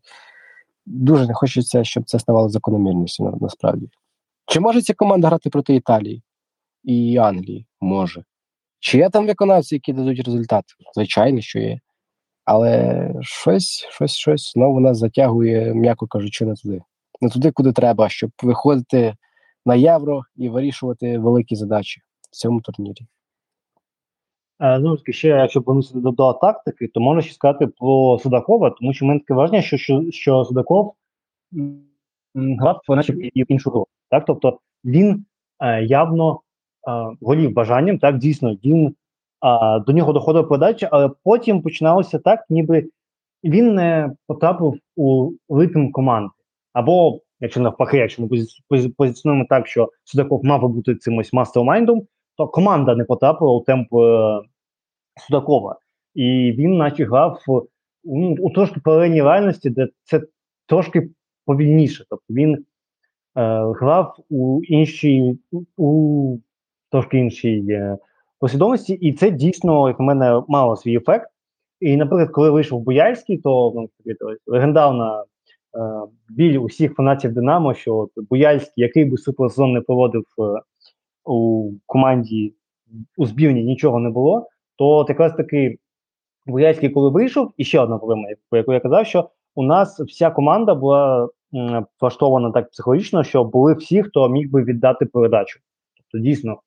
дуже 0.86 1.28
не 1.28 1.34
хочеться, 1.34 1.84
щоб 1.84 2.04
це 2.06 2.20
ставало 2.20 2.50
закономірністю 2.50 3.38
насправді. 3.42 3.90
Чи 4.46 4.60
може 4.60 4.82
ця 4.82 4.94
команда 4.94 5.28
грати 5.28 5.50
проти 5.50 5.76
Італії 5.76 6.24
і 6.84 7.18
Англії? 7.18 7.66
Може. 7.82 8.24
Чи 8.88 8.98
є 8.98 9.10
там 9.10 9.28
виконавці, 9.28 9.76
які 9.76 9.94
дадуть 9.94 10.26
результат? 10.26 10.64
Звичайно, 10.94 11.42
що 11.42 11.60
є. 11.60 11.80
Але 12.46 13.12
щось, 13.22 13.88
щось, 13.90 14.16
щось 14.16 14.52
знову 14.54 14.80
нас 14.80 14.98
затягує, 14.98 15.74
м'яко 15.74 16.08
кажучи, 16.08 16.46
не 16.46 16.56
туди. 16.56 16.82
Не 17.22 17.30
туди, 17.30 17.52
куди 17.52 17.72
треба, 17.72 18.10
щоб 18.10 18.32
виходити 18.44 19.16
на 19.66 19.76
євро 19.76 20.22
і 20.36 20.50
вирішувати 20.50 21.18
великі 21.18 21.56
задачі 21.56 22.02
в 22.32 22.36
цьому 22.36 22.62
турнірі. 22.62 23.06
Е, 24.60 24.80
ну, 24.80 24.98
ще, 25.06 25.28
якщо 25.28 25.62
повернутися 25.62 26.00
до, 26.00 26.34
тактики, 26.34 26.88
то 26.88 27.00
можна 27.00 27.22
ще 27.22 27.34
сказати 27.34 27.68
про 27.68 28.20
Судакова, 28.24 28.70
тому 28.70 28.94
що 28.94 29.06
мене 29.06 29.20
таке 29.20 29.34
враження, 29.34 29.62
що, 29.62 29.78
що, 29.78 30.04
що 30.12 30.46
Судаков 30.46 30.94
грав 32.36 32.82
наче 32.90 33.14
іншу 33.34 33.70
гру. 33.70 33.88
Так? 34.10 34.24
Тобто 34.28 34.60
він 34.86 35.26
е, 35.60 35.84
явно 35.84 36.42
голів 37.22 37.54
бажанням, 37.54 38.00
так, 38.00 38.18
дійсно, 38.18 38.58
він 38.66 38.88
е, 38.88 38.94
до 39.80 39.92
нього 39.92 40.14
доходив 40.14 40.50
подача, 40.50 40.90
але 40.92 41.10
потім 41.24 41.62
починалося 41.62 42.20
так, 42.20 42.46
ніби 42.50 42.90
він 43.44 43.76
не 43.76 44.12
потрапив 44.28 44.74
у 44.96 45.32
ритм 45.50 45.92
команди. 45.92 46.30
Або, 46.74 47.20
якщо 47.40 47.60
навпаки, 47.62 47.98
якщо 47.98 48.22
ми 48.22 48.30
позиціонуємо 48.98 49.48
так, 49.50 49.68
що 49.68 49.90
Судаков 50.04 50.46
мав 50.46 50.62
би 50.62 50.68
бути 50.68 50.96
цим 50.96 51.18
ось 51.18 51.34
мастермайндом, 51.34 52.02
то 52.38 52.48
команда 52.48 52.96
не 52.96 53.04
потрапила 53.04 53.54
у 53.54 53.62
темп 53.62 53.94
е, 53.94 54.40
Судакова. 55.28 55.80
І 56.16 56.54
він, 56.58 56.78
наче 56.78 57.06
грав 57.06 57.40
ну, 58.04 58.36
у 58.40 58.50
трошки 58.50 58.80
паралельній 58.80 59.22
реальності, 59.22 59.70
де 59.70 59.88
це 60.04 60.22
трошки 60.66 61.10
повільніше. 61.46 62.06
Тобто 62.10 62.34
він 62.34 62.54
е, 62.56 62.64
грав 63.80 64.18
у 64.30 64.62
іншій, 64.64 65.40
у 65.78 66.38
трошки 66.92 67.18
іншій 67.18 67.80
послідовності, 68.40 68.94
і 68.94 69.14
це 69.14 69.32
дійсно, 69.32 69.88
як 69.88 70.00
на 70.00 70.06
мене, 70.06 70.42
мало 70.48 70.76
свій 70.76 70.96
ефект. 70.96 71.30
І, 71.80 71.98
наприклад, 71.98 72.30
коли 72.30 72.50
вийшов 72.50 72.82
Буяльський, 72.82 73.38
то 73.38 73.74
ну, 73.76 73.90
легендарна 74.48 75.22
е, 75.22 75.26
біль 76.30 76.60
усіх 76.60 76.94
фанатів 76.94 77.34
Динамо, 77.34 77.74
що 77.74 77.96
от 77.96 78.12
Буяльський, 78.30 78.84
який 78.84 79.06
би 79.06 79.18
суперсезон 79.18 79.74
не 79.74 79.82
проводив 79.82 80.24
е, 80.40 80.62
у 81.26 81.72
команді 81.86 82.54
у 83.18 83.26
збірні 83.26 83.64
нічого 83.64 84.00
не 84.00 84.10
було, 84.10 84.48
то 84.76 84.88
от 84.88 85.10
якраз 85.10 85.34
таки 85.34 85.78
Буяльський, 86.46 86.90
коли 86.90 87.10
вийшов, 87.10 87.52
і 87.58 87.64
ще 87.64 87.80
одна 87.80 87.98
проблема, 87.98 88.28
про 88.50 88.58
яку 88.58 88.74
я 88.74 88.80
казав, 88.80 89.08
що 89.08 89.30
у 89.56 89.64
нас 89.64 90.00
вся 90.00 90.32
команда 90.32 90.76
була 90.76 91.30
влаштована 92.02 92.52
так 92.52 92.72
психологічно, 92.72 93.24
що 93.24 93.44
були 93.44 93.74
всі, 93.74 94.04
хто 94.04 94.30
міг 94.30 94.52
би 94.52 94.64
віддати 94.64 95.06
передачу. 95.06 95.60
Тобто, 95.98 96.24
дійсно, 96.24 96.60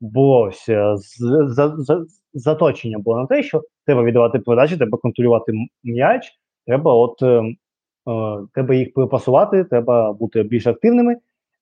було 0.00 0.50
за, 0.66 1.76
за, 1.76 2.04
заточення 2.34 2.98
було 2.98 3.16
на 3.16 3.26
те, 3.26 3.42
що 3.42 3.62
треба 3.86 4.04
віддавати 4.04 4.38
передачі, 4.38 4.76
треба 4.76 4.98
контролювати 4.98 5.52
м'яч, 5.84 6.32
треба 6.66 6.94
от 6.94 7.22
е, 7.22 7.26
е, 7.26 7.54
треба 8.54 8.74
їх 8.74 8.94
припасувати, 8.94 9.64
треба 9.64 10.12
бути 10.12 10.42
більш 10.42 10.66
активними. 10.66 11.16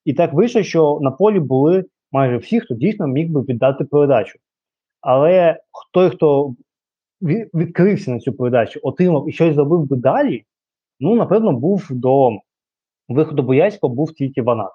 І 0.04 0.14
так 0.14 0.32
вийшло, 0.32 0.62
що 0.62 0.98
на 1.02 1.10
полі 1.10 1.40
були 1.40 1.84
майже 2.12 2.36
всі, 2.36 2.60
хто 2.60 2.74
дійсно 2.74 3.06
міг 3.06 3.30
би 3.30 3.40
віддати 3.40 3.84
передачу. 3.84 4.38
Але 5.00 5.60
той, 5.92 6.10
хто 6.10 6.54
відкрився 7.54 8.10
на 8.10 8.18
цю 8.18 8.32
передачу, 8.32 8.80
отримав 8.82 9.28
і 9.28 9.32
щось 9.32 9.54
зробив 9.54 9.86
би 9.86 9.96
далі, 9.96 10.44
ну, 11.00 11.14
напевно, 11.14 11.52
був 11.52 11.86
до 11.90 12.30
виходу 13.08 13.42
Бояцького 13.42 13.94
був 13.94 14.12
тільки 14.12 14.42
Ванат. 14.42 14.72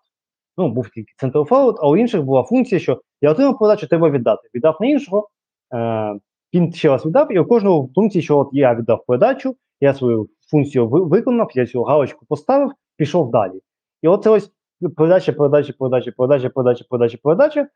Ну, 0.57 0.69
був 0.69 0.89
тільки 0.89 1.13
центрфаут, 1.17 1.75
а 1.79 1.89
у 1.89 1.97
інших 1.97 2.23
була 2.23 2.43
функція, 2.43 2.79
що 2.79 3.01
я 3.21 3.31
отримав 3.31 3.59
передачу, 3.59 3.87
треба 3.87 4.09
віддати. 4.09 4.49
Віддав 4.55 4.77
на 4.79 4.87
іншого, 4.87 5.29
е, 5.73 6.19
він 6.53 6.73
ще 6.73 6.89
раз 6.89 7.05
віддав, 7.05 7.31
і 7.31 7.39
у 7.39 7.45
кожного 7.45 7.89
функції, 7.95 8.21
що 8.21 8.37
от 8.37 8.49
я 8.51 8.75
віддав 8.75 9.05
передачу, 9.07 9.55
я 9.81 9.93
свою 9.93 10.29
функцію 10.51 10.87
виконав, 10.89 11.51
я 11.55 11.65
цю 11.65 11.83
галочку 11.83 12.25
поставив, 12.29 12.71
пішов 12.97 13.31
далі. 13.31 13.59
І 14.01 14.07
оце 14.07 14.29
ось 14.29 14.51
передача, 14.95 15.33
передача, 15.33 15.73
передача, 15.79 16.11
передача, 16.11 16.49
передача, 16.49 16.85
передача, 16.89 17.17
передача, 17.23 17.67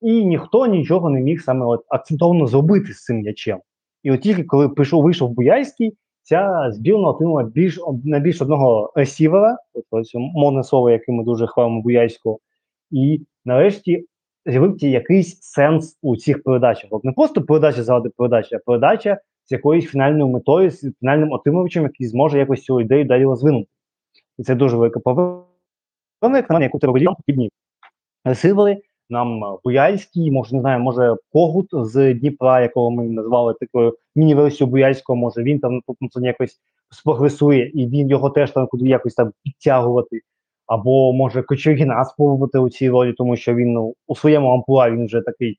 і 0.00 0.24
ніхто 0.24 0.66
нічого 0.66 1.10
не 1.10 1.20
міг 1.20 1.42
саме 1.42 1.66
от 1.66 1.84
акцентовано 1.88 2.46
зробити 2.46 2.92
з 2.92 3.04
цим 3.04 3.16
м'ячем. 3.16 3.60
І 4.02 4.12
от 4.12 4.20
тільки 4.20 4.44
коли 4.44 4.68
прийшов, 4.68 5.02
вийшов 5.02 5.30
Буяйський, 5.30 5.96
ця 6.28 6.70
збірна 6.70 7.08
отримала 7.08 7.42
більш 7.42 7.78
на 8.04 8.18
більш 8.18 8.42
одного 8.42 8.92
ресівера, 8.94 9.58
ось 9.90 10.14
мовне 10.14 10.64
слово, 10.64 10.90
яке 10.90 11.12
ми 11.12 11.24
дуже 11.24 11.46
хвалимо 11.46 11.82
Буяйського, 11.82 12.38
і 12.90 13.20
нарешті 13.44 14.06
з'явився 14.46 14.86
якийсь 14.86 15.40
сенс 15.40 15.98
у 16.02 16.16
цих 16.16 16.42
передачах. 16.42 16.88
От 16.90 17.04
не 17.04 17.12
просто 17.12 17.42
передача 17.42 17.82
заради 17.82 18.08
передачі, 18.08 18.54
а 18.54 18.58
передача 18.58 19.18
з 19.44 19.52
якоюсь 19.52 19.84
фінальною 19.84 20.28
метою, 20.28 20.70
з 20.70 20.92
фінальним 21.00 21.32
отримувачем, 21.32 21.82
який 21.82 22.06
зможе 22.06 22.38
якось 22.38 22.62
цю 22.62 22.80
ідею 22.80 23.04
далі 23.04 23.24
розвинути. 23.24 23.68
І 24.38 24.42
це 24.42 24.54
дуже 24.54 24.76
велика 24.76 25.00
повага, 25.00 25.44
яку 26.60 26.78
треба 26.78 27.14
подібні 27.26 27.50
ресивери, 28.24 28.82
нам 29.10 29.44
е, 29.44 29.56
Буяльський, 29.64 30.30
може 30.30 30.54
не 30.54 30.60
знаю, 30.60 30.80
може 30.80 31.16
Когут 31.32 31.66
з 31.72 32.14
Дніпра, 32.14 32.60
якого 32.60 32.90
ми 32.90 33.04
назвали 33.04 33.54
такою 33.60 33.94
міні-версією 34.16 34.70
Буяльського, 34.70 35.16
може 35.16 35.42
він 35.42 35.58
там 35.58 35.80
це 36.10 36.20
якось 36.20 36.60
спрогресує, 36.90 37.70
і 37.74 37.86
він 37.86 38.08
його 38.08 38.30
теж 38.30 38.50
там 38.50 38.66
куди 38.66 38.88
якось 38.88 39.14
там 39.14 39.32
підтягувати. 39.44 40.20
Або 40.66 41.12
може 41.12 41.42
Кочергіна 41.42 42.04
спробувати 42.04 42.58
у 42.58 42.70
цій 42.70 42.90
ролі, 42.90 43.12
тому 43.12 43.36
що 43.36 43.54
він 43.54 43.72
ну, 43.72 43.94
у 44.06 44.16
своєму 44.16 44.50
амплуа 44.50 44.90
він 44.90 45.06
вже 45.06 45.20
такий 45.20 45.58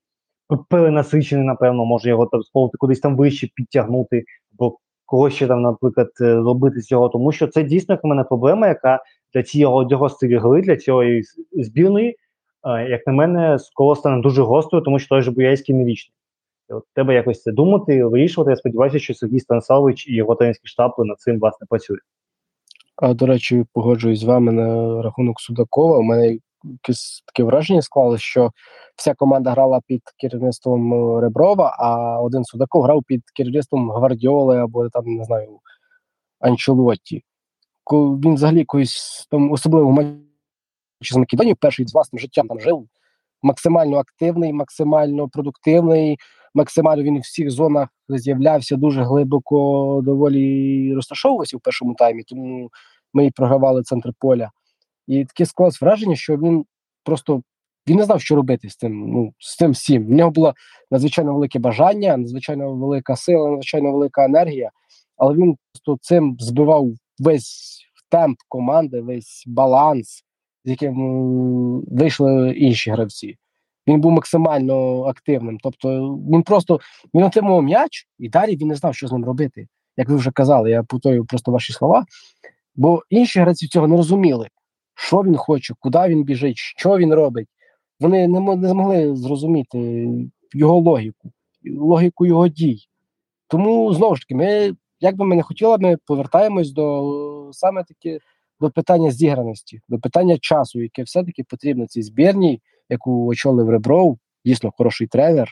перенасичений, 0.69 1.45
напевно, 1.45 1.85
може 1.85 2.09
його 2.09 2.25
там 2.25 2.43
спробувати 2.43 2.77
кудись 2.77 2.99
там 2.99 3.15
вище 3.15 3.49
підтягнути, 3.55 4.23
або 4.53 4.77
когось 5.05 5.33
ще 5.33 5.47
там, 5.47 5.61
наприклад, 5.61 6.09
робити 6.19 6.81
з 6.81 6.85
цього, 6.85 7.09
тому 7.09 7.31
що 7.31 7.47
це 7.47 7.63
дійсно 7.63 7.93
як 7.93 8.03
мене 8.03 8.23
проблема, 8.23 8.67
яка 8.67 9.03
для 9.33 9.43
цього 9.43 10.09
стилю 10.09 10.39
гри, 10.39 10.61
для 10.61 10.77
цієї 10.77 11.23
збірної 11.51 12.15
як 12.66 13.07
на 13.07 13.14
мене, 13.14 13.60
скоро 13.60 13.95
стане 13.95 14.22
дуже 14.22 14.41
гострою, 14.41 14.86
тому 14.86 14.99
що 14.99 15.10
той 15.10 15.22
же 15.22 15.32
Буяйський 15.32 15.76
не 15.76 15.86
вічний. 15.86 16.16
От 16.70 16.84
Треба 16.93 17.14
якось 17.14 17.41
це 17.41 17.51
думати, 17.51 18.05
вирішувати. 18.05 18.51
Я 18.51 18.55
сподіваюся, 18.55 18.99
що 18.99 19.14
Сергій 19.14 19.39
Станиславович 19.39 20.07
і 20.07 20.16
його 20.16 20.36
тренерський 20.36 20.68
штаб 20.68 20.93
над 20.97 21.20
цим 21.20 21.39
власне 21.39 21.68
працюють. 21.70 22.03
А 22.95 23.14
до 23.14 23.26
речі, 23.26 23.66
погоджуюсь 23.74 24.20
з 24.20 24.24
вами 24.24 24.51
на 24.51 25.01
рахунок 25.01 25.41
Судакова. 25.41 25.97
У 25.97 26.03
мене 26.03 26.38
якесь 26.64 27.24
таке 27.26 27.43
враження 27.43 27.82
склалося, 27.82 28.24
що 28.24 28.51
вся 28.95 29.14
команда 29.14 29.51
грала 29.51 29.82
під 29.88 30.01
керівництвом 30.18 30.93
е, 30.93 31.22
Реброва, 31.22 31.76
а 31.80 32.22
один 32.22 32.43
Судаков 32.43 32.84
грав 32.84 33.03
під 33.07 33.24
керівництвом 33.36 33.91
Гвардіоли 33.91 34.57
або 34.57 34.89
там, 34.89 35.05
не 35.05 35.24
знаю, 35.24 35.60
Анчелотті. 36.39 37.24
Він 37.91 38.34
взагалі 38.34 38.57
якоюсь 38.57 39.28
там 39.32 39.51
особливо 39.51 39.91
з 41.01 41.17
Македонії 41.17 41.55
перший 41.55 41.87
з 41.87 41.93
власним 41.93 42.19
життям 42.19 42.47
там 42.47 42.59
жив, 42.59 42.87
максимально 43.41 43.97
активний, 43.97 44.53
максимально 44.53 45.29
продуктивний, 45.29 46.17
максимально 46.53 47.03
він 47.03 47.17
у 47.17 47.19
всіх 47.19 47.51
зонах 47.51 47.89
з'являвся 48.09 48.75
дуже 48.75 49.03
глибоко, 49.03 50.01
доволі 50.03 50.93
розташовувався 50.93 51.57
в 51.57 51.59
першому 51.59 51.93
таймі, 51.93 52.23
тому 52.23 52.69
ми 53.13 53.25
і 53.25 53.31
програвали 53.31 53.83
центр 53.83 54.13
поля. 54.19 54.51
І 55.07 55.25
таке 55.25 55.45
склалось 55.45 55.81
враження, 55.81 56.15
що 56.15 56.37
він 56.37 56.65
просто 57.03 57.41
він 57.87 57.97
не 57.97 58.03
знав, 58.03 58.21
що 58.21 58.35
робити 58.35 58.69
з 58.69 58.75
тим. 58.75 59.09
Ну 59.09 59.33
з 59.39 59.55
цим 59.55 59.71
всім. 59.71 60.07
В 60.07 60.11
нього 60.11 60.31
було 60.31 60.53
надзвичайно 60.91 61.33
велике 61.33 61.59
бажання, 61.59 62.17
надзвичайно 62.17 62.73
велика 62.73 63.15
сила, 63.15 63.49
надзвичайно 63.49 63.91
велика 63.91 64.25
енергія, 64.25 64.71
але 65.17 65.33
він 65.33 65.57
просто 65.73 65.97
цим 66.01 66.37
збивав 66.39 66.89
весь 67.19 67.81
темп 68.09 68.37
команди, 68.47 69.01
весь 69.01 69.43
баланс, 69.47 70.23
з 70.66 70.70
яким 70.70 71.84
вийшли 71.88 72.51
інші 72.51 72.91
гравці. 72.91 73.38
Він 73.88 74.01
був 74.01 74.12
максимально 74.12 75.03
активним. 75.03 75.57
Тобто 75.64 76.16
він 76.32 76.43
просто 76.43 76.80
він 77.14 77.24
отримував 77.24 77.64
м'яч, 77.64 78.07
і 78.20 78.30
далі 78.30 78.55
він 78.55 78.68
не 78.68 78.76
знав, 78.76 78.95
що 78.95 79.07
з 79.07 79.12
ним 79.12 79.26
робити. 79.26 79.68
Як 79.97 80.10
ви 80.10 80.16
вже 80.16 80.32
казали, 80.32 80.72
я 80.72 80.84
повторюю 80.84 81.26
просто 81.26 81.51
ваші 81.51 81.74
слова. 81.74 82.05
Бо 82.76 83.03
інші 83.10 83.39
гравці 83.39 83.68
цього 83.68 83.88
не 83.88 83.97
розуміли, 83.97 84.47
що 84.95 85.24
він 85.24 85.36
хоче, 85.36 85.74
куди 85.80 86.07
він 86.07 86.24
біжить, 86.24 86.57
що 86.57 86.97
він 86.97 87.14
робить. 87.14 87.47
Вони 87.99 88.28
не, 88.28 88.55
не 88.55 88.70
змогли 88.70 89.16
зрозуміти 89.16 90.07
його 90.53 90.80
логіку, 90.80 91.32
логіку 91.78 92.26
його 92.26 92.47
дій. 92.47 92.80
Тому 93.47 93.93
знову 93.93 94.16
ж 94.16 94.22
таки, 94.22 94.36
ми, 94.36 94.76
як 94.99 95.16
би 95.16 95.26
ми 95.26 95.36
не 95.36 95.43
хотіли, 95.43 95.78
ми 95.78 95.97
повертаємось 96.05 96.72
до 96.72 97.49
саме 97.51 97.84
таки 97.84 98.20
до 98.60 98.72
питання 98.72 99.12
зіграності, 99.12 99.82
до 99.89 99.99
питання 99.99 100.38
часу, 100.38 100.82
яке 100.82 101.03
все-таки 101.03 101.43
потрібно 101.43 101.88
цій 101.88 102.01
збірній, 102.01 102.62
яку 102.89 103.28
очолив 103.28 103.70
Ребров, 103.70 104.20
дійсно 104.45 104.72
хороший 104.78 105.07
тренер. 105.07 105.51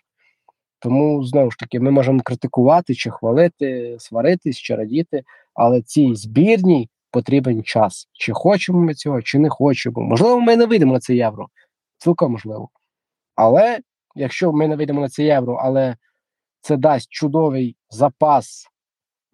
Тому 0.80 1.24
знову 1.24 1.51
ж 1.51 1.58
таки, 1.58 1.80
ми 1.80 1.91
можемо 1.91 2.22
критикувати 2.22 2.95
чи 2.95 3.12
хвалити, 3.12 3.95
сваритись 3.99 4.58
чи 4.58 4.76
радіти, 4.76 5.24
але 5.53 5.82
цій 5.82 6.16
збірній 6.16 6.89
потрібен 7.12 7.64
час. 7.64 8.10
Чи 8.14 8.34
хочемо 8.34 8.80
ми 8.80 8.93
цього, 8.93 9.22
чи 9.22 9.39
не 9.39 9.49
хочемо. 9.49 10.01
Можливо, 10.01 10.39
ми 10.39 10.55
не 10.55 10.66
вийдемо 10.66 10.93
на 10.93 10.99
це 10.99 11.16
євро. 11.16 11.47
Цілком 11.97 12.32
можливо. 12.32 12.70
Але 13.36 13.80
якщо 14.16 14.51
ми 14.51 14.68
не 14.68 14.76
вийдемо 14.76 15.01
на 15.01 15.10
це 15.10 15.24
євро, 15.24 15.55
але 15.55 15.95
це 16.62 16.78
дасть 16.78 17.10
чудовий 17.10 17.76
запас 17.89 18.68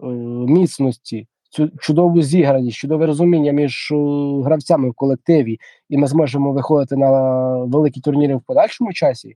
е, 0.04 0.06
міцності, 0.48 1.28
цю 1.54 1.70
чудову 1.80 2.22
зіграність, 2.22 2.78
чудове 2.78 3.06
розуміння 3.06 3.52
між 3.52 3.92
е, 3.92 3.96
гравцями 4.44 4.90
в 4.90 4.94
колективі, 4.94 5.60
і 5.90 5.98
ми 5.98 6.08
зможемо 6.08 6.52
виходити 6.52 6.96
на 6.96 7.12
великі 7.58 8.02
турніри 8.02 8.36
в 8.36 8.42
подальшому 8.42 8.94
часі, 8.94 9.36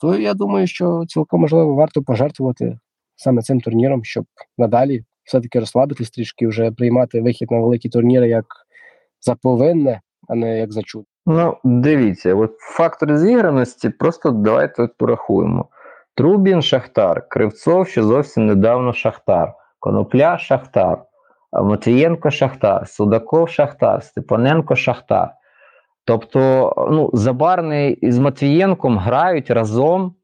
то 0.00 0.16
я 0.16 0.34
думаю, 0.34 0.66
що 0.66 1.04
цілком 1.08 1.40
можливо 1.40 1.74
варто 1.74 2.02
пожертвувати 2.02 2.78
саме 3.16 3.42
цим 3.42 3.60
турніром, 3.60 4.04
щоб 4.04 4.24
надалі 4.58 5.04
все-таки 5.24 5.60
розслабитись 5.60 6.10
трішки, 6.10 6.46
вже 6.46 6.70
приймати 6.70 7.20
вихід 7.20 7.50
на 7.50 7.60
великі 7.60 7.88
турніри 7.88 8.28
як 8.28 8.46
за 9.20 9.34
повинне, 9.34 10.00
а 10.28 10.34
не 10.34 10.58
як 10.58 10.72
за 10.72 10.82
чудо. 10.82 11.04
Ну, 11.26 11.56
дивіться, 11.64 12.34
от 12.34 12.56
фактор 12.58 13.16
зіграності, 13.16 13.90
просто 13.90 14.30
давайте 14.30 14.88
порахуємо. 14.98 15.68
Трубін 16.14 16.62
Шахтар, 16.62 17.28
Кривцов, 17.28 17.88
що 17.88 18.04
зовсім 18.04 18.46
недавно 18.46 18.92
Шахтар, 18.92 19.54
Конопля 19.78 20.38
Шахтар, 20.38 21.04
Матвієнко 21.52 22.30
Шахтар, 22.30 22.88
Судаков 22.88 23.48
Шахтар, 23.48 24.02
Степаненко 24.02 24.76
Шахтар. 24.76 25.30
Тобто, 26.04 26.72
ну, 26.90 27.10
Забарний 27.12 27.92
із 27.92 28.18
Матвієнком 28.18 28.98
грають 28.98 29.50
разом. 29.50 30.14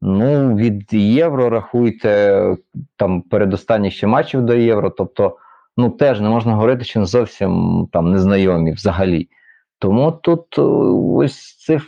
Ну, 0.00 0.56
від 0.56 0.92
євро 0.92 1.50
рахуйте 1.50 2.42
там 2.96 3.22
передостанніх 3.22 3.92
ще 3.92 4.06
матчів 4.06 4.42
до 4.42 4.54
євро. 4.54 4.90
Тобто, 4.90 5.36
ну 5.76 5.90
теж 5.90 6.20
не 6.20 6.28
можна 6.28 6.54
говорити, 6.54 6.84
що 6.84 7.04
зовсім 7.04 7.88
там 7.92 8.10
незнайомі 8.10 8.72
взагалі. 8.72 9.28
Тому 9.78 10.12
тут 10.12 10.58
ось 11.16 11.56
це 11.66 11.80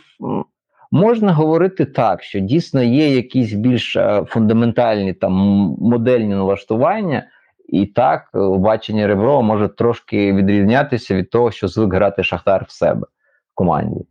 можна 0.91 1.33
говорити 1.33 1.85
так, 1.85 2.23
що 2.23 2.39
дійсно 2.39 2.83
є 2.83 3.15
якісь 3.15 3.53
більш 3.53 3.97
фундаментальні 4.27 5.13
там 5.13 5.33
модельні 5.79 6.35
налаштування. 6.35 7.23
І 7.71 7.85
так, 7.85 8.29
бачення 8.33 9.07
Реброва 9.07 9.41
може 9.41 9.67
трошки 9.67 10.33
відрізнятися 10.33 11.15
від 11.15 11.29
того, 11.29 11.51
що 11.51 11.67
звик 11.67 11.93
грати 11.93 12.23
Шахтар 12.23 12.65
в 12.67 12.71
себе 12.71 13.01
в 13.01 13.55
команді. 13.55 14.05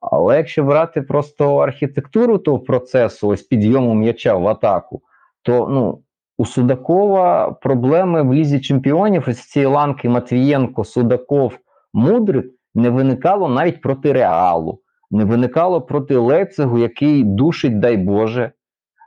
Але 0.00 0.36
якщо 0.36 0.64
брати 0.64 1.02
просто 1.02 1.56
архітектуру 1.56 2.38
того 2.38 2.58
процесу, 2.58 3.28
ось 3.28 3.42
підйому 3.42 3.94
м'яча 3.94 4.34
в 4.34 4.48
атаку, 4.48 5.02
то 5.42 5.68
ну, 5.70 6.02
у 6.38 6.46
Судакова 6.46 7.52
проблеми 7.52 8.22
в 8.22 8.34
лізі 8.34 8.60
чемпіонів 8.60 9.28
із 9.28 9.48
цієї 9.48 9.72
ланки 9.72 10.08
Матвієнко, 10.08 10.84
Судаков, 10.84 11.58
Мудрик 11.92 12.46
не 12.74 12.90
виникало 12.90 13.48
навіть 13.48 13.80
проти 13.80 14.12
Реалу, 14.12 14.80
не 15.10 15.24
виникало 15.24 15.80
проти 15.80 16.16
Лейпцигу, 16.16 16.78
який 16.78 17.24
душить, 17.24 17.78
дай 17.78 17.96
Боже, 17.96 18.52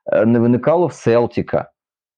е, 0.05 0.25
не 0.25 0.39
виникало 0.39 0.87
в 0.87 0.93
Селтіка. 0.93 1.72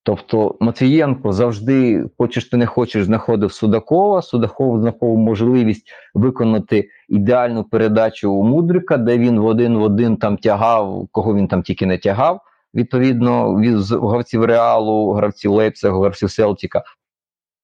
Тобто 0.05 0.55
Матвієнко 0.59 1.33
завжди, 1.33 2.05
хочеш 2.17 2.45
ти 2.45 2.57
не 2.57 2.65
хочеш, 2.65 3.05
знаходив 3.05 3.51
Судакова. 3.51 4.21
Судаков 4.21 4.81
знаходив 4.81 5.17
можливість 5.17 5.87
виконати 6.13 6.89
ідеальну 7.09 7.63
передачу 7.63 8.31
у 8.31 8.43
Мудрика, 8.43 8.97
де 8.97 9.17
він 9.17 9.39
в 9.39 9.45
один 9.45 9.77
в 9.77 9.81
один 9.81 10.17
там 10.17 10.37
тягав, 10.37 11.07
кого 11.11 11.35
він 11.35 11.47
там 11.47 11.63
тільки 11.63 11.85
не 11.85 11.97
тягав. 11.97 12.41
Відповідно, 12.75 13.55
від 13.55 13.77
гравців 13.91 14.45
Реалу, 14.45 15.11
гравців 15.11 15.51
Лейпцигу, 15.51 16.01
гравців 16.01 16.31
Селтіка. 16.31 16.83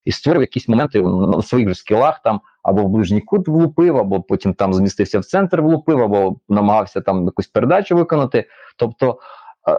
І 0.05 0.11
створив 0.11 0.41
якісь 0.41 0.67
моменти 0.67 1.01
на 1.01 1.41
своїх 1.41 1.69
же 1.69 1.75
скілах 1.75 2.21
там 2.23 2.41
або 2.63 2.83
в 2.83 2.89
ближній 2.89 3.21
кут 3.21 3.47
влупив, 3.47 3.97
або 3.97 4.21
потім 4.21 4.53
там 4.53 4.73
змістився 4.73 5.19
в 5.19 5.25
центр, 5.25 5.61
влупив, 5.61 6.01
або 6.01 6.35
намагався 6.49 7.01
там 7.01 7.25
якусь 7.25 7.47
передачу 7.47 7.95
виконати. 7.95 8.45
Тобто 8.77 9.19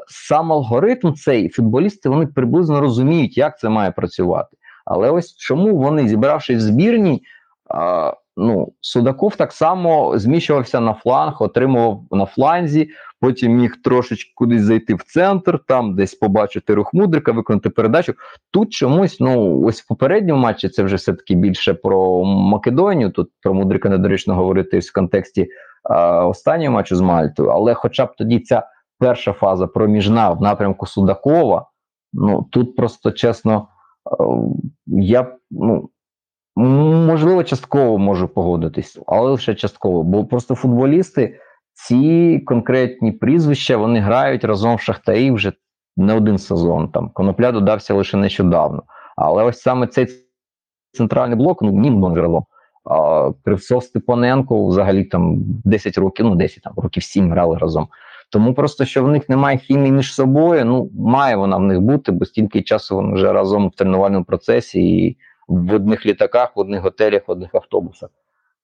сам 0.06 0.52
алгоритм 0.52 1.14
цей 1.14 1.48
футболісти 1.48 2.08
вони 2.08 2.26
приблизно 2.26 2.80
розуміють, 2.80 3.38
як 3.38 3.58
це 3.58 3.68
має 3.68 3.90
працювати. 3.90 4.56
Але 4.84 5.10
ось 5.10 5.36
чому 5.36 5.76
вони, 5.76 6.08
зібравшись 6.08 6.56
в 6.56 6.60
збірній, 6.60 7.22
а, 7.68 8.12
ну, 8.36 8.72
Судаков 8.80 9.36
так 9.36 9.52
само 9.52 10.18
зміщувався 10.18 10.80
на 10.80 10.94
фланг, 10.94 11.42
отримував 11.42 12.02
на 12.10 12.26
фланзі, 12.26 12.90
потім 13.20 13.52
міг 13.52 13.76
трошечки 13.84 14.32
кудись 14.34 14.62
зайти 14.62 14.94
в 14.94 15.02
центр, 15.02 15.60
там 15.68 15.96
десь 15.96 16.14
побачити 16.14 16.74
рух 16.74 16.94
мудрика, 16.94 17.32
виконати 17.32 17.70
передачу. 17.70 18.14
Тут 18.50 18.72
чомусь, 18.72 19.20
ну 19.20 19.62
ось 19.64 19.82
в 19.82 19.86
попередньому 19.86 20.42
матчі 20.42 20.68
це 20.68 20.82
вже 20.82 20.96
все-таки 20.96 21.34
більше 21.34 21.74
про 21.74 22.24
Македонію. 22.24 23.10
Тут 23.10 23.30
про 23.42 23.54
мудрика 23.54 23.88
недоречно 23.88 24.34
говорити 24.34 24.78
в 24.78 24.92
контексті 24.92 25.48
а, 25.84 26.26
останнього 26.26 26.74
матчу 26.74 26.96
з 26.96 27.00
Мальтою, 27.00 27.48
але 27.48 27.74
хоча 27.74 28.06
б 28.06 28.14
тоді 28.18 28.40
ця 28.40 28.62
перша 29.02 29.32
фаза 29.32 29.66
проміжна 29.66 30.30
в 30.30 30.42
напрямку 30.42 30.86
Судакова. 30.86 31.66
Ну 32.12 32.42
тут 32.50 32.76
просто 32.76 33.12
чесно, 33.12 33.68
е, 34.20 34.24
я 34.86 35.36
ну, 35.50 35.90
можливо 37.06 37.44
частково 37.44 37.98
можу 37.98 38.28
погодитись, 38.28 38.98
але 39.06 39.30
лише 39.30 39.54
частково. 39.54 40.02
Бо 40.02 40.24
просто 40.24 40.54
футболісти, 40.54 41.38
ці 41.72 42.38
конкретні 42.38 43.12
прізвища, 43.12 43.76
вони 43.76 44.00
грають 44.00 44.44
разом 44.44 44.76
в 44.76 44.80
Шахтарі 44.80 45.30
вже 45.30 45.52
не 45.96 46.14
один 46.14 46.38
сезон. 46.38 46.88
Там 46.88 47.10
Конопля 47.10 47.52
додався 47.52 47.94
лише 47.94 48.16
нещодавно. 48.16 48.82
Але 49.16 49.44
ось 49.44 49.60
саме 49.60 49.86
цей 49.86 50.06
центральний 50.92 51.36
блок, 51.36 51.62
ну 51.62 51.72
нім 51.72 52.14
разом. 52.14 52.44
Кривцов 53.44 53.84
Степаненко 53.84 54.66
взагалі 54.66 55.04
там 55.04 55.36
10 55.64 55.98
років, 55.98 56.26
ну 56.26 56.34
10 56.34 56.62
там 56.62 56.72
років 56.76 57.02
7 57.02 57.30
грали 57.30 57.58
разом. 57.58 57.88
Тому 58.32 58.54
просто 58.54 58.84
що 58.84 59.04
в 59.04 59.08
них 59.08 59.28
немає 59.28 59.58
хімії 59.58 59.92
між 59.92 60.14
собою. 60.14 60.64
Ну 60.64 60.90
має 60.98 61.36
вона 61.36 61.56
в 61.56 61.62
них 61.62 61.80
бути, 61.80 62.12
бо 62.12 62.24
стільки 62.24 62.62
часу 62.62 62.96
вони 62.96 63.14
вже 63.14 63.32
разом 63.32 63.68
в 63.68 63.74
тренувальному 63.74 64.24
процесі 64.24 64.80
і 64.80 65.16
в 65.48 65.74
одних 65.74 66.06
літаках, 66.06 66.56
в 66.56 66.60
одних 66.60 66.82
готелях, 66.82 67.28
в 67.28 67.30
одних 67.30 67.54
автобусах. 67.54 68.10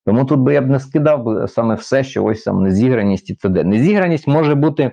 Тому 0.06 0.24
тут 0.24 0.40
би 0.40 0.54
я 0.54 0.60
б 0.60 0.70
не 0.70 0.80
скидав 0.80 1.50
саме 1.50 1.74
все, 1.74 2.04
що 2.04 2.24
ось 2.24 2.42
там 2.42 2.62
незіграність 2.62 3.30
і 3.30 3.48
де. 3.48 3.64
Незіграність 3.64 4.28
може 4.28 4.54
бути 4.54 4.92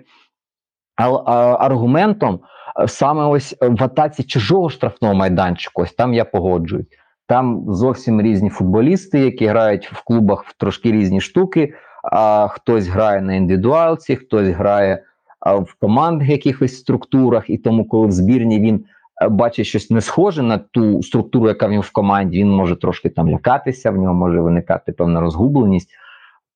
аргументом 0.95 2.39
саме 2.87 3.25
ось 3.25 3.55
в 3.61 3.83
атаці 3.83 4.23
чужого 4.23 4.69
штрафного 4.69 5.13
майданчику. 5.13 5.81
Ось 5.81 5.93
там 5.93 6.13
я 6.13 6.25
погоджуюсь. 6.25 6.87
Там 7.27 7.65
зовсім 7.67 8.21
різні 8.21 8.49
футболісти, 8.49 9.19
які 9.19 9.45
грають 9.45 9.91
в 9.91 10.03
клубах 10.03 10.45
в 10.45 10.57
трошки 10.57 10.91
різні 10.91 11.21
штуки 11.21 11.73
а 12.11 12.47
хтось 12.47 12.87
грає 12.87 13.21
на 13.21 13.35
індивідуалці, 13.35 14.15
хтось 14.15 14.47
грає 14.47 15.03
а, 15.39 15.55
в 15.55 15.73
командних 15.79 16.29
якихось 16.29 16.77
структурах, 16.77 17.49
і 17.49 17.57
тому, 17.57 17.85
коли 17.85 18.07
в 18.07 18.11
збірні 18.11 18.59
він 18.59 18.85
бачить 19.29 19.65
щось 19.65 19.89
не 19.89 20.01
схоже 20.01 20.43
на 20.43 20.57
ту 20.57 21.03
структуру, 21.03 21.47
яка 21.47 21.67
в 21.67 21.71
нього 21.71 21.81
в 21.81 21.91
команді, 21.91 22.39
він 22.39 22.51
може 22.51 22.75
трошки 22.75 23.09
там 23.09 23.29
лякатися, 23.29 23.91
в 23.91 23.97
нього 23.97 24.13
може 24.13 24.41
виникати 24.41 24.91
певна 24.91 25.21
розгубленість. 25.21 25.89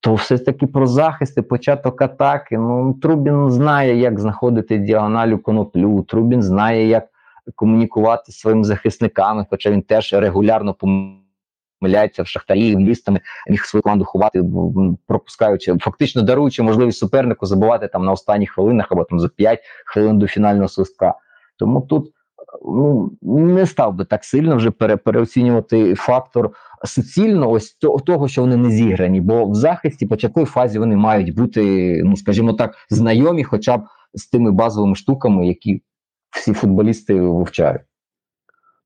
то 0.01 0.13
все-таки 0.13 0.67
про 0.67 0.87
захист 0.87 1.37
і 1.37 1.41
початок 1.41 2.01
атаки. 2.01 2.57
Ну, 2.57 2.93
Трубін 2.93 3.49
знає, 3.51 3.97
як 3.97 4.19
знаходити 4.19 4.77
діагоналю 4.77 5.37
коноплю, 5.37 6.03
Трубін 6.03 6.43
знає, 6.43 6.87
як 6.87 7.05
комунікувати 7.55 8.31
зі 8.31 8.39
своїми 8.39 8.63
захисниками, 8.63 9.45
хоча 9.49 9.71
він 9.71 9.81
теж 9.81 10.13
регулярно 10.13 10.73
помиляється 11.79 12.23
в 12.23 12.27
шахтарі, 12.27 12.75
в 12.75 12.79
лістами 12.79 13.19
міг 13.49 13.65
свою 13.65 13.83
команду 13.83 14.05
ховати, 14.05 14.43
пропускаючи, 15.07 15.77
фактично 15.79 16.21
даруючи 16.21 16.63
можливість 16.63 16.99
супернику 16.99 17.45
забувати 17.45 17.87
там 17.87 18.05
на 18.05 18.11
останніх 18.11 18.51
хвилинах 18.51 18.87
або 18.91 19.03
там 19.03 19.19
за 19.19 19.27
5 19.27 19.59
хвилин 19.85 20.19
до 20.19 20.27
фінального 20.27 20.67
свистка. 20.67 21.13
Тому 21.57 21.81
тут 21.81 22.13
ну, 22.65 23.11
не 23.21 23.65
став 23.65 23.93
би 23.93 24.05
так 24.05 24.23
сильно 24.23 24.55
вже 24.55 24.71
пере, 24.71 24.97
переоцінювати 24.97 25.95
фактор 25.95 26.51
суцільно 26.85 27.49
ось 27.49 27.77
того, 28.05 28.27
що 28.27 28.41
вони 28.41 28.57
не 28.57 28.71
зіграні, 28.71 29.21
бо 29.21 29.45
в 29.45 29.55
захисті 29.55 30.05
початковій 30.05 30.45
фазі 30.45 30.79
вони 30.79 30.95
мають 30.95 31.35
бути, 31.35 32.01
ну 32.05 32.17
скажімо 32.17 32.53
так, 32.53 32.75
знайомі, 32.89 33.43
хоча 33.43 33.77
б 33.77 33.81
з 34.13 34.27
тими 34.27 34.51
базовими 34.51 34.95
штуками, 34.95 35.47
які 35.47 35.81
всі 36.29 36.53
футболісти 36.53 37.21
вивчають. 37.21 37.81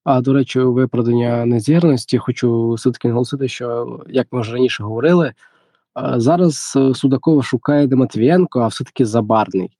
А 0.04 0.22
до 0.22 0.34
речі, 0.34 0.60
виправдання 0.60 1.46
незіграності 1.46 2.18
хочу 2.18 2.74
все-таки 2.74 3.08
наголосити, 3.08 3.48
що 3.48 4.00
як 4.08 4.28
ми 4.32 4.42
вже 4.42 4.54
раніше 4.54 4.84
говорили, 4.84 5.34
зараз 6.16 6.78
Судакова 6.94 7.44
шукає 7.44 7.88
Матвієнко, 7.88 8.60
а 8.60 8.68
все-таки 8.68 9.06
Забарний. 9.06 9.72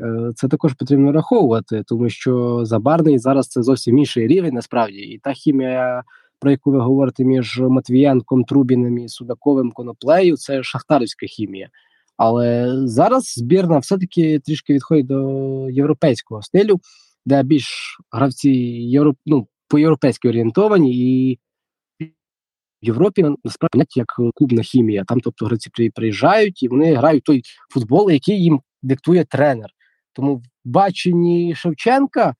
Е, 0.00 0.32
це 0.34 0.48
також 0.48 0.72
потрібно 0.72 1.10
враховувати, 1.10 1.82
тому 1.86 2.08
що 2.08 2.60
Забарний 2.64 3.18
зараз 3.18 3.48
це 3.48 3.62
зовсім 3.62 3.98
інший 3.98 4.26
рівень, 4.26 4.54
насправді, 4.54 4.98
і 4.98 5.18
та 5.18 5.32
хімія, 5.32 6.02
про 6.40 6.50
яку 6.50 6.70
ви 6.70 6.78
говорите 6.78 7.24
між 7.24 7.60
Матвієнком, 7.60 8.44
Трубіним 8.44 8.98
і 8.98 9.08
Судаковим 9.08 9.72
Коноплею, 9.72 10.36
це 10.36 10.62
шахтарівська 10.62 11.26
хімія. 11.26 11.68
Але 12.16 12.72
зараз 12.86 13.34
збірна 13.36 13.78
все-таки 13.78 14.38
трішки 14.38 14.74
відходить 14.74 15.06
до 15.06 15.70
європейського 15.70 16.42
стилю, 16.42 16.80
де 17.28 17.42
більш 17.42 17.98
гравці 18.12 18.50
європ... 18.50 19.16
ну, 19.26 19.48
по-європейськи 19.68 20.28
орієнтовані, 20.28 20.96
і 20.96 21.38
в 22.82 22.86
Європі 22.86 23.26
насправді 23.44 23.84
як 23.96 24.14
клубна 24.34 24.62
хімія. 24.62 25.04
Там, 25.04 25.20
тобто, 25.20 25.46
гравці 25.46 25.70
приїжджають 25.94 26.62
і 26.62 26.68
вони 26.68 26.94
грають 26.94 27.24
той 27.24 27.42
футбол, 27.70 28.10
який 28.10 28.42
їм 28.42 28.60
диктує 28.82 29.24
тренер. 29.24 29.70
Тому 30.12 30.36
в 30.36 30.42
баченні 30.64 31.54
Шевченка 31.54 32.28
е, 32.28 32.34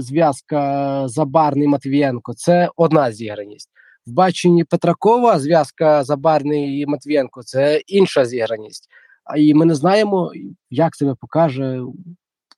зв'язка 0.00 1.08
Забарний 1.08 1.68
Матвієнко 1.68 2.34
це 2.34 2.70
одна 2.76 3.12
зіграність. 3.12 3.70
В 4.06 4.12
баченні 4.12 4.64
Петракова 4.64 5.38
зв'язка 5.38 6.04
Забарний 6.04 6.80
і 6.80 6.86
Матвієнко 6.86 7.42
це 7.42 7.82
інша 7.86 8.24
зіграність. 8.24 8.88
І 9.36 9.54
ми 9.54 9.64
не 9.64 9.74
знаємо, 9.74 10.32
як 10.70 10.94
себе 10.94 11.14
покаже 11.20 11.80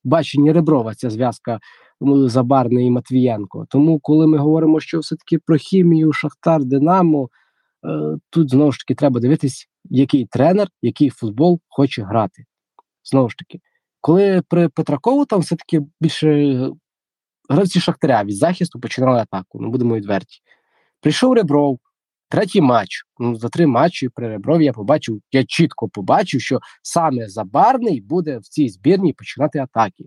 баченні 0.04 0.52
Реброва 0.52 0.94
ця 0.94 1.10
зв'язка 1.10 1.58
Забарний 2.26 2.86
і 2.86 2.90
Матвієнко. 2.90 3.66
Тому, 3.68 3.98
коли 3.98 4.26
ми 4.26 4.38
говоримо, 4.38 4.80
що 4.80 4.98
все-таки 4.98 5.38
про 5.38 5.56
хімію, 5.56 6.12
Шахтар, 6.12 6.64
Динамо, 6.64 7.28
е, 7.86 8.18
тут 8.30 8.50
знову 8.50 8.72
ж 8.72 8.78
таки 8.78 8.94
треба 8.94 9.20
дивитись, 9.20 9.68
який 9.84 10.26
тренер, 10.26 10.68
який 10.82 11.10
футбол 11.10 11.60
хоче 11.68 12.02
грати. 12.02 12.44
Знову 13.04 13.30
ж 13.30 13.36
таки, 13.36 13.60
коли 14.00 14.42
при 14.48 14.68
Петракову 14.68 15.24
там 15.24 15.40
все-таки 15.40 15.80
більше 16.00 16.70
гравці 17.48 17.80
Шахтаря 17.80 18.24
від 18.24 18.36
захисту 18.36 18.80
починали 18.80 19.20
атаку, 19.20 19.58
ну 19.60 19.70
будемо 19.70 19.96
відверті. 19.96 20.40
Прийшов 21.00 21.32
Ребров, 21.32 21.78
третій 22.34 22.60
матч. 22.60 23.02
Ну, 23.18 23.36
За 23.36 23.48
три 23.48 23.66
матчі 23.66 24.08
при 24.08 24.28
Реброві 24.28 24.64
я 24.64 24.72
побачив, 24.72 25.20
я 25.32 25.44
чітко 25.44 25.88
побачив, 25.88 26.40
що 26.40 26.60
саме 26.82 27.28
Забарний 27.28 28.00
буде 28.00 28.38
в 28.38 28.42
цій 28.42 28.68
збірні 28.68 29.12
починати 29.12 29.58
атаки. 29.58 30.04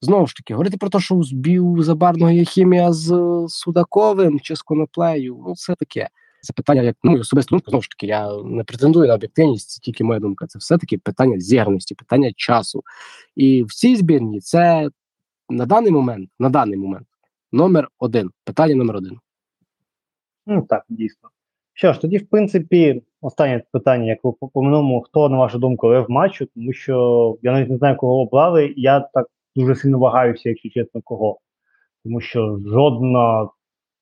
Знову 0.00 0.26
ж 0.26 0.34
таки, 0.34 0.54
говорити 0.54 0.76
про 0.76 0.88
те, 0.88 1.00
що 1.00 1.14
у 1.14 1.82
Забарного 1.82 2.30
є 2.30 2.44
хімія 2.44 2.92
з 2.92 3.14
Судаковим 3.48 4.40
чи 4.40 4.56
з 4.56 4.62
Коноплею, 4.62 5.44
ну 5.46 5.54
це 5.56 5.74
таке. 5.74 6.08
Це 6.42 6.52
питання, 6.52 6.82
як 6.82 6.96
ну 7.02 7.18
особисто 7.18 7.50
думка, 7.50 7.70
знову 7.70 7.82
ж 7.82 7.88
таки, 7.88 8.06
я 8.06 8.42
не 8.44 8.64
претендую 8.64 9.08
на 9.08 9.14
об'єктивність, 9.14 9.70
це 9.70 9.80
тільки 9.80 10.04
моя 10.04 10.20
думка. 10.20 10.46
Це 10.46 10.58
все-таки 10.58 10.98
питання 10.98 11.40
зіграності, 11.40 11.94
питання 11.94 12.32
часу. 12.36 12.82
І 13.36 13.62
в 13.62 13.74
цій 13.74 13.96
збірні 13.96 14.40
це 14.40 14.90
на 15.48 15.66
даний 15.66 15.92
момент, 15.92 16.30
на 16.38 16.48
даний 16.48 16.78
момент, 16.78 17.06
номер 17.52 17.88
один. 17.98 18.30
Питання 18.44 18.74
номер 18.74 18.96
один. 18.96 19.18
Ну 20.46 20.62
так, 20.62 20.84
дійсно. 20.88 21.28
Що 21.72 21.92
ж, 21.92 22.00
тоді, 22.00 22.18
в 22.18 22.28
принципі, 22.28 23.02
останнє 23.20 23.62
питання, 23.72 24.04
як 24.04 24.24
ви 24.24 24.32
по 24.32 25.02
хто, 25.04 25.28
на 25.28 25.38
вашу 25.38 25.58
думку, 25.58 25.88
лев 25.88 26.06
матчу, 26.08 26.46
тому 26.46 26.72
що 26.72 27.36
я 27.42 27.52
навіть 27.52 27.70
не 27.70 27.76
знаю, 27.76 27.96
кого 27.96 28.20
обрали, 28.20 28.74
я 28.76 29.00
так 29.00 29.26
дуже 29.56 29.74
сильно 29.74 29.98
вагаюся, 29.98 30.48
якщо 30.48 30.68
чесно, 30.68 31.00
кого. 31.04 31.38
Тому 32.04 32.20
що 32.20 32.58
жодна 32.66 33.48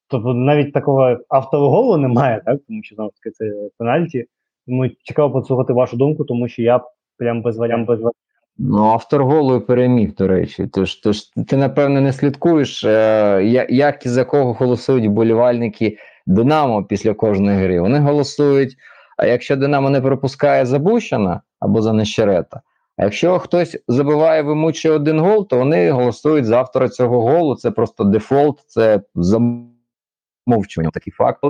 Тобто 0.09 0.34
навіть 0.34 0.72
такого 0.72 1.18
автоголу 1.28 1.97
немає, 1.97 2.43
так? 2.47 2.61
Тому 2.68 2.82
що 2.82 2.95
знову 2.95 3.11
таки 3.11 3.30
це 3.30 3.53
пенальті. 3.78 4.26
Тому 4.66 4.89
цікаво 4.89 5.32
послухати 5.32 5.72
вашу 5.72 5.97
думку, 5.97 6.24
тому 6.24 6.49
що 6.49 6.62
я 6.62 6.80
прям 7.18 7.43
без 7.43 7.57
варіант 7.57 7.89
без 7.89 7.99
варіант. 7.99 8.16
Ну, 8.59 8.84
автор 8.84 9.24
голою 9.24 9.61
переміг, 9.61 10.14
до 10.14 10.28
речі. 10.28 10.66
Тож, 10.72 10.95
тож 10.95 11.20
ти, 11.20 11.57
напевно, 11.57 12.01
не 12.01 12.12
слідкуєш, 12.12 12.84
е, 12.84 13.66
як 13.68 14.07
і 14.07 14.09
за 14.09 14.24
кого 14.24 14.53
голосують 14.53 15.07
вболівальники 15.07 15.99
Динамо 16.29 16.85
після 16.85 17.14
кожної 17.14 17.59
гри. 17.59 17.81
Вони 17.81 17.99
голосують. 17.99 18.76
А 19.16 19.26
якщо 19.26 19.57
Динамо 19.57 19.91
не 19.91 20.01
пропускає 20.01 20.66
Забущена 20.66 21.41
або 21.61 21.83
за 21.83 21.93
Нещерета, 21.93 22.61
а 22.97 23.05
якщо 23.05 23.39
хтось 23.39 23.83
забиває 23.89 24.43
вимучує 24.43 24.95
один 24.95 25.20
гол, 25.20 25.49
то 25.49 25.59
вони 25.59 25.91
голосують 25.91 26.45
за 26.45 26.59
автора 26.59 26.89
цього 26.89 27.22
голу. 27.22 27.57
Це 27.57 27.70
просто 27.70 28.05
дефолт, 28.05 28.64
це 28.66 29.01
замовчування. 29.14 30.91
Такий 30.93 31.12
факт. 31.12 31.41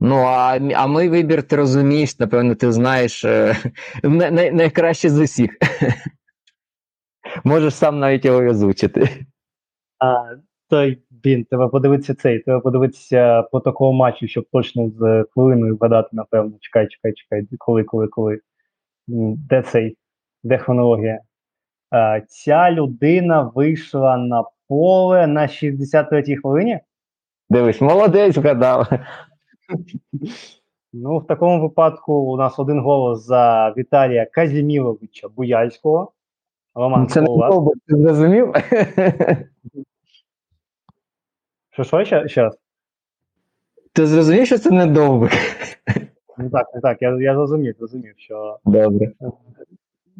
Ну, 0.00 0.16
а 0.16 0.58
а 0.74 0.86
мій 0.86 1.08
вибір, 1.08 1.42
ти 1.42 1.56
розумієш, 1.56 2.18
напевно, 2.18 2.54
ти 2.54 2.72
знаєш 2.72 3.24
е, 3.24 3.56
най, 4.02 4.52
найкраще 4.52 5.10
з 5.10 5.18
усіх. 5.18 5.50
Можеш 7.44 7.74
сам 7.74 7.98
навіть 7.98 8.24
його 8.24 8.38
озвучити. 8.38 9.26
А, 9.98 10.24
той 10.68 11.02
він, 11.24 11.44
треба 11.44 11.68
подивитися 11.68 12.14
цей, 12.14 12.38
треба 12.38 12.60
подивитися 12.60 13.42
по 13.42 13.60
такому 13.60 13.92
матчу, 13.92 14.28
щоб 14.28 14.44
точно 14.52 14.90
з 14.90 15.24
хвилиною 15.34 15.76
вгадати, 15.76 16.08
напевно. 16.12 16.52
Чекай, 16.60 16.88
чекай, 16.88 17.12
чекай, 17.12 17.46
коли, 17.58 17.84
коли, 17.84 18.08
коли. 18.08 18.40
Де 19.48 19.62
цей? 19.62 19.96
Де 20.42 20.58
хронологія? 20.58 21.20
А, 21.90 22.20
Ця 22.20 22.70
людина 22.70 23.52
вийшла 23.54 24.16
на 24.16 24.44
поле 24.68 25.26
на 25.26 25.42
63-й 25.42 26.36
хвилині. 26.36 26.80
Дивись, 27.50 27.80
молодець 27.80 28.36
вгадав. 28.36 28.88
Ну, 30.92 31.18
в 31.18 31.26
такому 31.26 31.62
випадку 31.62 32.12
у 32.12 32.36
нас 32.36 32.58
один 32.58 32.80
голос 32.80 33.26
за 33.26 33.74
Віталія 33.76 34.26
Казіміловича 34.26 35.28
Буяльського. 35.28 36.12
Роман, 36.74 37.08
Це 37.08 37.20
не 37.20 37.26
ти 37.86 37.96
зрозумів? 37.96 38.52
Що, 41.78 41.84
що 41.84 42.04
ще, 42.04 42.28
ще 42.28 42.42
раз? 42.42 42.58
Ти 43.92 44.06
зрозумів, 44.06 44.46
що 44.46 44.58
це 44.58 44.70
не 44.70 44.86
довго? 44.86 45.28
Ну 46.38 46.50
так, 46.50 46.66
не 46.74 46.80
так, 46.80 47.02
я 47.02 47.16
я 47.20 47.34
зрозумів, 47.34 47.74
зрозумів, 47.78 48.14
що. 48.16 48.58
Добре. 48.64 49.12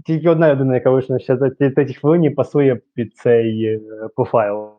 Тільки 0.07 0.29
одна 0.29 0.55
людина, 0.55 0.75
яка 0.75 0.91
вийшла 0.91 1.19
ще 1.19 1.37
за 1.37 1.85
ті 1.85 1.95
хвилині, 1.95 2.31
пасує 2.31 2.81
під 2.95 3.17
цей 3.17 3.65
е, 3.65 3.81
профайл. 4.17 4.71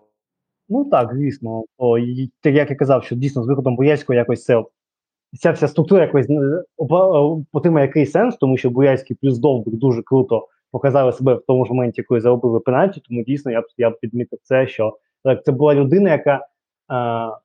Ну 0.70 0.86
так, 0.86 1.16
звісно. 1.16 1.64
О, 1.78 1.98
і, 1.98 2.32
Як 2.44 2.70
я 2.70 2.76
казав, 2.76 3.04
що 3.04 3.16
дійсно 3.16 3.44
з 3.44 3.48
виходом 3.48 3.76
Боярського 3.76 4.18
якось 4.18 4.44
це 4.46 4.64
ця 5.40 5.52
вся 5.52 5.68
структура 5.68 6.02
якось 6.02 6.30
е, 6.30 6.64
отримає 7.52 7.88
який 7.88 8.06
сенс, 8.06 8.36
тому 8.36 8.58
що 8.58 8.70
Боярський 8.70 9.18
плюс 9.22 9.38
Довбик 9.38 9.76
дуже 9.76 10.02
круто 10.02 10.48
показали 10.72 11.12
себе 11.12 11.34
в 11.34 11.44
тому 11.48 11.66
ж 11.66 11.74
моменті, 11.74 12.04
коли 12.04 12.22
заробили 12.22 12.60
пенальті, 12.60 13.02
тому 13.10 13.24
дійсно 13.24 13.52
я 13.52 13.62
б 13.62 13.64
я 13.78 13.90
б 13.90 14.00
підмітив 14.00 14.40
це, 14.44 14.68
що 14.68 14.98
так, 15.24 15.46
це 15.46 15.52
була 15.52 15.76
людина, 15.76 16.12
яка 16.12 16.48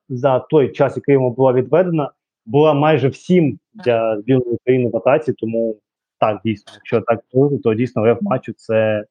за 0.09 0.39
той 0.39 0.71
час, 0.71 0.95
який 0.95 1.13
йому 1.13 1.31
була 1.31 1.53
відведена, 1.53 2.11
була 2.45 2.73
майже 2.73 3.07
всім 3.07 3.59
для 3.73 4.21
збірної 4.21 4.55
України 4.55 4.89
в 4.89 4.97
атаці, 4.97 5.33
тому 5.33 5.77
так, 6.19 6.41
дійсно, 6.45 6.73
якщо 6.75 7.01
так 7.01 7.23
то 7.63 7.73
дійсно 7.73 8.01
лев 8.01 8.17
матчу 8.21 8.53
це 8.53 9.05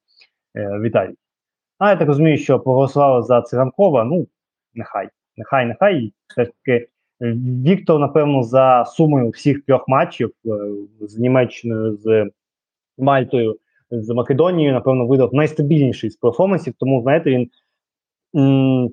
е, 0.55 0.79
Віталій. 0.79 1.15
А 1.77 1.89
я 1.89 1.95
так 1.95 2.07
розумію, 2.07 2.37
що 2.37 2.59
проголосували 2.59 3.23
за 3.23 3.41
Циганкова. 3.41 4.03
Ну, 4.03 4.27
нехай, 4.73 5.09
нехай, 5.37 5.65
нехай. 5.65 6.13
Все 6.27 6.45
ж 6.45 6.51
таки, 6.65 6.87
Віктор, 7.65 7.99
напевно, 7.99 8.43
за 8.43 8.85
сумою 8.85 9.29
всіх 9.29 9.65
трьох 9.65 9.87
матчів 9.87 10.31
е, 10.45 10.49
з 11.01 11.17
Німеччиною, 11.17 11.97
з 11.97 12.29
Мальтою, 12.97 13.59
з 13.91 14.13
Македонією, 14.13 14.73
напевно, 14.73 15.07
видав 15.07 15.33
найстабільніший 15.33 16.09
з 16.09 16.15
перформансів. 16.15 16.73
Тому, 16.79 17.01
знаєте, 17.01 17.29
він 17.31 17.49
м 18.35 18.89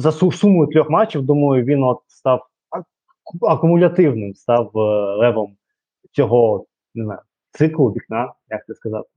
за 0.00 0.12
сумою 0.12 0.68
трьох 0.68 0.90
матчів, 0.90 1.22
думаю, 1.22 1.64
він 1.64 1.82
от 1.82 1.98
став 2.06 2.46
акумулятивним, 3.42 4.34
став 4.34 4.78
е 4.78 4.80
левом 5.16 5.56
цього 6.12 6.66
не 6.94 7.04
знаю, 7.04 7.20
циклу 7.52 7.90
вікна, 7.90 8.32
як 8.48 8.66
це 8.66 8.74
сказати. 8.74 9.08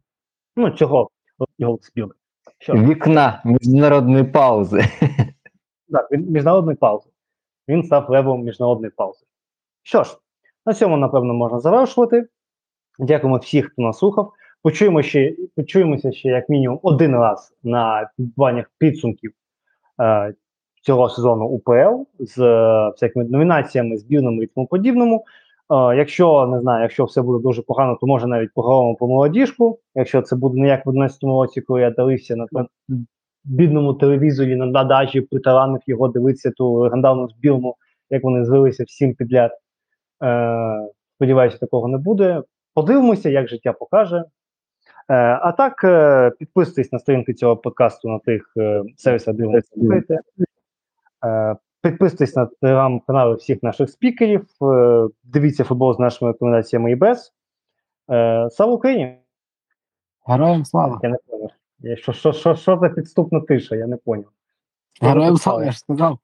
Ну, 0.55 0.69
цього 0.69 1.09
його 1.57 1.79
ж, 2.59 2.73
Вікна 2.73 3.41
міжнародної 3.45 4.23
паузи. 4.23 4.81
так, 5.91 6.11
він 6.11 6.31
міжнародний 6.31 6.75
паузи. 6.75 7.09
Він 7.67 7.84
став 7.84 8.09
левом 8.09 8.43
міжнародної 8.43 8.91
паузи. 8.91 9.25
Що 9.84 10.03
ж, 10.03 10.17
на 10.65 10.73
цьому, 10.73 10.97
напевно, 10.97 11.34
можна 11.34 11.59
завершувати. 11.59 12.27
Дякуємо 12.99 13.38
всіх, 13.38 13.71
хто 13.71 13.81
нас 13.81 13.97
слухав. 13.97 14.34
Почуємо 14.61 15.01
ще, 15.01 15.36
почуємося 15.55 16.11
ще 16.11 16.29
як 16.29 16.49
мінімум 16.49 16.79
один 16.84 17.15
раз 17.15 17.55
на 17.63 18.11
підбиваннях 18.17 18.71
підсумків 18.77 19.34
е, 20.01 20.34
цього 20.84 21.09
сезону 21.09 21.45
УПЛ 21.45 22.03
з 22.19 22.39
е, 22.39 22.89
всякими 22.89 23.25
номінаціями, 23.25 23.97
збірними 23.97 24.43
і 24.43 24.47
тому 24.47 24.67
подібному. 24.67 25.25
Е, 25.71 25.97
якщо 25.97 26.47
не 26.47 26.61
знаю, 26.61 26.81
якщо 26.81 27.05
все 27.05 27.21
буде 27.21 27.43
дуже 27.43 27.61
погано, 27.61 27.97
то 28.01 28.07
може 28.07 28.27
навіть 28.27 28.53
поговоримо 28.53 28.95
по 28.95 29.07
молодіжку. 29.07 29.79
Якщо 29.95 30.21
це 30.21 30.36
буде 30.36 30.61
не 30.61 30.67
як 30.67 30.86
в 30.86 30.89
11 30.89 31.23
році, 31.23 31.61
коли 31.61 31.81
я 31.81 31.91
дивився 31.91 32.36
на, 32.36 32.67
бідному 33.43 33.93
телевізорі 33.93 34.55
на 34.55 34.67
дадажі, 34.67 35.21
притаранив 35.21 35.81
його 35.88 36.07
дивитися 36.07 36.51
ту 36.51 36.71
легендарну 36.71 37.29
збірну, 37.29 37.75
як 38.09 38.23
вони 38.23 38.45
звелися 38.45 38.84
всім 38.84 39.15
підряд. 39.15 39.51
Е, 40.23 40.89
сподіваюся, 41.15 41.57
такого 41.57 41.88
не 41.88 41.97
буде. 41.97 42.41
Подивимося, 42.73 43.29
як 43.29 43.49
життя 43.49 43.73
покаже. 43.73 44.23
Е, 45.09 45.13
а 45.41 45.51
так, 45.51 45.84
е, 45.84 46.31
підписуйтесь 46.39 46.91
на 46.91 46.99
сторінки 46.99 47.34
цього 47.34 47.57
подкасту 47.57 48.09
на 48.09 48.19
тих 48.19 48.53
е, 48.57 48.84
сервісах, 48.97 49.36
де 49.36 49.45
ви 49.45 49.61
слухаєте. 49.61 50.19
Е, 51.24 51.55
підписуйтесь 51.82 52.36
на 52.36 52.45
телеграм-канали 52.45 53.36
всіх 53.36 53.63
наших 53.63 53.89
спікерів. 53.89 54.47
Е, 54.61 55.07
дивіться 55.24 55.63
футбол 55.63 55.95
з 55.95 55.99
нашими 55.99 56.32
рекомендаціями 56.32 56.91
і 56.91 56.95
без. 56.95 57.34
Е, 58.11 58.49
слава 58.51 58.74
Україні! 58.74 59.17
Героям 60.28 60.65
слава! 60.65 60.99
Я 61.03 61.09
не 61.09 61.17
поняв. 61.28 61.49
Що, 61.97 62.13
що, 62.13 62.34
що, 62.34 62.55
що 62.55 62.78
за 62.78 62.89
підступна 62.89 63.39
тиша? 63.39 63.76
Я 63.76 63.88
не 63.88 63.97
поняв. 63.97 64.30
Героям 65.01 65.38
слава, 65.38 65.65
я 65.65 65.71
ж 65.71 65.80
сказав. 65.80 66.19